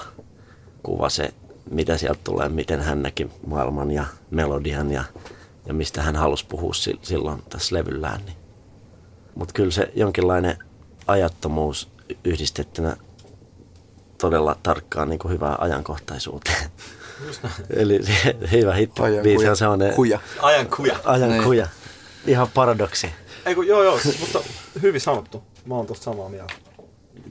kuva 0.82 1.08
se, 1.08 1.34
mitä 1.70 1.96
sieltä 1.96 2.20
tulee, 2.24 2.48
miten 2.48 2.80
hän 2.80 3.02
näki 3.02 3.30
maailman 3.46 3.90
ja 3.90 4.04
melodian 4.30 4.92
ja, 4.92 5.04
ja 5.66 5.74
mistä 5.74 6.02
hän 6.02 6.16
halusi 6.16 6.46
puhua 6.46 6.72
silloin 7.02 7.42
tässä 7.48 7.74
levyllään. 7.74 8.20
Niin. 8.24 8.36
Mutta 9.34 9.54
kyllä 9.54 9.70
se 9.70 9.92
jonkinlainen 9.94 10.58
ajattomuus 11.06 11.88
yhdistettynä 12.24 12.96
todella 14.18 14.56
tarkkaan 14.62 15.08
niin 15.08 15.18
kuin 15.18 15.32
hyvään 15.32 15.60
ajankohtaisuuteen. 15.60 16.70
Eli 17.70 18.00
se, 18.02 18.36
hyvä 18.52 18.74
hitti. 18.74 19.02
Biisi 19.22 19.48
on 19.48 19.56
sellainen... 19.56 19.94
Kuja. 19.94 20.18
Ajan 20.42 20.66
kuja. 20.66 20.96
Ajan 21.04 21.30
Niin. 21.30 21.42
kuja. 21.42 21.68
Ihan 22.26 22.48
paradoksi. 22.54 23.06
Ei 23.46 23.54
kun, 23.54 23.66
joo 23.66 23.82
joo, 23.82 23.98
siis, 23.98 24.20
mutta 24.20 24.40
hyvin 24.82 25.00
sanottu. 25.00 25.42
Mä 25.64 25.74
oon 25.74 25.86
tosta 25.86 26.04
samaa 26.04 26.28
mieltä. 26.28 26.54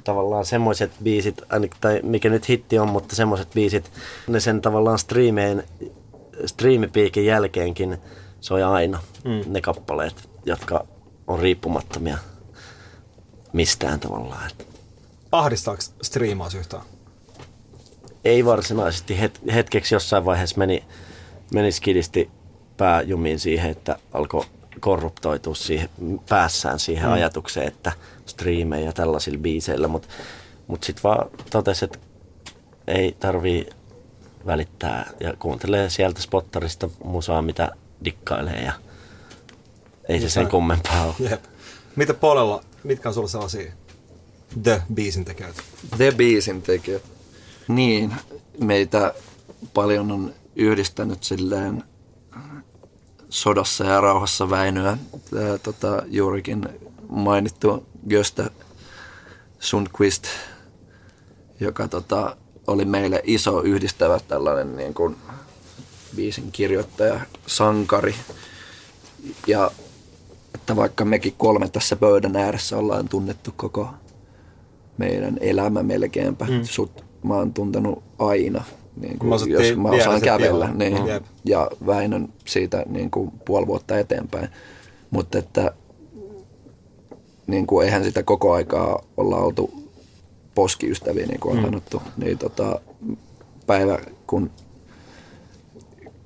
tavallaan 0.03 0.45
semmoiset 0.45 0.91
biisit, 1.03 1.41
tai 1.81 1.99
mikä 2.03 2.29
nyt 2.29 2.49
hitti 2.49 2.79
on, 2.79 2.89
mutta 2.89 3.15
semmoiset 3.15 3.47
biisit, 3.53 3.91
ne 4.27 4.39
sen 4.39 4.61
tavallaan 4.61 4.99
striimeen, 4.99 5.63
striimipiikin 6.45 7.25
jälkeenkin 7.25 7.97
soi 8.41 8.63
aina 8.63 8.99
mm. 9.23 9.53
ne 9.53 9.61
kappaleet, 9.61 10.29
jotka 10.45 10.85
on 11.27 11.39
riippumattomia 11.39 12.17
mistään 13.53 13.99
tavallaan. 13.99 14.51
Ahdistaako 15.31 15.81
striimaus 16.01 16.55
yhtään? 16.55 16.83
ei 18.25 18.45
varsinaisesti 18.45 19.19
het, 19.19 19.41
hetkeksi 19.53 19.95
jossain 19.95 20.25
vaiheessa 20.25 20.57
meni, 20.57 20.83
meni 21.53 21.71
skidisti 21.71 22.29
pääjumiin 22.77 23.39
siihen, 23.39 23.71
että 23.71 23.97
alkoi 24.13 24.45
korruptoitua 24.81 25.55
siihen, 25.55 25.89
päässään 26.29 26.79
siihen 26.79 27.05
mm. 27.05 27.13
ajatukseen, 27.13 27.67
että 27.67 27.91
striimejä 28.25 28.93
tällaisilla 28.93 29.39
biiseillä, 29.39 29.87
mutta 29.87 30.07
mut 30.67 30.83
sitten 30.83 31.03
vaan 31.03 31.29
totesi, 31.49 31.85
että 31.85 31.99
ei 32.87 33.15
tarvii 33.19 33.69
välittää 34.45 35.09
ja 35.19 35.33
kuuntelee 35.39 35.89
sieltä 35.89 36.21
spottarista 36.21 36.89
musaa, 37.03 37.41
mitä 37.41 37.71
dikkailee 38.05 38.63
ja 38.63 38.73
ei 40.09 40.21
se 40.21 40.29
sen 40.29 40.47
kummempaa 40.47 41.05
ole. 41.05 41.29
Jep. 41.29 41.43
Mitä 41.95 42.13
puolella, 42.13 42.63
mitkä 42.83 43.09
on 43.09 43.13
sulla 43.13 43.27
sellaisia 43.27 43.71
The-biisin 44.63 45.25
tekijöitä? 45.25 45.61
The 45.97 46.11
Beasin 46.11 46.61
tekijät. 46.61 47.03
Niin, 47.67 48.13
meitä 48.59 49.13
paljon 49.73 50.11
on 50.11 50.33
yhdistänyt 50.55 51.23
silleen 51.23 51.83
sodassa 53.31 53.83
ja 53.83 54.01
rauhassa 54.01 54.49
Väinöä. 54.49 54.97
Tämä, 55.29 55.57
tota, 55.57 56.03
juurikin 56.07 56.65
mainittu 57.09 57.85
Gösta 58.09 58.51
Sundqvist, 59.59 60.27
joka 61.59 61.87
tota, 61.87 62.37
oli 62.67 62.85
meille 62.85 63.21
iso 63.23 63.61
yhdistävä 63.61 64.19
tällainen 64.27 64.75
niin 64.75 64.93
kuin, 64.93 65.15
biisin 66.15 66.51
kirjoittaja, 66.51 67.19
sankari. 67.47 68.15
Ja 69.47 69.71
että 70.55 70.75
vaikka 70.75 71.05
mekin 71.05 71.33
kolme 71.37 71.69
tässä 71.69 71.95
pöydän 71.95 72.35
ääressä 72.35 72.77
ollaan 72.77 73.09
tunnettu 73.09 73.53
koko 73.55 73.89
meidän 74.97 75.37
elämä 75.41 75.83
melkeinpä. 75.83 76.45
Mm. 76.45 76.63
Sut 76.63 77.05
mä 77.23 77.33
oon 77.33 77.53
tuntenut 77.53 78.03
aina, 78.19 78.63
niin 78.95 79.13
Mä 79.13 79.17
kuin, 79.19 79.33
osattiin 79.33 79.67
jos 79.67 79.77
mä 79.77 79.89
osaan 79.89 80.21
kävellä. 80.21 80.69
Niin. 80.73 81.07
Jep. 81.07 81.23
ja 81.45 81.69
Väinön 81.85 82.29
siitä 82.45 82.83
niin 82.89 83.11
kuin 83.11 83.31
puoli 83.45 83.67
vuotta 83.67 83.99
eteenpäin. 83.99 84.49
Mutta 85.11 85.37
että 85.37 85.71
niin 87.47 87.67
kuin 87.67 87.85
eihän 87.85 88.03
sitä 88.03 88.23
koko 88.23 88.53
aikaa 88.53 89.03
olla 89.17 89.37
oltu 89.37 89.71
poskiystäviä, 90.55 91.25
niin 91.25 91.39
kuin 91.39 91.51
on 91.51 91.57
Mm. 91.63 91.65
sanottu. 91.65 92.01
Niin 92.17 92.37
tota, 92.37 92.79
päivä, 93.67 93.99
kun 94.27 94.51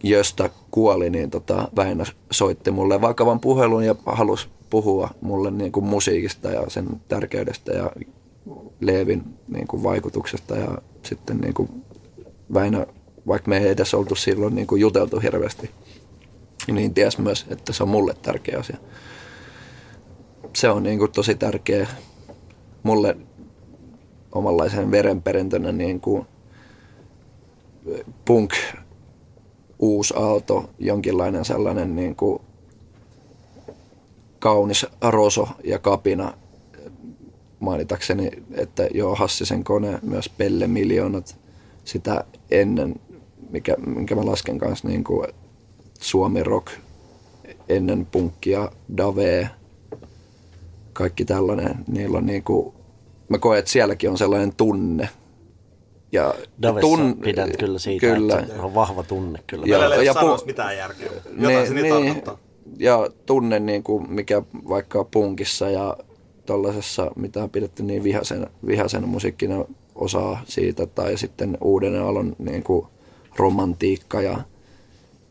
Jöstä 0.04 0.50
kuoli, 0.72 1.10
niin 1.10 1.30
tota, 1.30 1.68
Väinö 1.76 2.04
soitti 2.32 2.72
mulle 2.72 3.02
vakavan 3.02 3.40
puhelun 3.40 3.84
ja 3.86 3.96
halusi 4.06 4.48
puhua 4.70 5.10
mulle 5.22 5.52
niin 5.52 5.72
kuin 5.72 5.86
musiikista 5.86 6.50
ja 6.52 6.64
sen 6.70 6.88
tärkeydestä 7.08 7.72
ja 7.74 7.92
Leevin 8.80 9.24
niin 9.48 9.68
kuin 9.68 9.84
vaikutuksesta 9.84 10.56
ja 10.58 10.78
sitten 11.04 11.38
niin 11.38 11.54
kuin 11.54 11.70
Väinö, 12.54 12.86
vaikka 13.28 13.50
me 13.50 13.58
ei 13.58 13.70
edes 13.70 13.94
oltu 13.94 14.16
silloin 14.16 14.56
niin 14.56 14.68
kuin 14.68 14.82
juteltu 14.82 15.20
hirveästi, 15.20 15.72
niin 16.72 16.94
ties 16.94 17.18
myös, 17.18 17.46
että 17.50 17.74
se 17.74 17.84
on 17.84 17.90
mulle 17.90 18.16
tärkeä 18.22 18.60
asia. 18.60 18.78
Se 20.54 20.70
on 20.70 20.84
niin 20.84 21.00
kuin 21.00 21.12
tosi 21.12 21.36
tärkeä 21.36 21.88
mulle 22.84 23.18
omanlaisen 24.32 24.92
verenperintönä 24.92 25.72
niin 25.72 26.02
kuin 26.02 26.26
punk 28.26 28.54
uusi 29.80 30.14
aalto, 30.18 30.70
jonkinlainen 30.80 31.46
sellainen 31.46 31.96
niin 31.96 32.16
kuin 32.16 32.42
kaunis 34.40 34.86
roso 35.02 35.48
ja 35.64 35.80
kapina 35.80 36.34
mainitakseni, 37.60 38.32
että 38.52 38.88
joo, 38.94 39.16
Hassisen 39.16 39.64
kone, 39.64 40.00
myös 40.02 40.30
Pelle 40.30 40.68
Miljoonat, 40.68 41.38
sitä 41.86 42.24
ennen, 42.52 42.96
mikä, 43.50 43.76
minkä 43.86 44.16
mä 44.16 44.26
lasken 44.26 44.58
kanssa 44.58 44.88
niin 44.88 45.04
kuin 45.04 45.28
Suomi 46.00 46.44
Rock, 46.44 46.68
ennen 47.70 48.06
punkkia, 48.06 48.72
Dave, 48.98 49.50
kaikki 50.94 51.26
tällainen, 51.26 51.76
niillä 51.88 52.18
on 52.18 52.26
niin 52.26 52.44
kuin, 52.44 52.74
mä 53.30 53.38
koen, 53.38 53.60
että 53.60 53.72
sielläkin 53.72 54.10
on 54.10 54.18
sellainen 54.18 54.56
tunne. 54.56 55.10
Ja 56.12 56.34
Davessa 56.62 56.88
tun- 56.88 57.16
pidän 57.24 57.52
kyllä 57.60 57.80
siitä, 57.80 58.08
kyllä. 58.08 58.40
että 58.40 58.56
se 58.56 58.62
on 58.62 58.76
vahva 58.76 59.04
tunne 59.04 59.40
kyllä. 59.48 59.66
Ei 59.96 60.06
ja 60.06 60.14
ole 60.14 60.38
pu- 60.38 60.46
mitään 60.46 60.78
järkeä. 60.78 61.12
Jotain 61.38 61.68
se 61.68 61.74
niin 61.74 61.94
tarkoittaa. 61.94 62.38
Ja 62.78 63.10
tunne, 63.26 63.60
niin 63.60 63.84
kuin 63.84 64.12
mikä 64.12 64.42
vaikka 64.70 65.04
punkissa 65.04 65.70
ja 65.70 65.98
tuollaisessa, 66.46 67.12
mitä 67.16 67.44
on 67.44 67.50
pidetty 67.50 67.84
niin 67.84 68.04
vihaisen, 68.04 68.48
vihaisen 68.68 69.10
musiikkina 69.10 69.66
osaa 69.96 70.42
siitä, 70.46 70.86
tai 70.86 71.18
sitten 71.18 71.58
uuden 71.62 72.02
alon 72.02 72.36
niin 72.40 72.64
kuin 72.64 72.88
romantiikka 73.36 74.22
ja 74.22 74.38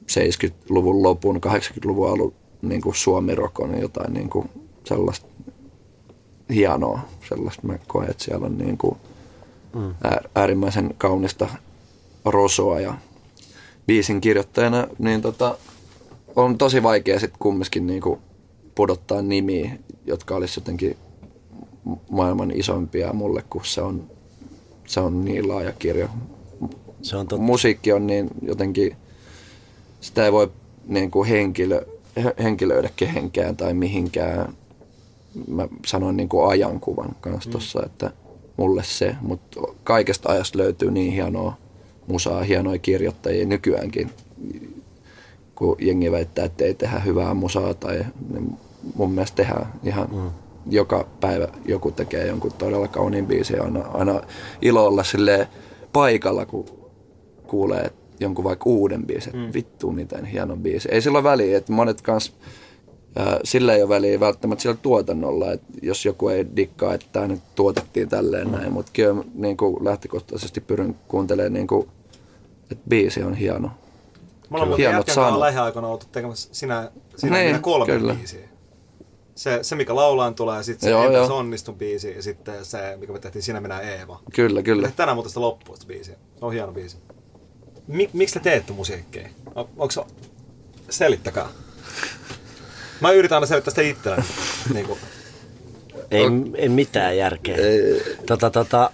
70-luvun 0.03 1.03
lopun, 1.03 1.41
80-luvun 1.47 2.11
alun 2.11 2.35
niin 2.63 2.81
kuin 2.81 2.95
suomirok 2.95 3.61
on 3.61 3.81
jotain 3.81 4.15
niin 4.15 4.31
kuin 4.31 4.51
sellaista 4.85 5.27
hienoa, 6.55 7.01
sellaista 7.29 7.67
mä 7.67 7.79
koen, 7.87 8.11
että 8.11 8.25
siellä 8.25 8.47
on 8.47 8.59
niin 8.59 8.79
kuin 8.79 8.97
ää- 10.05 10.21
äärimmäisen 10.35 10.95
kaunista 10.99 11.49
rosoa 12.25 12.81
ja 12.81 12.95
biisin 13.87 14.21
kirjoittajana, 14.21 14.87
niin 14.99 15.23
tota, 15.23 15.59
on 16.37 16.59
tosi 16.59 16.83
vaikea 16.83 17.21
sitten 17.21 17.39
kumminkin 17.39 17.87
niinku 17.87 18.19
pudottaa 18.75 19.23
nimiä, 19.23 19.71
jotka 20.07 20.37
olisi 20.37 20.61
jotenkin 20.61 20.97
maailman 22.11 22.51
isompia 22.51 23.13
mulle, 23.13 23.45
kun 23.51 23.65
se 23.65 23.83
on, 23.83 24.11
se 24.87 25.01
on 25.01 25.25
niin 25.25 25.49
laaja 25.49 25.73
kirjo. 25.73 26.09
Se 27.03 27.17
on 27.17 27.29
totta. 27.29 27.45
Musiikki 27.45 27.93
on 27.93 28.07
niin 28.07 28.31
jotenkin, 28.43 28.97
sitä 30.01 30.25
ei 30.25 30.33
voi 30.33 30.51
niin 30.87 31.11
kuin 31.11 31.29
henkilö, 31.29 31.87
he- 32.25 32.35
henkilöidä 32.43 32.91
kehenkään 32.97 33.57
tai 33.57 33.75
mihinkään. 33.75 34.55
Mä 35.49 35.69
sanoin 35.87 36.17
niin 36.17 36.29
kuin 36.29 36.49
ajankuvan 36.49 37.17
kanssa 37.21 37.51
tuossa, 37.51 37.83
että 37.87 38.11
mulle 38.57 38.83
se, 38.85 39.17
mutta 39.21 39.61
kaikesta 39.85 40.33
ajasta 40.33 40.59
löytyy 40.59 40.91
niin 40.91 41.13
hienoa 41.13 41.57
musaa, 42.07 42.43
hienoja 42.43 42.79
kirjoittajia 42.79 43.47
nykyäänkin, 43.47 44.11
kun 45.55 45.77
jengi 45.79 46.13
väittää, 46.13 46.45
että 46.45 46.65
ei 46.65 46.75
tehdä 46.75 46.99
hyvää 46.99 47.35
musaa 47.35 47.75
tai 47.75 48.05
niin 48.33 48.59
mun 48.95 49.13
mielestä 49.13 49.37
tehdään 49.37 49.73
ihan 49.85 50.09
mm. 50.13 50.31
Joka 50.71 51.07
päivä 51.21 51.49
joku 51.65 51.91
tekee 51.91 52.27
jonkun 52.27 52.53
todella 52.59 52.89
kauniin 52.89 53.27
biisin 53.27 53.57
ja 53.57 53.63
aina, 53.63 53.81
aina 53.95 54.21
ilo 54.63 54.87
olla 54.87 55.05
silleen 55.05 55.47
paikalla, 55.93 56.47
kun 56.47 56.67
kuulee, 57.47 57.91
jonkun 58.21 58.45
vaikka 58.45 58.71
uuden 58.71 59.07
biisin, 59.07 59.37
mm. 59.37 59.51
vittu 59.55 59.93
miten 59.93 60.25
hieno 60.25 60.57
biisi. 60.57 60.89
Ei 60.93 61.03
sillä 61.03 61.19
ole 61.19 61.25
väliä, 61.25 61.59
että 61.59 61.73
monet 61.73 62.03
kans, 62.03 62.35
ää, 63.17 63.41
sillä 63.45 63.75
ei 63.75 63.83
ole 63.83 63.89
väliä 63.89 64.21
välttämättä 64.21 64.63
sillä 64.63 64.77
tuotannolla, 64.83 65.53
että 65.53 65.67
jos 65.83 66.05
joku 66.05 66.29
ei 66.29 66.47
dikkaa, 66.57 66.95
että 66.95 67.07
tämä 67.13 67.27
nyt 67.27 67.41
tuotettiin 67.55 68.09
tälleen 68.09 68.53
näin, 68.53 68.73
mutta 68.73 68.91
kyllä 68.95 69.25
niin 69.35 69.57
kuin 69.57 69.85
lähtökohtaisesti 69.85 70.61
pyrin 70.61 70.97
kuuntelemaan, 71.09 71.53
niin 71.53 71.67
kuin, 71.67 71.89
että 72.71 72.85
biisi 72.89 73.23
on 73.23 73.35
hieno. 73.35 73.71
Me 74.51 74.57
ollaan 74.57 74.69
muuten 74.69 74.85
jätkän 74.85 75.05
kanssa 75.05 75.41
lähiaikoina 75.41 75.89
oltu 75.89 76.07
tekemässä 76.13 76.49
sinä, 76.53 76.91
sinä 77.17 77.39
niin, 77.39 77.63
kolme 77.63 77.87
kyllä. 77.87 78.15
biisiä. 78.15 78.54
Se, 79.35 79.59
se, 79.63 79.77
mikä 79.77 79.95
laulaan 79.95 80.35
tulee, 80.35 80.57
ja 80.57 80.63
sitten 80.63 80.87
se 80.87 80.91
joo, 80.91 81.05
Entäs 81.07 81.31
onnistun 81.31 81.75
biisi, 81.75 82.13
ja 82.17 82.23
sitten 82.23 82.65
se, 82.65 82.97
mikä 83.01 83.13
me 83.13 83.19
tehtiin 83.19 83.43
Sinä 83.43 83.61
minä 83.61 83.81
Eeva. 83.81 84.21
Kyllä, 84.35 84.63
kyllä. 84.63 84.91
Tänään 84.97 85.17
muuten 85.17 85.31
sitä 85.31 85.41
loppua 85.41 85.77
sitä 85.77 85.87
biisiä. 85.87 86.15
Se 86.15 86.45
on 86.45 86.53
hieno 86.53 86.73
biisi. 86.73 86.97
Mik, 87.87 88.13
miksi 88.13 88.35
te 88.35 88.41
teette 88.41 88.73
musiikkia? 88.73 89.29
On, 89.55 89.69
onko 89.77 90.07
Selittäkää. 90.91 91.49
Mä 93.01 93.13
yritän 93.13 93.37
aina 93.37 93.47
selittää 93.47 93.71
sitä 93.71 93.83
itseäni. 93.83 94.25
niin 94.75 94.87
kuin. 94.87 94.99
Ei, 96.11 96.25
ei 96.55 96.69
mitään 96.69 97.17
järkeä. 97.17 97.57
Ei. 97.57 98.03
Tota, 98.27 98.51
tota, 98.51 98.91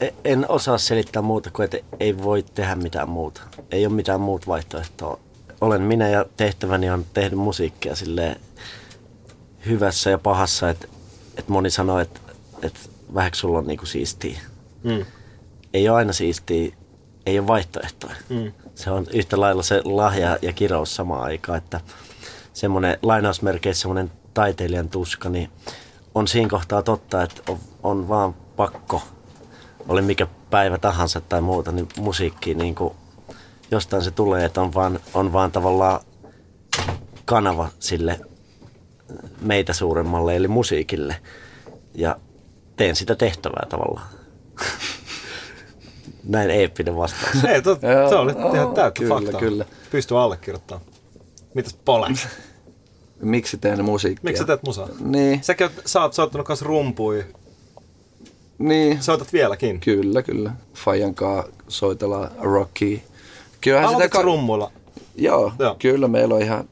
e- 0.00 0.14
en 0.24 0.46
osaa 0.48 0.78
selittää 0.78 1.22
muuta 1.22 1.50
kuin, 1.50 1.64
että 1.64 1.78
ei 2.00 2.22
voi 2.22 2.42
tehdä 2.42 2.74
mitään 2.74 3.08
muuta. 3.08 3.40
Ei 3.70 3.86
ole 3.86 3.94
mitään 3.94 4.20
muuta 4.20 4.46
vaihtoehtoa. 4.46 5.18
Olen 5.60 5.82
minä 5.82 6.08
ja 6.08 6.24
tehtäväni 6.36 6.90
on 6.90 7.06
tehdä 7.14 7.36
musiikkia 7.36 7.96
sille 7.96 8.36
hyvässä 9.66 10.10
ja 10.10 10.18
pahassa, 10.18 10.70
että, 10.70 10.88
että 11.36 11.52
moni 11.52 11.70
sanoo, 11.70 11.98
että, 11.98 12.20
että 12.62 12.80
vähäksi 13.14 13.38
sulla 13.38 13.58
on 13.58 13.66
niinku 13.66 13.86
siistiä. 13.86 14.40
Mm 14.84 15.04
ei 15.76 15.88
ole 15.88 15.96
aina 15.96 16.12
siistiä, 16.12 16.76
ei 17.26 17.38
ole 17.38 17.46
vaihtoehtoja. 17.46 18.14
Mm. 18.28 18.52
Se 18.74 18.90
on 18.90 19.06
yhtä 19.12 19.40
lailla 19.40 19.62
se 19.62 19.80
lahja 19.84 20.38
ja 20.42 20.52
kirous 20.52 20.96
samaan 20.96 21.22
aikaan, 21.22 21.58
että 21.58 21.80
semmoinen 22.52 22.98
lainausmerkeissä 23.02 23.80
semmoinen 23.82 24.12
taiteilijan 24.34 24.88
tuska, 24.88 25.28
niin 25.28 25.50
on 26.14 26.28
siinä 26.28 26.48
kohtaa 26.48 26.82
totta, 26.82 27.22
että 27.22 27.42
on, 27.48 27.58
on 27.82 28.08
vaan 28.08 28.34
pakko, 28.56 29.02
oli 29.88 30.02
mikä 30.02 30.26
päivä 30.50 30.78
tahansa 30.78 31.20
tai 31.20 31.40
muuta, 31.40 31.72
niin 31.72 31.88
musiikki 31.98 32.54
niin 32.54 32.74
kuin, 32.74 32.94
jostain 33.70 34.02
se 34.02 34.10
tulee, 34.10 34.44
että 34.44 34.60
on 34.60 34.74
vaan, 34.74 35.00
on 35.14 35.32
vaan 35.32 35.52
tavallaan 35.52 36.00
kanava 37.24 37.68
sille 37.78 38.20
meitä 39.40 39.72
suuremmalle, 39.72 40.36
eli 40.36 40.48
musiikille. 40.48 41.16
Ja 41.94 42.16
teen 42.76 42.96
sitä 42.96 43.14
tehtävää 43.14 43.66
tavallaan. 43.68 44.08
näin 46.28 46.50
eeppinen 46.50 46.96
vastaus. 46.96 47.44
Ei, 47.44 47.62
to, 47.62 47.78
se 48.08 48.14
oli 48.14 48.32
ihan 48.54 48.74
täyttä 48.74 49.00
kyllä, 49.00 49.14
faktaa. 49.14 49.40
Kyllä. 49.40 49.64
Pystyy 49.90 50.22
allekirjoittamaan. 50.22 50.86
Mitäs 51.54 51.78
Pole? 51.84 52.06
Miksi 53.22 53.58
teen 53.58 53.84
musiikkia? 53.84 54.30
Miksi 54.30 54.44
teet 54.44 54.62
musaa? 54.62 54.88
Niin. 55.00 55.44
Säkin 55.44 55.70
sä 55.86 56.02
oot 56.02 56.12
soittanut 56.12 56.46
kanssa 56.46 56.66
rumpui. 56.66 57.24
Niin. 58.58 59.02
Soitat 59.02 59.32
vieläkin? 59.32 59.80
Kyllä, 59.80 60.22
kyllä. 60.22 60.52
Fajan 60.74 61.14
kanssa 61.14 61.52
soitellaan 61.68 62.30
Rocky. 62.38 63.00
Kyllähän 63.66 63.90
sitä 63.90 64.08
ka- 64.08 64.22
rummuilla? 64.22 64.72
Joo, 65.16 65.52
Joo, 65.58 65.76
kyllä 65.78 66.08
meillä 66.08 66.34
on 66.34 66.42
ihan 66.42 66.68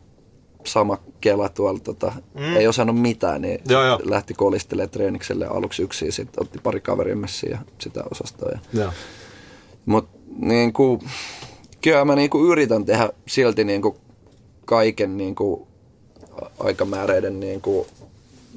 sama 0.64 0.98
kela 1.20 1.48
tuolla. 1.48 1.80
Tota, 1.80 2.12
mm. 2.34 2.56
Ei 2.56 2.68
osannut 2.68 3.00
mitään, 3.00 3.42
niin 3.42 3.60
joo, 3.68 3.84
joo. 3.84 4.00
lähti 4.04 4.34
kolistelemaan 4.34 4.90
treenikselle 4.90 5.46
aluksi 5.46 5.82
yksin. 5.82 6.12
Sitten 6.12 6.42
otti 6.42 6.58
pari 6.62 6.80
kaveria 6.80 7.16
ja 7.50 7.58
sitä 7.78 8.04
osastoa. 8.10 8.58
Ja. 8.72 8.92
Mutta 9.86 10.18
niin 10.38 10.72
kuin, 10.72 11.00
kyllä 11.80 12.04
mä 12.04 12.16
niin 12.16 12.30
kuin 12.30 12.52
yritän 12.52 12.84
tehdä 12.84 13.08
silti 13.26 13.64
niin 13.64 13.82
kuin 13.82 13.96
kaiken 14.64 15.16
niin 15.16 15.34
kuin 15.34 15.66
aikamääreiden, 16.58 17.40
niin 17.40 17.60
kuin, 17.60 17.86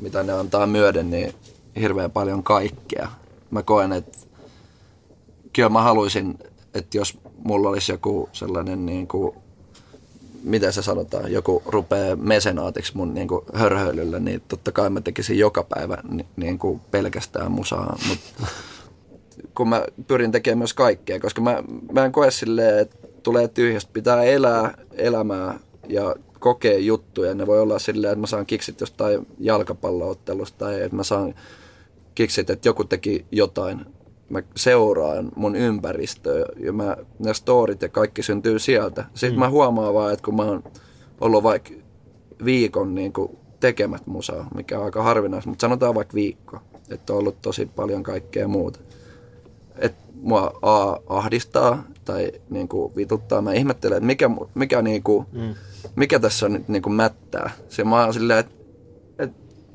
mitä 0.02 0.24
ne 0.24 0.34
antaa 0.34 0.68
myöden, 0.68 1.10
niin 1.10 1.34
hirveän 1.80 2.12
paljon 2.12 2.44
kaikkea. 2.44 3.10
Mä 3.52 3.64
koen, 3.64 3.94
että 3.94 4.18
kyllä 5.54 5.70
mä 5.70 5.82
haluaisin, 5.82 6.40
että 6.74 6.98
jos 6.98 7.18
mulla 7.44 7.70
olisi 7.70 7.92
joku 7.92 8.30
sellainen 8.32 8.86
niin 8.86 9.08
kuin, 9.08 9.36
miten 10.44 10.74
se 10.74 10.82
sanotaan, 10.82 11.32
joku 11.32 11.64
rupeaa 11.66 12.16
mesenaatiksi 12.16 12.98
mun 12.98 13.14
niin 13.14 13.28
kuin 13.28 13.46
hörhöilylle, 13.54 14.20
niin 14.20 14.42
totta 14.48 14.72
kai 14.72 14.90
mä 14.90 15.02
tekisin 15.02 15.40
joka 15.40 15.64
päivä 15.64 15.98
niin 16.36 16.60
kuin 16.60 16.82
pelkästään 16.92 17.52
musaa, 17.52 17.98
mutta 18.08 18.48
kun 19.56 19.70
mä 19.70 19.86
pyrin 20.08 20.32
tekemään 20.32 20.58
myös 20.58 20.74
kaikkea, 20.74 21.20
koska 21.20 21.42
mä, 21.42 21.64
mä 21.92 22.06
en 22.06 22.12
koe 22.12 22.32
silleen, 22.32 22.80
että 22.80 23.08
tulee 23.24 23.48
tyhjästä, 23.48 23.92
pitää 23.94 24.24
elää 24.24 24.78
elämää 24.92 25.60
ja 25.88 26.16
kokea 26.40 26.78
juttuja. 26.78 27.36
Ne 27.36 27.48
voi 27.48 27.62
olla 27.62 27.80
silleen, 27.80 28.12
että 28.12 28.22
mä 28.22 28.28
saan 28.28 28.46
kiksit 28.46 28.80
jostain 28.80 29.28
jalkapalloottelusta 29.40 30.58
tai 30.58 30.82
että 30.82 30.96
mä 30.96 31.04
saan 31.04 31.36
kiksit, 32.16 32.50
että 32.50 32.70
joku 32.70 32.84
teki 32.84 33.26
jotain. 33.32 33.86
Mä 34.30 34.42
seuraan 34.56 35.32
mun 35.36 35.56
ympäristöä 35.56 36.46
ja 36.60 36.74
mä, 36.74 36.98
ne 37.20 37.34
storit 37.34 37.82
ja 37.82 37.90
kaikki 37.90 38.24
syntyy 38.24 38.60
sieltä. 38.60 39.06
Sitten 39.14 39.34
mm. 39.34 39.40
mä 39.40 39.50
huomaan 39.50 39.94
vaan, 39.94 40.14
että 40.14 40.26
kun 40.26 40.36
mä 40.36 40.44
oon 40.44 40.64
ollut 41.22 41.44
vaikka 41.44 41.70
viikon 42.46 42.96
niin 42.96 43.14
kuin 43.14 43.38
tekemät 43.60 44.08
musaa, 44.08 44.48
mikä 44.56 44.80
on 44.80 44.86
aika 44.86 45.04
harvinaista, 45.04 45.50
mutta 45.50 45.62
sanotaan 45.62 45.96
vaikka 45.96 46.14
viikko, 46.14 46.60
että 46.90 47.14
on 47.14 47.20
ollut 47.20 47.42
tosi 47.42 47.66
paljon 47.66 48.04
kaikkea 48.04 48.48
muuta 48.48 48.80
että 49.80 50.04
mua 50.22 50.60
A, 50.62 50.98
ahdistaa 51.08 51.84
tai 52.06 52.32
niin 52.50 52.68
kuin 52.68 52.96
vituttaa. 52.96 53.42
Mä 53.42 53.54
ihmettelen, 53.54 53.98
että 53.98 54.08
mikä, 54.08 54.30
mikä, 54.56 54.82
niin 54.82 55.04
kuin, 55.04 55.26
mm. 55.32 55.56
mikä 55.96 56.20
tässä 56.20 56.46
on 56.46 56.54
nyt 56.54 56.68
niin 56.68 56.82
kuin 56.82 56.94
mättää. 56.94 57.52
Se 57.70 57.84
mä 57.84 58.04
oon 58.04 58.14
silleen, 58.14 58.40
että 58.40 58.52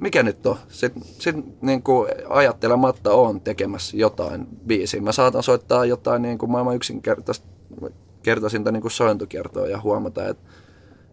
mikä 0.02 0.22
nyt 0.22 0.46
on. 0.46 0.56
Sitten 0.68 1.02
sit, 1.04 1.62
niin 1.62 1.82
kuin 1.82 2.08
ajattelematta 2.28 3.14
on 3.14 3.40
tekemässä 3.40 3.96
jotain 3.96 4.46
biisiä. 4.66 5.00
Mä 5.00 5.12
saatan 5.12 5.42
soittaa 5.42 5.84
jotain 5.84 6.22
niin 6.22 6.38
kuin 6.38 6.50
maailman 6.50 6.76
yksinkertaisinta 6.76 8.72
niin 8.72 8.82
kuin 8.82 8.92
sointukiertoa 8.92 9.66
ja 9.66 9.80
huomata, 9.80 10.28
että 10.28 10.42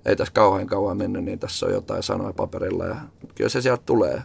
ei 0.05 0.15
tässä 0.15 0.33
kauhean 0.33 0.67
kauan 0.67 0.97
mennyt, 0.97 1.23
niin 1.23 1.39
tässä 1.39 1.65
on 1.65 1.71
jotain 1.71 2.03
sanoja 2.03 2.33
paperilla. 2.33 2.85
Ja 2.85 2.95
kyllä 3.35 3.49
se 3.49 3.61
sieltä 3.61 3.83
tulee. 3.85 4.21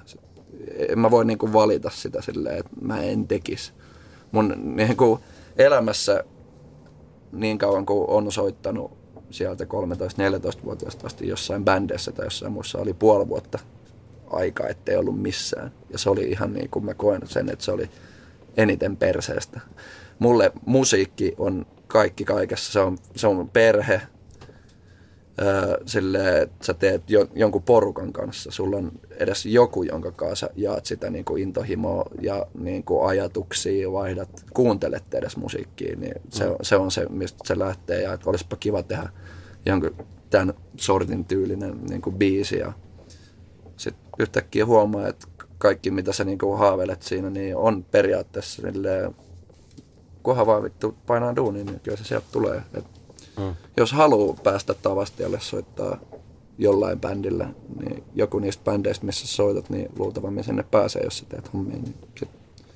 En 0.89 0.99
mä 0.99 1.11
voi 1.11 1.25
niin 1.25 1.39
kuin 1.39 1.53
valita 1.53 1.91
sitä 1.91 2.23
silleen, 2.23 2.59
että 2.59 2.71
mä 2.81 3.01
en 3.01 3.29
tekisi 3.29 3.73
mun 4.33 4.55
niin 4.77 4.97
kuin 4.97 5.21
elämässä 5.57 6.25
niin 7.33 7.59
kauan 7.59 7.87
kuin 7.87 8.11
on 8.11 8.33
soittanut 8.33 8.93
sieltä 9.31 9.65
13-14-vuotiaasta 9.65 11.07
asti 11.07 11.29
jossain 11.29 11.65
bändeissä 11.65 12.13
tai 12.13 12.27
jossain 12.27 12.53
muussa 12.53 12.79
oli 12.79 12.95
puoli 12.95 13.29
vuotta 13.29 13.59
aikaa, 14.35 14.69
ettei 14.69 14.97
ollut 14.97 15.23
missään. 15.23 15.73
Ja 15.91 15.99
se 15.99 16.11
oli 16.11 16.25
ihan 16.25 16.53
niin 16.53 16.71
kuin 16.71 16.85
mä 16.85 16.95
koen 16.95 17.21
sen, 17.25 17.51
että 17.51 17.65
se 17.65 17.73
oli 17.73 17.91
eniten 18.57 18.97
perseestä. 18.97 19.61
Mulle 20.19 20.53
musiikki 20.67 21.35
on 21.39 21.67
kaikki 21.87 22.25
kaikessa. 22.25 22.73
Se 22.73 22.81
on, 22.81 22.99
se 23.17 23.27
on 23.27 23.49
perhe, 23.49 24.01
sille, 25.87 26.41
että 26.41 26.67
sä 26.67 26.75
teet 26.75 27.11
jo, 27.11 27.29
jonkun 27.35 27.63
porukan 27.63 28.13
kanssa, 28.13 28.51
sulla 28.51 28.77
on 28.77 28.93
edes 29.11 29.47
joku, 29.47 29.83
jonka 29.83 30.13
kanssa 30.13 30.51
jaat 30.57 30.87
sitä 30.87 31.11
niin 31.11 31.25
kuin 31.25 31.43
intohimoa 31.43 32.11
ja 32.21 32.47
niin 32.59 32.85
kuin 32.85 33.09
ajatuksia, 33.09 33.93
vaihdat, 33.93 34.45
kuuntelet 34.55 35.15
edes 35.15 35.37
musiikkia, 35.37 35.97
niin 35.97 36.15
se, 36.29 36.45
mm. 36.45 36.57
se 36.63 36.77
on 36.77 36.91
se, 36.91 37.07
mistä 37.09 37.39
se 37.45 37.59
lähtee 37.59 38.03
ja 38.03 38.13
että 38.13 38.31
olisipa 38.31 38.57
kiva 38.57 38.83
tehdä 38.83 39.09
jonkun 39.67 39.97
tämän 40.31 40.55
sortin 40.77 41.25
tyylinen 41.25 41.81
niin 41.89 42.03
kuin 42.03 42.17
biisi 42.17 42.59
ja 42.59 42.73
yhtäkkiä 44.19 44.67
huomaa, 44.67 45.09
että 45.09 45.27
kaikki 45.59 45.91
mitä 45.91 46.13
sä 46.13 46.25
niin 46.25 46.39
kuin 46.39 46.59
haaveilet 46.59 47.03
siinä, 47.03 47.31
niin 47.31 47.57
on 47.57 47.85
periaatteessa 47.91 48.63
silleen, 48.63 49.15
kunhan 50.23 50.47
vaan 50.47 50.63
vittu 50.63 50.95
painaa 51.07 51.37
duuniin, 51.37 51.67
niin 51.67 51.81
kyllä 51.81 51.97
se 51.97 52.05
sieltä 52.05 52.27
tulee. 52.33 52.63
Et 52.75 52.85
Mm. 53.39 53.55
Jos 53.77 53.93
haluaa 53.93 54.37
päästä 54.43 54.75
Tavastialle 54.75 55.41
soittaa 55.41 55.99
jollain 56.59 57.01
bändillä, 57.01 57.49
niin 57.81 58.05
joku 58.15 58.39
niistä 58.39 58.65
bändeistä, 58.65 59.07
missä 59.07 59.27
soitat, 59.27 59.71
niin 59.71 59.89
luultavasti 59.99 60.43
sinne 60.43 60.65
pääsee, 60.71 61.03
jos 61.03 61.19
sä 61.19 61.25
teet 61.29 61.53
hommia. 61.53 61.77
Niin 61.77 61.95
sit 62.19 62.29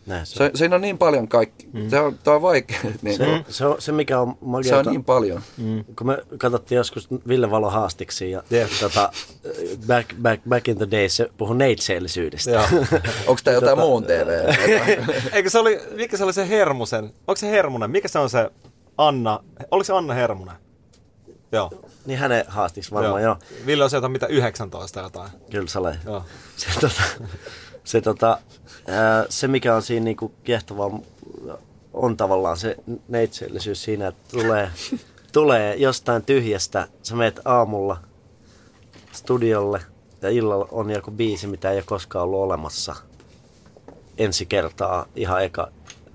näin 0.08 0.26
se, 0.26 0.34
se, 0.34 0.50
siinä 0.54 0.74
on 0.74 0.80
niin 0.80 0.98
paljon 0.98 1.28
kaikki. 1.28 1.68
Mm. 1.72 1.90
Se, 1.90 2.00
on, 2.00 2.18
on 2.26 2.42
vaikea. 2.42 2.78
Niin 3.02 3.16
se, 3.16 3.24
kuin, 3.24 3.44
se, 3.48 3.66
on, 3.66 3.76
se, 3.78 3.92
mikä 3.92 4.20
on 4.20 4.38
magia, 4.40 4.68
Se 4.68 4.76
on 4.76 4.86
niin 4.86 5.04
paljon. 5.04 5.42
Mm. 5.56 5.84
Kun 5.96 6.06
me 6.06 6.18
katsottiin 6.38 6.76
joskus 6.76 7.08
Ville 7.28 7.50
Valo 7.50 7.70
haastiksi 7.70 8.30
ja 8.30 8.42
yeah. 8.52 8.70
tota, 8.80 9.12
back, 9.86 10.14
back, 10.22 10.42
back 10.48 10.68
in 10.68 10.76
the 10.76 10.90
days 10.90 11.16
se 11.16 11.30
puhui 11.36 11.56
neitseellisyydestä. 11.56 12.60
Onko 13.26 13.40
tämä 13.44 13.54
jotain 13.54 13.70
tota, 13.70 13.76
muun 13.76 14.04
TV? 14.04 14.48
Eikö 15.32 15.50
se 15.50 15.58
oli, 15.58 15.80
mikä 15.94 16.16
se 16.16 16.24
oli 16.24 16.32
se 16.32 16.48
Hermusen? 16.48 17.04
Onko 17.04 17.36
se 17.36 17.50
Hermunen? 17.50 17.90
Mikä 17.90 18.08
se 18.08 18.18
on 18.18 18.30
se 18.30 18.50
Anna, 18.98 19.40
oliko 19.70 19.84
se 19.84 19.92
Anna 19.92 20.14
Hermunen? 20.14 20.56
Joo. 21.52 21.70
Niin 22.06 22.18
hänen 22.18 22.44
haastiksi 22.48 22.90
varmaan, 22.90 23.22
joo. 23.22 23.32
joo. 23.32 23.66
Ville 23.66 23.84
on 23.84 23.90
sieltä 23.90 24.08
mitä 24.08 24.26
19 24.26 25.00
jotain. 25.00 25.30
Kyllä 25.50 25.66
se 25.66 25.78
Joo. 26.04 26.24
Se, 26.56 26.80
tota, 26.80 27.02
se, 27.84 28.00
tota, 28.00 28.38
ää, 28.86 29.26
se 29.28 29.48
mikä 29.48 29.74
on 29.74 29.82
siinä 29.82 30.04
niinku 30.04 30.32
kiehtovaa 30.44 31.00
on 31.92 32.16
tavallaan 32.16 32.56
se 32.56 32.76
neitseellisyys 33.08 33.82
siinä, 33.82 34.08
että 34.08 34.22
tulee, 34.30 34.70
tulee 35.32 35.76
jostain 35.76 36.24
tyhjästä. 36.24 36.88
Sä 37.02 37.16
meet 37.16 37.40
aamulla 37.44 37.96
studiolle 39.12 39.80
ja 40.22 40.30
illalla 40.30 40.68
on 40.70 40.90
joku 40.90 41.10
biisi, 41.10 41.46
mitä 41.46 41.70
ei 41.70 41.76
ole 41.76 41.84
koskaan 41.86 42.24
ollut 42.24 42.40
olemassa 42.40 42.96
ensi 44.18 44.46
kertaa 44.46 45.06
ihan 45.16 45.44
eka. 45.44 45.68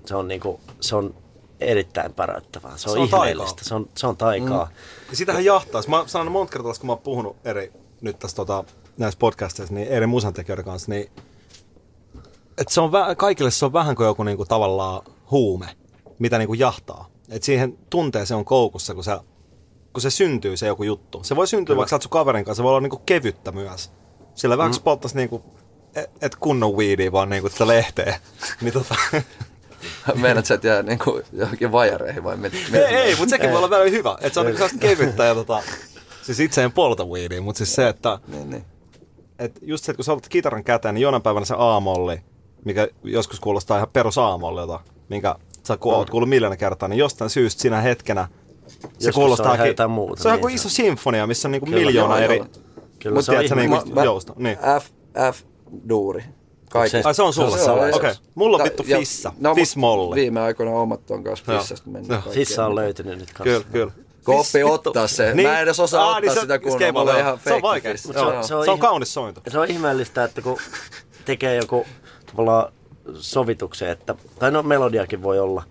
Se 0.06 0.16
on, 0.16 0.28
niinku, 0.28 0.60
se 0.80 0.96
on 0.96 1.14
erittäin 1.60 2.12
päräyttävää. 2.12 2.76
Se 2.76 2.90
on, 2.90 2.94
Se 2.94 3.00
on 3.00 3.06
ihmeellistä. 3.06 3.46
taikaa. 3.46 3.64
Se 3.68 3.74
on, 3.74 3.88
se 3.96 4.06
on 4.06 4.16
taikaa. 4.16 4.68
Ja 5.10 5.16
sitähän 5.16 5.44
jahtaa. 5.44 5.82
Mä 5.88 6.04
sanon 6.06 6.32
monta 6.32 6.52
kertaa, 6.52 6.72
kun 6.80 6.86
mä 6.86 6.92
oon 6.92 7.02
puhunut 7.02 7.36
eri, 7.44 7.72
nyt 8.00 8.18
tässä 8.18 8.36
tota, 8.36 8.64
näissä 8.98 9.18
podcasteissa, 9.18 9.74
niin 9.74 9.88
eri 9.88 10.06
musantekijöiden 10.06 10.64
kanssa, 10.64 10.90
niin 10.90 11.10
että 12.58 12.74
se 12.74 12.80
on 12.80 12.90
vä- 12.90 13.14
kaikille 13.16 13.50
se 13.50 13.64
on 13.64 13.72
vähän 13.72 13.96
kuin 13.96 14.06
joku 14.06 14.22
niinku 14.22 14.44
tavallaan 14.44 15.02
huume, 15.30 15.66
mitä 16.18 16.38
niinku 16.38 16.54
jahtaa. 16.54 17.08
Et 17.28 17.42
siihen 17.42 17.78
tunteeseen 17.90 18.38
on 18.38 18.44
koukussa, 18.44 18.94
kun, 18.94 19.04
sä, 19.04 19.20
kun 19.92 20.02
se 20.02 20.10
syntyy 20.10 20.56
se 20.56 20.66
joku 20.66 20.82
juttu. 20.82 21.24
Se 21.24 21.36
voi 21.36 21.46
syntyä 21.46 21.76
vaikka 21.76 21.98
sä 21.98 22.02
sun 22.02 22.10
kaverin 22.10 22.44
kanssa, 22.44 22.60
se 22.60 22.62
voi 22.64 22.70
olla 22.70 22.80
niinku 22.80 23.02
kevyttä 23.06 23.52
myös. 23.52 23.92
Sillä 24.34 24.58
vähän 24.58 24.72
mm. 24.72 24.82
polttaisi 24.84 25.16
niinku, 25.16 25.44
et, 25.94 26.10
et 26.22 26.36
kunnon 26.36 26.76
weedia, 26.76 27.12
vaan 27.12 27.28
niinku 27.28 27.48
sitä 27.48 27.66
lehteä. 27.66 28.20
niin 28.62 28.72
tota, 28.72 28.94
Meinaat 30.14 30.46
sä, 30.46 30.54
että 30.54 30.68
jää 30.68 30.82
niinku 30.82 31.20
johonkin 31.32 31.72
vajareihin 31.72 32.24
vai 32.24 32.36
mit, 32.36 32.52
ei, 32.72 32.84
ei 32.84 33.16
mutta 33.16 33.30
sekin 33.30 33.50
voi 33.50 33.58
olla 33.58 33.70
välillä 33.70 33.90
hyvä. 33.90 34.16
Että 34.20 34.34
se 34.34 34.40
on 34.40 34.46
niinku 34.46 34.58
sellaista 34.58 34.78
kevyttä 34.78 35.24
ja 35.24 35.34
tota, 35.34 35.62
siis 36.22 36.40
itse 36.40 36.62
en 36.64 36.72
polta 36.72 37.04
weedia, 37.04 37.42
mutta 37.42 37.58
siis 37.58 37.74
se, 37.74 37.88
että 37.88 38.18
Niin, 38.28 38.50
niin. 38.50 38.64
et 39.38 39.58
just 39.62 39.84
se, 39.84 39.92
että 39.92 39.96
kun 39.96 40.04
sä 40.04 40.12
otat 40.12 40.28
kitaran 40.28 40.64
käteen, 40.64 40.94
niin 40.94 41.02
jonain 41.02 41.22
päivänä 41.22 41.46
se 41.46 41.54
aamolli, 41.58 42.20
mikä 42.64 42.88
joskus 43.04 43.40
kuulostaa 43.40 43.76
ihan 43.76 43.88
perus 43.92 44.18
aamollilta, 44.18 44.80
minkä 45.08 45.34
sä 45.66 45.76
ku, 45.76 45.90
oot 45.90 46.10
kuullut 46.10 46.28
miljoona 46.28 46.56
kertaa, 46.56 46.88
niin 46.88 46.98
jostain 46.98 47.30
syystä 47.30 47.62
siinä 47.62 47.80
hetkenä 47.80 48.28
se 48.68 48.88
se 48.98 49.08
on 49.08 49.14
kuulostaa 49.14 49.54
ihan 49.54 49.68
jotain 49.68 49.90
muuta, 49.90 50.22
Se 50.22 50.28
on 50.28 50.32
niin 50.34 50.40
kuin 50.40 50.50
se 50.50 50.54
iso 50.54 50.66
on. 50.66 50.70
sinfonia, 50.70 51.26
missä 51.26 51.48
on 51.48 51.52
niinku 51.52 51.66
Kyllä, 51.66 51.78
miljoona 51.86 52.14
joo, 52.16 52.24
eri... 52.24 52.36
joo. 52.36 52.46
Kyllä 52.98 53.14
Mut 53.16 53.24
se 53.24 53.32
on 53.38 53.44
ihme- 53.44 53.54
niinku 53.54 54.00
jousta. 54.04 54.32
Niin. 54.36 54.58
F, 54.80 54.88
F-duuri. 55.32 56.24
Kaikista. 56.70 56.98
Se- 57.02 57.08
Ai 57.08 57.14
se 57.14 57.22
on 57.22 57.32
sulla? 57.32 57.56
se 57.58 57.70
on 57.70 57.78
Okei. 57.78 57.90
Okay. 57.92 58.14
Mulla 58.34 58.56
on 58.56 58.64
vittu 58.64 58.82
ja- 58.86 58.98
fissa. 58.98 59.32
no, 59.38 59.54
Fissmolli. 59.54 60.16
Viime 60.16 60.40
aikoina 60.40 60.72
omat 60.72 61.10
on 61.10 61.24
kanssa 61.24 61.44
fissasta 61.58 61.90
mennyt. 61.90 62.08
Kaikkea. 62.10 62.32
Fissa 62.32 62.66
on 62.66 62.74
löytynyt 62.74 63.18
nyt 63.18 63.32
kanssa. 63.32 63.44
Kyllä, 63.44 63.64
kyllä. 63.72 63.92
Vittu. 64.28 64.72
ottaa 64.72 65.06
se. 65.06 65.34
Mä 65.34 65.56
en 65.56 65.62
edes 65.62 65.80
osaa 65.80 66.04
Aa, 66.10 66.20
niin 66.20 66.30
ottaa 66.30 66.34
se- 66.34 66.40
sitä 66.40 66.58
kunnolla. 66.58 66.92
Mulla 66.92 67.12
on 67.12 67.18
ihan 67.20 67.40
Se 67.44 67.52
on 67.54 67.62
vaikea. 67.62 67.92
fiss. 67.92 68.04
Joo. 68.14 68.32
Joo. 68.32 68.42
Se 68.42 68.70
on 68.70 68.78
kaunis 68.78 69.14
sointu. 69.14 69.40
Se 69.48 69.58
on 69.58 69.70
ihmeellistä, 69.70 70.24
että 70.24 70.42
kun 70.42 70.58
tekee 71.24 71.56
joku 71.56 71.86
tavallaan 72.36 72.72
sovituksen, 73.14 73.88
että, 73.88 74.14
tai 74.38 74.50
no 74.50 74.62
melodiakin 74.62 75.22
voi 75.22 75.38
olla, 75.38 75.62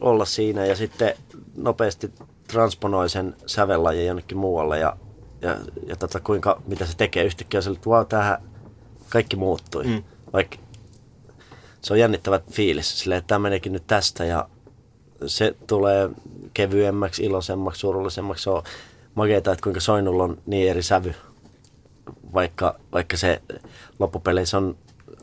olla 0.00 0.24
siinä 0.24 0.66
ja 0.66 0.76
sitten 0.76 1.14
nopeasti 1.56 2.12
transponoi 2.48 3.08
sen 3.08 3.36
sävellajin 3.46 4.06
jonnekin 4.06 4.38
muualle 4.38 4.78
ja, 4.78 4.96
ja, 5.40 5.56
ja 5.86 5.96
tota, 5.96 6.20
kuinka, 6.20 6.62
mitä 6.66 6.86
se 6.86 6.96
tekee 6.96 7.24
yhtäkkiä 7.24 7.60
että 7.72 7.90
wow, 7.90 8.06
tämähän 8.06 8.42
kaikki 9.08 9.36
muuttui. 9.36 9.84
Mm. 9.84 10.02
Vaikka 10.32 10.56
se 11.80 11.92
on 11.92 11.98
jännittävä 11.98 12.40
fiilis, 12.50 12.98
silleen, 12.98 13.18
että 13.18 13.28
tämä 13.28 13.38
meneekin 13.38 13.72
nyt 13.72 13.86
tästä 13.86 14.24
ja 14.24 14.48
se 15.26 15.54
tulee 15.66 16.10
kevyemmäksi, 16.54 17.24
iloisemmaksi, 17.24 17.80
surullisemmaksi. 17.80 18.44
Se 18.44 18.50
on 18.50 18.62
makeeta, 19.14 19.52
että 19.52 19.62
kuinka 19.62 19.80
Soinulla 19.80 20.24
on 20.24 20.38
niin 20.46 20.70
eri 20.70 20.82
sävy 20.82 21.14
vaikka, 22.34 22.74
vaikka 22.92 23.16
se 23.16 23.42
loppupeleissä 23.98 24.56
on, 24.56 24.76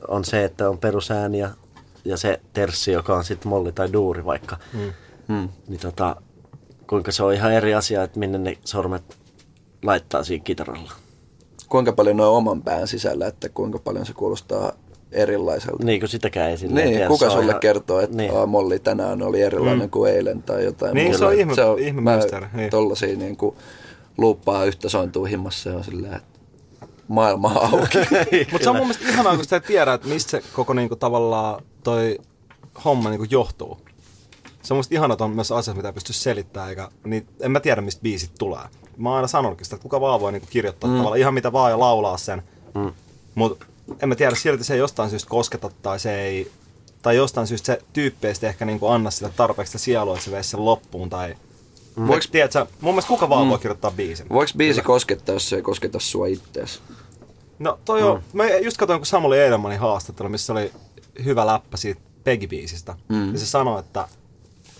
on 0.07 0.25
se, 0.25 0.43
että 0.43 0.69
on 0.69 0.77
perusääni 0.77 1.39
ja, 1.39 1.49
ja 2.05 2.17
se 2.17 2.39
terssi, 2.53 2.91
joka 2.91 3.15
on 3.15 3.23
sitten 3.23 3.49
molli 3.49 3.71
tai 3.71 3.93
duuri 3.93 4.25
vaikka, 4.25 4.57
mm. 4.73 4.79
Mm. 5.27 5.49
niin 5.67 5.79
tota, 5.79 6.15
kuinka 6.89 7.11
se 7.11 7.23
on 7.23 7.33
ihan 7.33 7.53
eri 7.53 7.75
asia, 7.75 8.03
että 8.03 8.19
minne 8.19 8.37
ne 8.37 8.57
sormet 8.65 9.17
laittaa 9.83 10.23
siinä 10.23 10.43
kitaralla. 10.43 10.91
Kuinka 11.69 11.93
paljon 11.93 12.17
ne 12.17 12.23
on 12.23 12.33
oman 12.37 12.61
pään 12.61 12.87
sisällä, 12.87 13.27
että 13.27 13.49
kuinka 13.49 13.79
paljon 13.79 14.05
se 14.05 14.13
kuulostaa 14.13 14.71
erilaiselta. 15.11 15.83
Niin 15.83 15.99
kuin 15.99 16.09
sitäkään 16.09 16.49
ei 16.49 16.57
silleen 16.57 16.85
Niin, 16.85 16.95
tiedä, 16.95 17.07
kuka 17.07 17.25
se 17.25 17.31
sulle 17.31 17.45
ihan- 17.45 17.59
kertoo, 17.59 17.99
että 17.99 18.17
niin. 18.17 18.31
Molli 18.49 18.79
tänään 18.79 19.21
oli 19.23 19.41
erilainen 19.41 19.87
mm. 19.87 19.89
kuin 19.89 20.11
eilen 20.11 20.43
tai 20.43 20.63
jotain 20.65 20.93
Niin, 20.93 21.05
muuta. 21.05 21.17
se 21.19 21.25
on 21.25 21.33
ihme- 21.33 21.61
on, 21.63 21.79
ihme 21.79 22.01
mä 22.01 22.15
mysteeri, 22.15 22.45
niin. 22.53 22.69
Tollasia 22.69 23.17
niin 23.17 23.37
kuin 23.37 23.55
luuppaa 24.17 24.65
yhtä 24.65 24.89
sointuu 24.89 25.25
himmassa 25.25 25.69
ja 25.69 25.75
on 25.77 25.83
silleen, 25.83 26.13
että 26.13 26.34
maailma 27.07 27.47
on 27.47 27.57
auki. 27.57 27.97
Mutta 28.51 28.63
se 28.63 28.69
on 28.69 28.75
mun 28.75 28.87
mielestä 28.87 29.09
ihanaa, 29.09 29.35
kun 29.35 29.43
sitä 29.43 29.59
tiedä, 29.59 29.93
että 29.93 30.07
mistä 30.07 30.31
se 30.31 30.43
koko 30.53 30.73
niinku, 30.73 30.95
tavallaan 30.95 31.63
toi 31.83 32.19
homma 32.85 33.09
niinku, 33.09 33.27
johtuu. 33.29 33.79
Se 34.63 34.73
on 34.73 34.77
musta 34.77 34.95
ihanaa, 34.95 35.13
että 35.13 35.23
on 35.23 35.31
myös 35.31 35.51
asiat, 35.51 35.77
mitä 35.77 35.89
ei 35.89 35.93
pysty 35.93 36.13
selittämään, 36.13 36.69
eikä, 36.69 36.89
niin 37.03 37.27
en 37.39 37.51
mä 37.51 37.59
tiedä, 37.59 37.81
mistä 37.81 38.01
biisit 38.01 38.31
tulee. 38.39 38.63
Mä 38.97 39.09
oon 39.09 39.15
aina 39.15 39.27
sanonutkin 39.27 39.65
sitä, 39.65 39.75
että 39.75 39.83
kuka 39.83 40.01
vaan 40.01 40.19
voi 40.19 40.31
niinku, 40.31 40.47
kirjoittaa 40.49 40.89
mm. 40.89 40.97
tavallaan 40.97 41.19
ihan 41.19 41.33
mitä 41.33 41.51
vaan 41.51 41.71
ja 41.71 41.79
laulaa 41.79 42.17
sen. 42.17 42.43
Mm. 42.75 42.91
Mutta 43.35 43.65
en 44.01 44.09
mä 44.09 44.15
tiedä, 44.15 44.35
silti 44.35 44.63
se 44.63 44.73
ei 44.73 44.79
jostain 44.79 45.09
syystä 45.09 45.29
kosketa 45.29 45.69
tai 45.81 45.99
se 45.99 46.21
ei, 46.21 46.51
tai 47.01 47.15
jostain 47.15 47.47
syystä 47.47 47.65
se 47.65 47.81
tyyppeistä 47.93 48.47
ehkä 48.47 48.65
niinku, 48.65 48.87
anna 48.87 49.11
sille 49.11 49.31
tarpeeksi 49.35 49.79
sielua, 49.79 50.13
että 50.13 50.25
se 50.25 50.31
veisi 50.31 50.49
sen 50.49 50.65
loppuun. 50.65 51.09
Tai, 51.09 51.35
mm. 51.95 52.07
Voiks- 52.07 52.29
tiedätkö, 52.31 52.65
mun 52.81 52.93
mielestä 52.93 53.07
kuka 53.09 53.29
vaan 53.29 53.45
mm. 53.45 53.49
voi 53.49 53.57
kirjoittaa 53.57 53.91
biisin. 53.91 54.29
Voiko 54.29 54.51
biisi 54.57 54.81
koskettaa, 54.81 55.35
jos 55.35 55.49
se 55.49 55.55
ei 55.55 55.61
kosketa 55.61 55.99
sua 55.99 56.27
ittees? 56.27 56.81
No 57.59 57.79
toi 57.85 58.03
on, 58.03 58.23
mä 58.33 58.49
just 58.49 58.77
katsoin, 58.77 58.99
kun 58.99 59.05
Samuli 59.05 59.39
Edelmanin 59.39 59.79
haastattelu, 59.79 60.29
missä 60.29 60.53
oli 60.53 60.71
hyvä 61.25 61.45
läppä 61.45 61.77
siitä 61.77 62.01
Peggy-biisistä. 62.23 62.95
Mm. 63.09 63.33
Ja 63.33 63.39
se 63.39 63.45
sanoi, 63.45 63.79
että, 63.79 64.07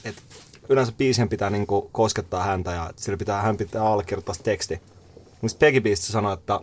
että 0.04 0.22
yleensä 0.70 0.94
biisien 0.98 1.30
pitää 1.30 1.50
niinku 1.50 1.90
koskettaa 1.92 2.44
häntä 2.44 2.72
ja 2.72 2.92
sillä 2.96 3.18
pitää, 3.18 3.42
hän 3.42 3.58
pitää 3.58 3.88
allekirjoittaa 3.88 4.36
se 4.36 4.44
teksti. 4.44 4.82
Mutta 5.42 5.66
Peggy-biisistä 5.66 6.12
sanoi, 6.12 6.34
että, 6.34 6.60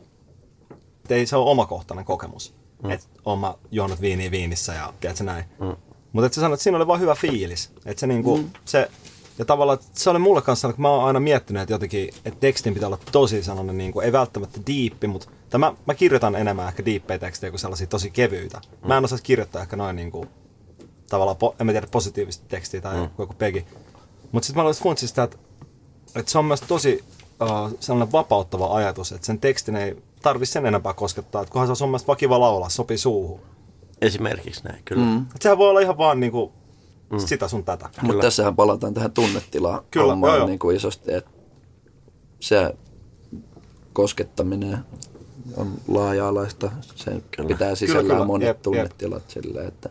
että 0.97 1.15
ei 1.15 1.27
se 1.27 1.37
ole 1.37 1.51
omakohtainen 1.51 2.05
kokemus. 2.05 2.55
Mm. 2.83 2.91
Että 2.91 3.07
oon 3.25 3.39
mä 3.39 3.55
juonut 3.71 4.01
viiniä 4.01 4.31
viinissä 4.31 4.75
ja 4.75 4.95
tiedätkö 5.01 5.25
näin. 5.25 5.45
Mm. 5.61 5.77
Mutta 6.13 6.35
se 6.35 6.41
sanoi, 6.41 6.55
että 6.55 6.63
siinä 6.63 6.77
oli 6.77 6.87
vaan 6.87 7.01
hyvä 7.01 7.15
fiilis. 7.15 7.71
Että 7.87 8.01
se 8.01 8.07
niinku, 8.07 8.37
mm. 8.37 8.51
se, 8.65 8.91
ja 9.43 9.47
tavallaan 9.47 9.79
että 9.79 10.01
se 10.01 10.11
oli 10.11 10.19
mulle 10.19 10.43
kanssa, 10.43 10.73
kun 10.73 10.83
mä 10.83 10.91
oon 10.91 11.05
aina 11.05 11.21
miettinyt, 11.21 11.63
että 11.63 11.75
jotenkin, 11.75 12.09
että 12.09 12.41
tekstin 12.41 12.75
pitää 12.75 12.87
olla 12.87 12.99
tosi 13.13 13.43
sellainen, 13.43 13.79
niin 13.79 13.93
kuin, 13.93 14.07
ei 14.07 14.13
välttämättä 14.13 14.61
diippi, 14.67 15.07
mutta 15.07 15.31
tai 15.51 15.59
mä, 15.59 15.75
mä 15.87 15.95
kirjoitan 15.95 16.37
enemmän 16.37 16.69
ehkä 16.69 16.85
diippejä 16.85 17.19
tekstejä 17.19 17.51
kuin 17.51 17.61
sellaisia 17.61 17.87
tosi 17.87 18.11
kevyitä. 18.11 18.61
Mm. 18.83 18.89
Mä 18.89 18.97
en 18.99 19.05
osaisi 19.05 19.25
kirjoittaa 19.25 19.63
ehkä 19.63 19.77
noin 19.77 19.97
niin 19.97 20.11
kuin, 20.11 20.29
tavallaan, 21.09 21.37
po, 21.37 21.55
en 21.61 21.67
mä 21.67 21.73
tiedä, 21.73 21.87
positiivista 21.91 22.45
tekstiä 22.49 22.81
tai 22.81 22.97
mm. 22.97 23.09
joku 23.19 23.35
pegi. 23.39 23.67
Mutta 24.33 24.47
sitten 24.47 24.59
mä 24.59 24.63
aloin 24.63 24.77
funtsia 24.77 25.09
sitä, 25.09 25.23
että, 25.23 25.37
että 26.17 26.33
se 26.33 26.39
on 26.39 26.45
myös 26.45 26.61
tosi 26.61 27.05
uh, 27.43 27.79
sellainen 27.81 28.13
vapauttava 28.13 28.75
ajatus, 28.75 29.13
että 29.13 29.27
sen 29.27 29.39
tekstin 29.39 29.77
ei 29.77 29.97
tarvi 30.23 30.47
sen 30.47 30.67
enempää 30.67 30.93
koskettaa, 30.95 31.43
että 31.43 31.53
kunhan 31.53 31.67
se 31.67 31.71
on 31.71 31.77
sun 31.77 31.89
mielestä 31.89 32.07
vaan 32.07 32.17
kiva 32.17 32.41
laulaa, 32.41 32.69
sopii 32.69 32.99
suuhun. 32.99 33.41
Esimerkiksi 34.01 34.65
näin, 34.65 34.83
kyllä. 34.85 35.05
Mm. 35.05 35.27
Et 35.35 35.43
sehän 35.43 35.59
voi 35.59 35.71
olla 35.71 35.81
ihan 35.81 35.99
vaan 35.99 36.21
niin 36.21 36.33
kuin, 36.33 36.53
mm. 37.13 37.19
sitä 37.19 37.49
sun 37.49 37.65
tätä. 37.65 37.89
Mutta 38.03 38.21
tässähän 38.23 38.57
palataan 38.57 38.95
tähän 38.95 39.13
tunnetilaan 39.13 39.81
Kyllä, 39.91 40.05
joo, 40.05 40.11
hommaan 40.11 40.37
joo. 40.37 40.47
niin 40.47 40.59
kuin 40.59 40.77
isosti, 40.77 41.15
että 41.15 41.31
se 42.41 42.75
koskettaminen 43.93 44.79
on 45.57 45.73
laaja-alaista. 45.89 46.71
Se 46.97 47.23
pitää 47.49 47.75
sisällään 47.75 48.07
kyllä. 48.07 48.25
monet 48.25 48.47
Jep, 48.47 48.57
jep. 48.57 48.63
tunnetilat 48.63 49.23
silleen, 49.31 49.69
että 49.69 49.91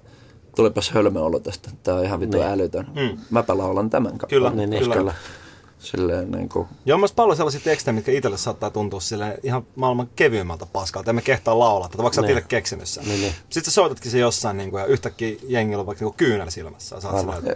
tulipas 0.55 0.91
hölmöolo 0.91 1.39
tästä. 1.39 1.69
Tämä 1.83 1.97
on 1.97 2.05
ihan 2.05 2.19
vittu 2.19 2.37
Niin. 2.37 2.49
älytön. 2.49 2.87
Mm. 2.95 3.17
Mäpä 3.29 3.57
laulan 3.57 3.89
tämän 3.89 4.17
kappaleen. 4.17 4.29
Kyllä, 4.29 4.49
Niin, 4.49 4.69
niin, 4.69 4.81
kyllä. 4.83 4.95
kyllä. 4.95 5.13
Silleen 5.81 6.31
niin 6.31 6.49
kuin, 6.49 6.67
Ja 6.85 6.95
on 6.95 7.01
myös 7.01 7.11
paljon 7.11 7.37
sellaisia 7.37 7.61
tekstejä, 7.63 7.93
mitkä 7.93 8.11
itselle 8.11 8.37
saattaa 8.37 8.69
tuntua 8.69 8.99
sille 8.99 9.39
ihan 9.43 9.65
maailman 9.75 10.09
kevyimmältä 10.15 10.65
paskalta. 10.65 11.11
Emme 11.11 11.21
kehtaa 11.21 11.59
laulaa, 11.59 11.89
tätä 11.89 12.03
vaikka 12.03 12.15
sä 12.15 12.21
oot 12.21 12.27
Niin. 12.27 12.43
keksinyt 12.47 12.87
sen. 12.87 13.03
Niin, 13.05 13.21
niin. 13.21 13.33
Sitten 13.49 13.71
sä 13.71 13.75
soitatkin 13.75 14.11
se 14.11 14.19
jossain 14.19 14.57
niin 14.57 14.71
kuin, 14.71 14.81
ja 14.81 14.85
yhtäkkiä 14.85 15.35
jengillä 15.47 15.79
on 15.79 15.85
vaikka 15.85 16.05
niin 16.05 16.13
kyynel 16.13 16.49
silmässä. 16.49 16.95
Ja 16.95 17.01
sä 17.01 17.09
oot 17.09 17.19
silleen, 17.19 17.37
että 17.37 17.55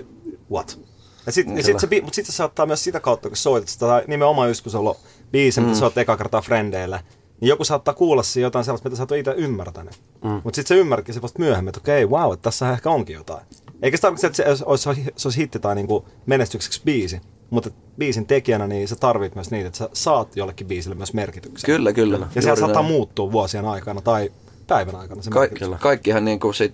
what? 0.52 0.80
Ja 1.26 1.32
sit, 1.32 1.48
Niin, 1.48 1.58
ja 1.58 1.64
sit 1.64 1.80
se, 1.80 1.88
mutta 2.02 2.16
sitten 2.16 2.34
se 2.34 2.38
saattaa 2.38 2.66
myös 2.66 2.84
sitä 2.84 3.00
kautta, 3.00 3.30
kun 3.30 3.38
soitat 3.38 3.70
sitä, 3.70 3.86
tai 3.86 4.04
nimenomaan 4.08 4.48
just 4.50 4.64
kun 4.64 4.72
se 4.72 4.78
on 4.78 4.82
ollut 4.82 4.98
biisi, 5.32 5.60
mm. 5.62 5.66
mitä 5.68 5.80
soitat 5.80 5.98
eka 5.98 6.18
kertaa 6.18 6.42
frendeille, 6.42 7.00
niin 7.42 7.50
joku 7.50 7.64
saattaa 7.64 7.94
kuulla 7.94 8.24
siinä 8.24 8.46
jotain 8.46 8.66
sellaista, 8.66 8.90
mitä 8.90 8.98
sä 8.98 9.04
et 9.04 9.12
ole 9.12 9.20
itse 9.20 9.34
ymmärtänyt. 9.38 9.94
Mm. 10.24 10.30
Mutta 10.30 10.56
sitten 10.56 10.78
se 10.78 10.82
ymmärrätkin 10.82 11.14
se 11.14 11.22
vasta 11.22 11.40
myöhemmin, 11.40 11.70
että 11.70 11.80
okei, 11.80 12.06
wow, 12.06 12.34
että 12.34 12.44
tässä 12.44 12.72
ehkä 12.72 12.90
onkin 12.90 13.14
jotain. 13.14 13.46
Eikä 13.82 13.98
se 13.98 14.02
tarkoita, 14.02 14.28
että 14.28 14.56
se 14.56 14.64
olisi, 14.66 14.90
se 15.16 15.28
olisi 15.28 15.42
hitti 15.42 15.60
tai 15.60 15.76
niinku 15.76 16.06
menestykseksi 16.26 16.82
biisi, 16.86 17.22
mutta 17.50 17.70
biisin 17.98 18.26
tekijänä 18.26 18.68
niin 18.68 18.88
sä 18.88 18.96
tarvit 18.96 19.36
myös 19.36 19.52
niitä, 19.52 19.68
että 19.68 19.78
sä 19.78 19.90
saat 19.94 20.36
jollekin 20.36 20.68
biisille 20.68 20.96
myös 20.96 21.14
merkityksen. 21.14 21.66
kyllä, 21.66 21.94
kyllä. 21.94 22.28
Ja 22.36 22.42
se 22.42 22.56
saattaa 22.56 22.82
näin. 22.82 22.86
muuttua 22.86 23.32
vuosien 23.32 23.66
aikana 23.66 24.02
tai 24.02 24.32
päivän 24.68 24.96
aikana 24.96 25.22
se 25.22 25.30
Ka- 25.30 25.40
merkitys. 25.40 25.70
kaikkihan 25.80 26.26
niin 26.26 26.40
kuin 26.40 26.54
sit, 26.54 26.74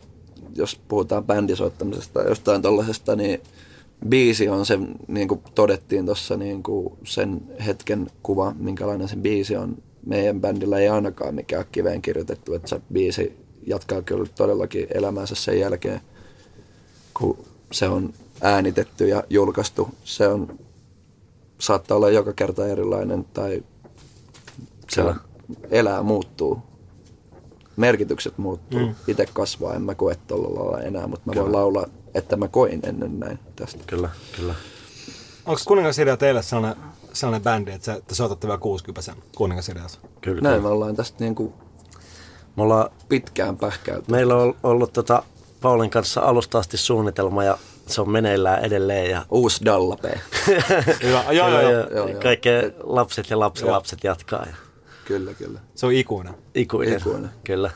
jos 0.56 0.80
puhutaan 0.88 1.24
bändisoittamisesta 1.24 2.14
tai 2.14 2.30
jostain 2.30 2.62
tollasesta, 2.62 3.16
niin 3.16 3.42
biisi 4.10 4.50
on 4.50 4.66
se, 4.66 4.80
niin 5.08 5.28
kuin 5.28 5.42
todettiin 5.56 6.06
tuossa 6.06 6.38
niin 6.38 6.64
kuin 6.64 6.94
sen 7.04 7.42
hetken 7.66 8.08
kuva, 8.24 8.54
minkälainen 8.60 9.08
se 9.08 9.16
biisi 9.16 9.56
on. 9.56 9.78
Meidän 10.06 10.42
bändillä 10.42 10.78
ei 10.80 10.90
ainakaan 10.90 11.36
mikään 11.36 11.66
kiveen 11.72 12.02
kirjoitettu, 12.02 12.54
että 12.54 12.68
se 12.68 12.82
biisi 12.94 13.38
jatkaa 13.68 14.02
kyllä 14.02 14.26
todellakin 14.36 14.88
elämänsä 14.94 15.36
sen 15.36 15.60
jälkeen, 15.60 16.02
kun 17.14 17.38
se 17.72 17.88
on 17.88 18.14
äänitetty 18.42 19.08
ja 19.08 19.24
julkaistu. 19.30 19.90
Se 20.04 20.28
on, 20.28 20.60
saattaa 21.60 21.98
olla 21.98 22.10
joka 22.10 22.34
kerta 22.34 22.68
erilainen 22.68 23.26
tai 23.34 23.64
se 24.90 25.02
Kyllä. 25.02 25.16
elää, 25.70 26.04
muuttuu. 26.04 26.62
Merkitykset 27.76 28.38
muuttuu. 28.38 28.80
Mm. 28.80 28.96
Itse 29.08 29.26
kasvaa, 29.34 29.74
en 29.74 29.82
mä 29.82 29.96
koe 29.96 30.16
tuolla 30.28 30.60
lailla 30.60 30.82
enää, 30.82 31.08
mutta 31.08 31.32
mä 31.32 31.42
voin 31.42 31.52
laulaa, 31.54 31.86
että 32.14 32.36
mä 32.36 32.48
koin 32.48 32.80
ennen 32.84 33.20
näin 33.20 33.40
tästä. 33.56 33.84
Kyllä, 33.88 34.10
kyllä. 34.36 34.56
Onko 35.46 35.62
Kuningasidea 35.68 36.18
teille 36.18 36.42
sellainen, 36.44 36.84
sellainen 37.14 37.44
bändi, 37.44 37.72
että, 37.72 37.86
se, 37.86 38.02
te 38.08 38.16
soitatte 38.16 38.48
vielä 38.48 38.60
60 38.60 39.02
sen 39.02 39.16
Kuningasideassa? 39.38 40.00
kyllä, 40.22 40.42
Näin 40.42 40.56
kyllä. 40.56 40.68
me 40.70 40.74
ollaan 40.74 40.96
tästä 40.96 41.18
niin 41.24 41.36
kuin 41.36 41.54
Me 42.56 42.64
ollaan, 42.64 42.90
pitkään 43.10 43.58
pähkäyty. 43.58 44.12
meillä 44.12 44.36
on 44.36 44.56
ollut 44.64 44.94
tota, 44.94 45.24
Paulin 45.62 45.90
kanssa 45.90 46.22
alusta 46.22 46.60
asti 46.60 46.78
suunnitelma 46.78 47.44
ja 47.44 47.58
se 47.92 48.02
on 48.02 48.10
meneillään 48.10 48.64
edelleen. 48.66 49.10
Ja 49.12 49.26
Uusi 49.30 49.66
Dalla 49.66 49.98
P. 49.98 50.04
Hyvä. 51.04 51.24
Joo, 51.32 51.50
joo, 51.50 51.62
joo. 51.62 51.72
joo, 51.72 52.08
joo. 52.10 52.20
Kaikkea 52.22 52.62
lapset 52.84 53.30
ja 53.30 53.40
lapsenlapset 53.40 54.04
jatkaa. 54.04 54.46
Ja 54.46 54.56
kyllä, 55.06 55.34
kyllä. 55.34 55.60
Se 55.76 55.86
on 55.86 55.94
ikuinen. 55.94 56.34
ikuinen, 56.56 56.98
Ikuinen. 56.98 57.30
kyllä. 57.44 57.72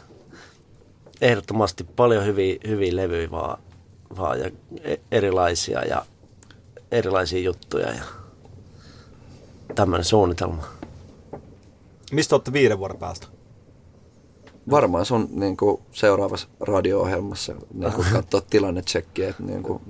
Ehdottomasti 1.21 1.83
paljon 1.83 2.25
hyviä, 2.25 2.55
hyviä 2.67 2.95
levyjä 2.95 3.31
vaan, 3.31 3.57
vaan 4.17 4.39
ja 4.39 4.51
e- 4.83 4.97
erilaisia 5.11 5.85
ja 5.85 6.05
erilaisia 6.91 7.39
juttuja 7.39 7.87
ja 7.91 8.03
tämmöinen 9.75 10.05
suunnitelma. 10.05 10.63
Mistä 12.11 12.35
olette 12.35 12.53
viiden 12.53 12.79
vuoden 12.79 12.97
päästä? 12.97 13.27
Varmaan 14.69 15.05
sun 15.05 15.29
niin 15.31 15.57
kuin, 15.57 15.81
seuraavassa 15.91 16.47
radio-ohjelmassa 16.59 17.53
niin 17.73 17.93
kuin, 17.93 18.07
katsoa 18.13 18.41
tilannetsekkiä. 18.49 19.29
Että, 19.29 19.43
niin, 19.43 19.63
kuin, 19.63 19.81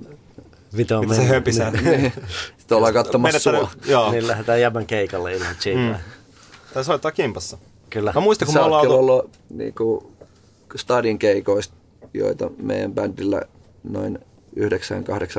Mitä 0.72 0.98
on 0.98 1.04
Mitä 1.04 1.14
se 1.14 1.20
mennyt? 1.20 1.34
höpisee? 1.36 1.70
niin, 1.70 2.12
sitten 2.58 2.76
ollaan 2.78 2.94
katsomassa 2.94 3.38
sua. 3.38 3.70
Joo. 3.86 4.10
Niin 4.10 4.26
lähdetään 4.26 4.60
jäbän 4.60 4.86
keikalle 4.86 5.34
ilman 5.34 5.56
Chigaa. 5.60 5.92
Mm. 5.92 5.94
Tai 6.74 6.84
soittaa 6.84 7.12
kimpassa. 7.12 7.58
Kyllä. 7.90 8.12
Mä 8.14 8.20
muistan, 8.20 8.46
kun 8.46 8.52
Sä 8.52 8.58
me 8.58 8.64
ollaan 8.64 8.82
oltu... 8.82 8.98
ollut 8.98 9.30
niin 9.50 9.74
kuin, 9.74 10.06
stadin 10.76 11.18
keikoista, 11.18 11.74
joita 12.14 12.50
meidän 12.62 12.92
bändillä 12.92 13.42
noin 13.84 14.18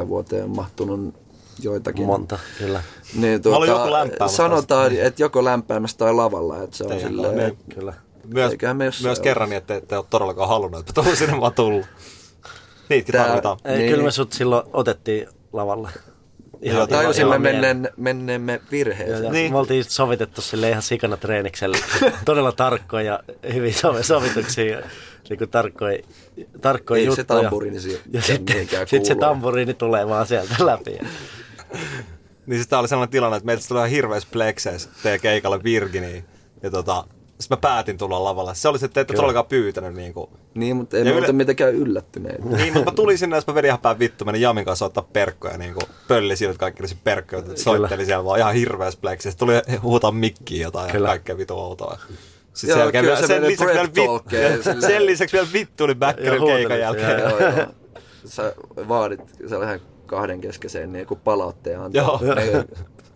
9-8 0.04 0.08
vuoteen 0.08 0.44
on 0.44 0.56
mahtunut 0.56 1.14
joitakin. 1.62 2.06
Monta, 2.06 2.40
kyllä. 2.58 2.84
Niin, 3.16 3.42
Mä 3.50 3.56
olin 3.58 3.70
joku 3.70 3.92
lämpäämässä. 3.92 4.38
sanotaan, 4.38 4.96
että 4.96 5.24
joko 5.24 5.44
lämpäämässä 5.44 5.98
tai 5.98 6.14
lavalla. 6.14 6.64
Että 6.64 6.78
se 6.78 6.84
on 6.84 6.90
Teidän 6.90 7.08
silleen, 7.12 7.40
että 7.40 7.76
Kyllä. 7.76 7.94
Myös, 8.34 9.04
myös 9.04 9.20
kerran, 9.20 9.50
niin 9.50 9.58
että 9.58 9.76
ette 9.76 9.98
ole 9.98 10.06
todellakaan 10.10 10.50
halunnut, 10.50 10.80
että 10.80 10.94
tuohon 10.94 11.16
sinne 11.16 11.42
vaan 11.42 11.54
tullut. 11.54 11.86
Niitäkin 12.90 13.14
Tää- 13.14 13.26
tarvitaan. 13.28 13.58
Ei, 13.66 13.78
Niin. 13.78 13.90
Kyllä 13.92 14.04
me 14.04 14.12
sut 14.12 14.34
silloin 14.34 14.64
otettiin 14.74 15.28
lavalle. 15.54 15.90
Joo, 16.62 16.88
tajusimme 16.88 17.30
ihan 17.30 17.42
menneen, 17.42 17.90
menneemme 17.98 18.62
virheeseen. 18.72 19.24
ja 19.24 19.32
Niin. 19.32 19.52
Me 19.52 19.58
oltiin 19.58 19.78
just 19.78 19.90
sovitettu 19.90 20.42
sille 20.42 20.70
ihan 20.70 20.82
sikana 20.82 21.18
treeniksellä. 21.18 21.78
Todella 22.26 22.52
tarkkoja 22.52 23.04
ja 23.04 23.20
hyvin 23.54 23.74
sovi- 23.74 24.04
sovituksia. 24.04 24.82
Niin 25.30 25.38
kuin 25.38 25.50
tarkkoja, 25.50 26.00
tarkkoja 26.62 27.00
Ei 27.00 27.06
se 27.16 27.22
juttuja. 27.22 27.42
tamburiini 27.42 27.80
siihen 27.80 28.02
Ja 28.14 28.22
sitten 28.22 28.68
sit 28.88 29.06
se 29.06 29.16
tamburiini 29.16 29.74
tulee 29.74 30.08
vaan 30.10 30.28
sieltä 30.28 30.66
läpi. 30.66 30.92
Ja 30.92 31.04
Niin 32.46 32.58
siis 32.58 32.68
tää 32.68 32.80
oli 32.80 32.88
sellainen 32.88 33.12
tilanne, 33.12 33.38
että 33.38 33.46
meiltä 33.46 33.64
tuli 33.68 33.80
ihan 33.80 33.90
hirveässä 33.90 34.30
plekseis 34.32 34.90
teidän 35.04 35.20
keikalle 35.20 35.64
Virginiin. 35.64 36.26
Ja 36.64 36.70
tota, 36.72 37.04
sitten 37.40 37.58
mä 37.58 37.62
päätin 37.62 37.98
tulla 37.98 38.24
lavalle. 38.24 38.56
Se 38.56 38.68
oli 38.68 38.80
se, 38.80 38.86
että 38.86 38.94
te 38.94 39.02
ette 39.02 39.14
todellakaan 39.14 39.46
pyytänyt 39.46 39.94
niin 39.94 40.14
kuin, 40.14 40.30
Niin, 40.54 40.76
mutta 40.76 40.98
ei 40.98 41.04
me 41.04 41.10
yle- 41.10 41.32
mitenkään 41.32 41.76
yllättyneitä. 41.76 42.44
Niin, 42.46 42.74
mutta 42.74 42.92
mä 42.92 42.96
tulin 42.96 43.18
sinne, 43.18 43.36
jos 43.38 43.48
mä 43.48 43.56
vedin 43.56 43.68
ihan 43.68 43.80
päin 43.80 44.00
vittu, 44.00 44.26
menin 44.26 44.42
Jamin 44.42 44.66
kanssa 44.66 44.86
ottaa 44.86 45.08
perkkoja, 45.14 45.58
niin 45.58 45.74
kuin 45.74 45.84
pölli 46.08 46.34
että 46.34 46.58
kaikki 46.58 46.82
olisi 46.82 46.98
perkkoja, 47.04 47.40
että 47.40 47.62
soitteli 47.62 48.06
siellä 48.06 48.26
vaan 48.26 48.40
ihan 48.40 48.54
hirveässä 48.54 49.00
pleksissä. 49.02 49.40
Tuli 49.40 49.54
huutaa 49.82 50.12
mikkiin 50.12 50.62
jotain 50.62 50.92
Kyllä. 50.92 51.08
ja 51.08 51.10
kaikkea 51.12 51.38
vitu 51.38 51.60
outoa. 51.60 51.98
Sitten 52.54 52.70
Joo, 52.70 52.76
sen, 52.78 52.84
jälkeen 52.84 53.04
kyllä 53.04 53.16
vielä, 53.16 53.28
se 53.28 53.34
sen, 53.34 53.48
lisäksi 53.48 53.76
vielä 53.76 53.88
silleen. 54.64 54.82
sen 54.82 55.06
lisäksi 55.06 55.34
vielä 55.38 55.48
vittu 55.54 55.84
oli 55.84 55.96
huuteli 56.40 56.58
keikan 56.60 56.80
jälkeen. 56.80 57.20
joo. 57.20 57.30
joo, 57.40 57.40
joo. 57.58 57.66
Sä 58.26 58.54
vaadit 58.88 59.22
sellaisen 59.50 59.82
kahden 60.06 60.42
keskeiseen 60.42 60.94
niin 60.94 61.08
kuin 61.08 61.20
palautteen 61.24 61.80
antaa. 61.80 62.04
Joo. 62.04 62.20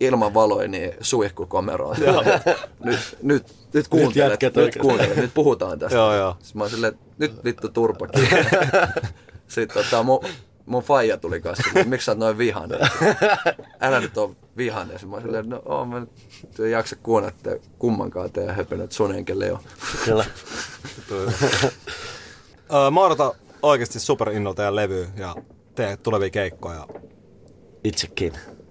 Ilman 0.02 0.34
valoja 0.34 0.68
niin 0.68 0.94
suihkukomeroon. 1.00 1.96
nyt, 2.84 3.00
nyt, 3.22 3.46
nyt 3.72 3.88
kuuntele, 3.88 4.28
nyt, 4.28 4.42
nyt 4.42 4.56
oikeesti. 4.56 4.78
kuuntele, 4.78 5.14
nyt 5.14 5.34
puhutaan 5.34 5.78
tästä. 5.78 5.98
Joo, 5.98 6.14
joo. 6.14 6.36
Sitten 6.40 6.58
mä 6.58 6.64
oon 6.64 6.70
silleen, 6.70 6.92
että 6.92 7.06
nyt 7.18 7.44
vittu 7.44 7.68
turpa. 7.68 8.08
Sitten 9.48 9.84
tota, 9.84 10.02
mun, 10.02 10.24
mun 10.66 10.82
faija 10.82 11.16
tuli 11.16 11.40
kanssa, 11.40 11.64
että 11.68 11.88
miksi 11.88 12.04
sä 12.04 12.12
oot 12.12 12.18
noin 12.18 12.38
vihainen? 12.38 12.78
Älä 13.80 14.00
nyt 14.00 14.18
oo 14.18 14.36
vihainen. 14.56 14.92
Sitten 14.92 15.08
mä 15.08 15.16
oon 15.16 15.22
silleen, 15.22 15.48
no 15.48 15.62
oon 15.64 15.88
mä 15.88 16.00
nyt 16.00 16.10
en 16.60 16.70
jaksa 16.70 16.96
kuunnella 16.96 17.36
kummankaan 17.78 18.32
teidän 18.32 18.56
höpönöt 18.56 18.92
sun 18.92 19.14
enkä 19.14 19.38
Leo. 19.38 19.58
kyllä. 20.04 20.24
Mä 22.90 23.00
odotan 23.00 23.32
oikeasti 23.62 24.00
super 24.00 24.30
innolla 24.30 24.54
teidän 24.54 24.76
levyä 24.76 25.06
ja 25.16 25.34
teidän 25.74 25.98
tulevia 25.98 26.30
keikkoja. 26.30 26.86
Itsekin. 27.84 28.32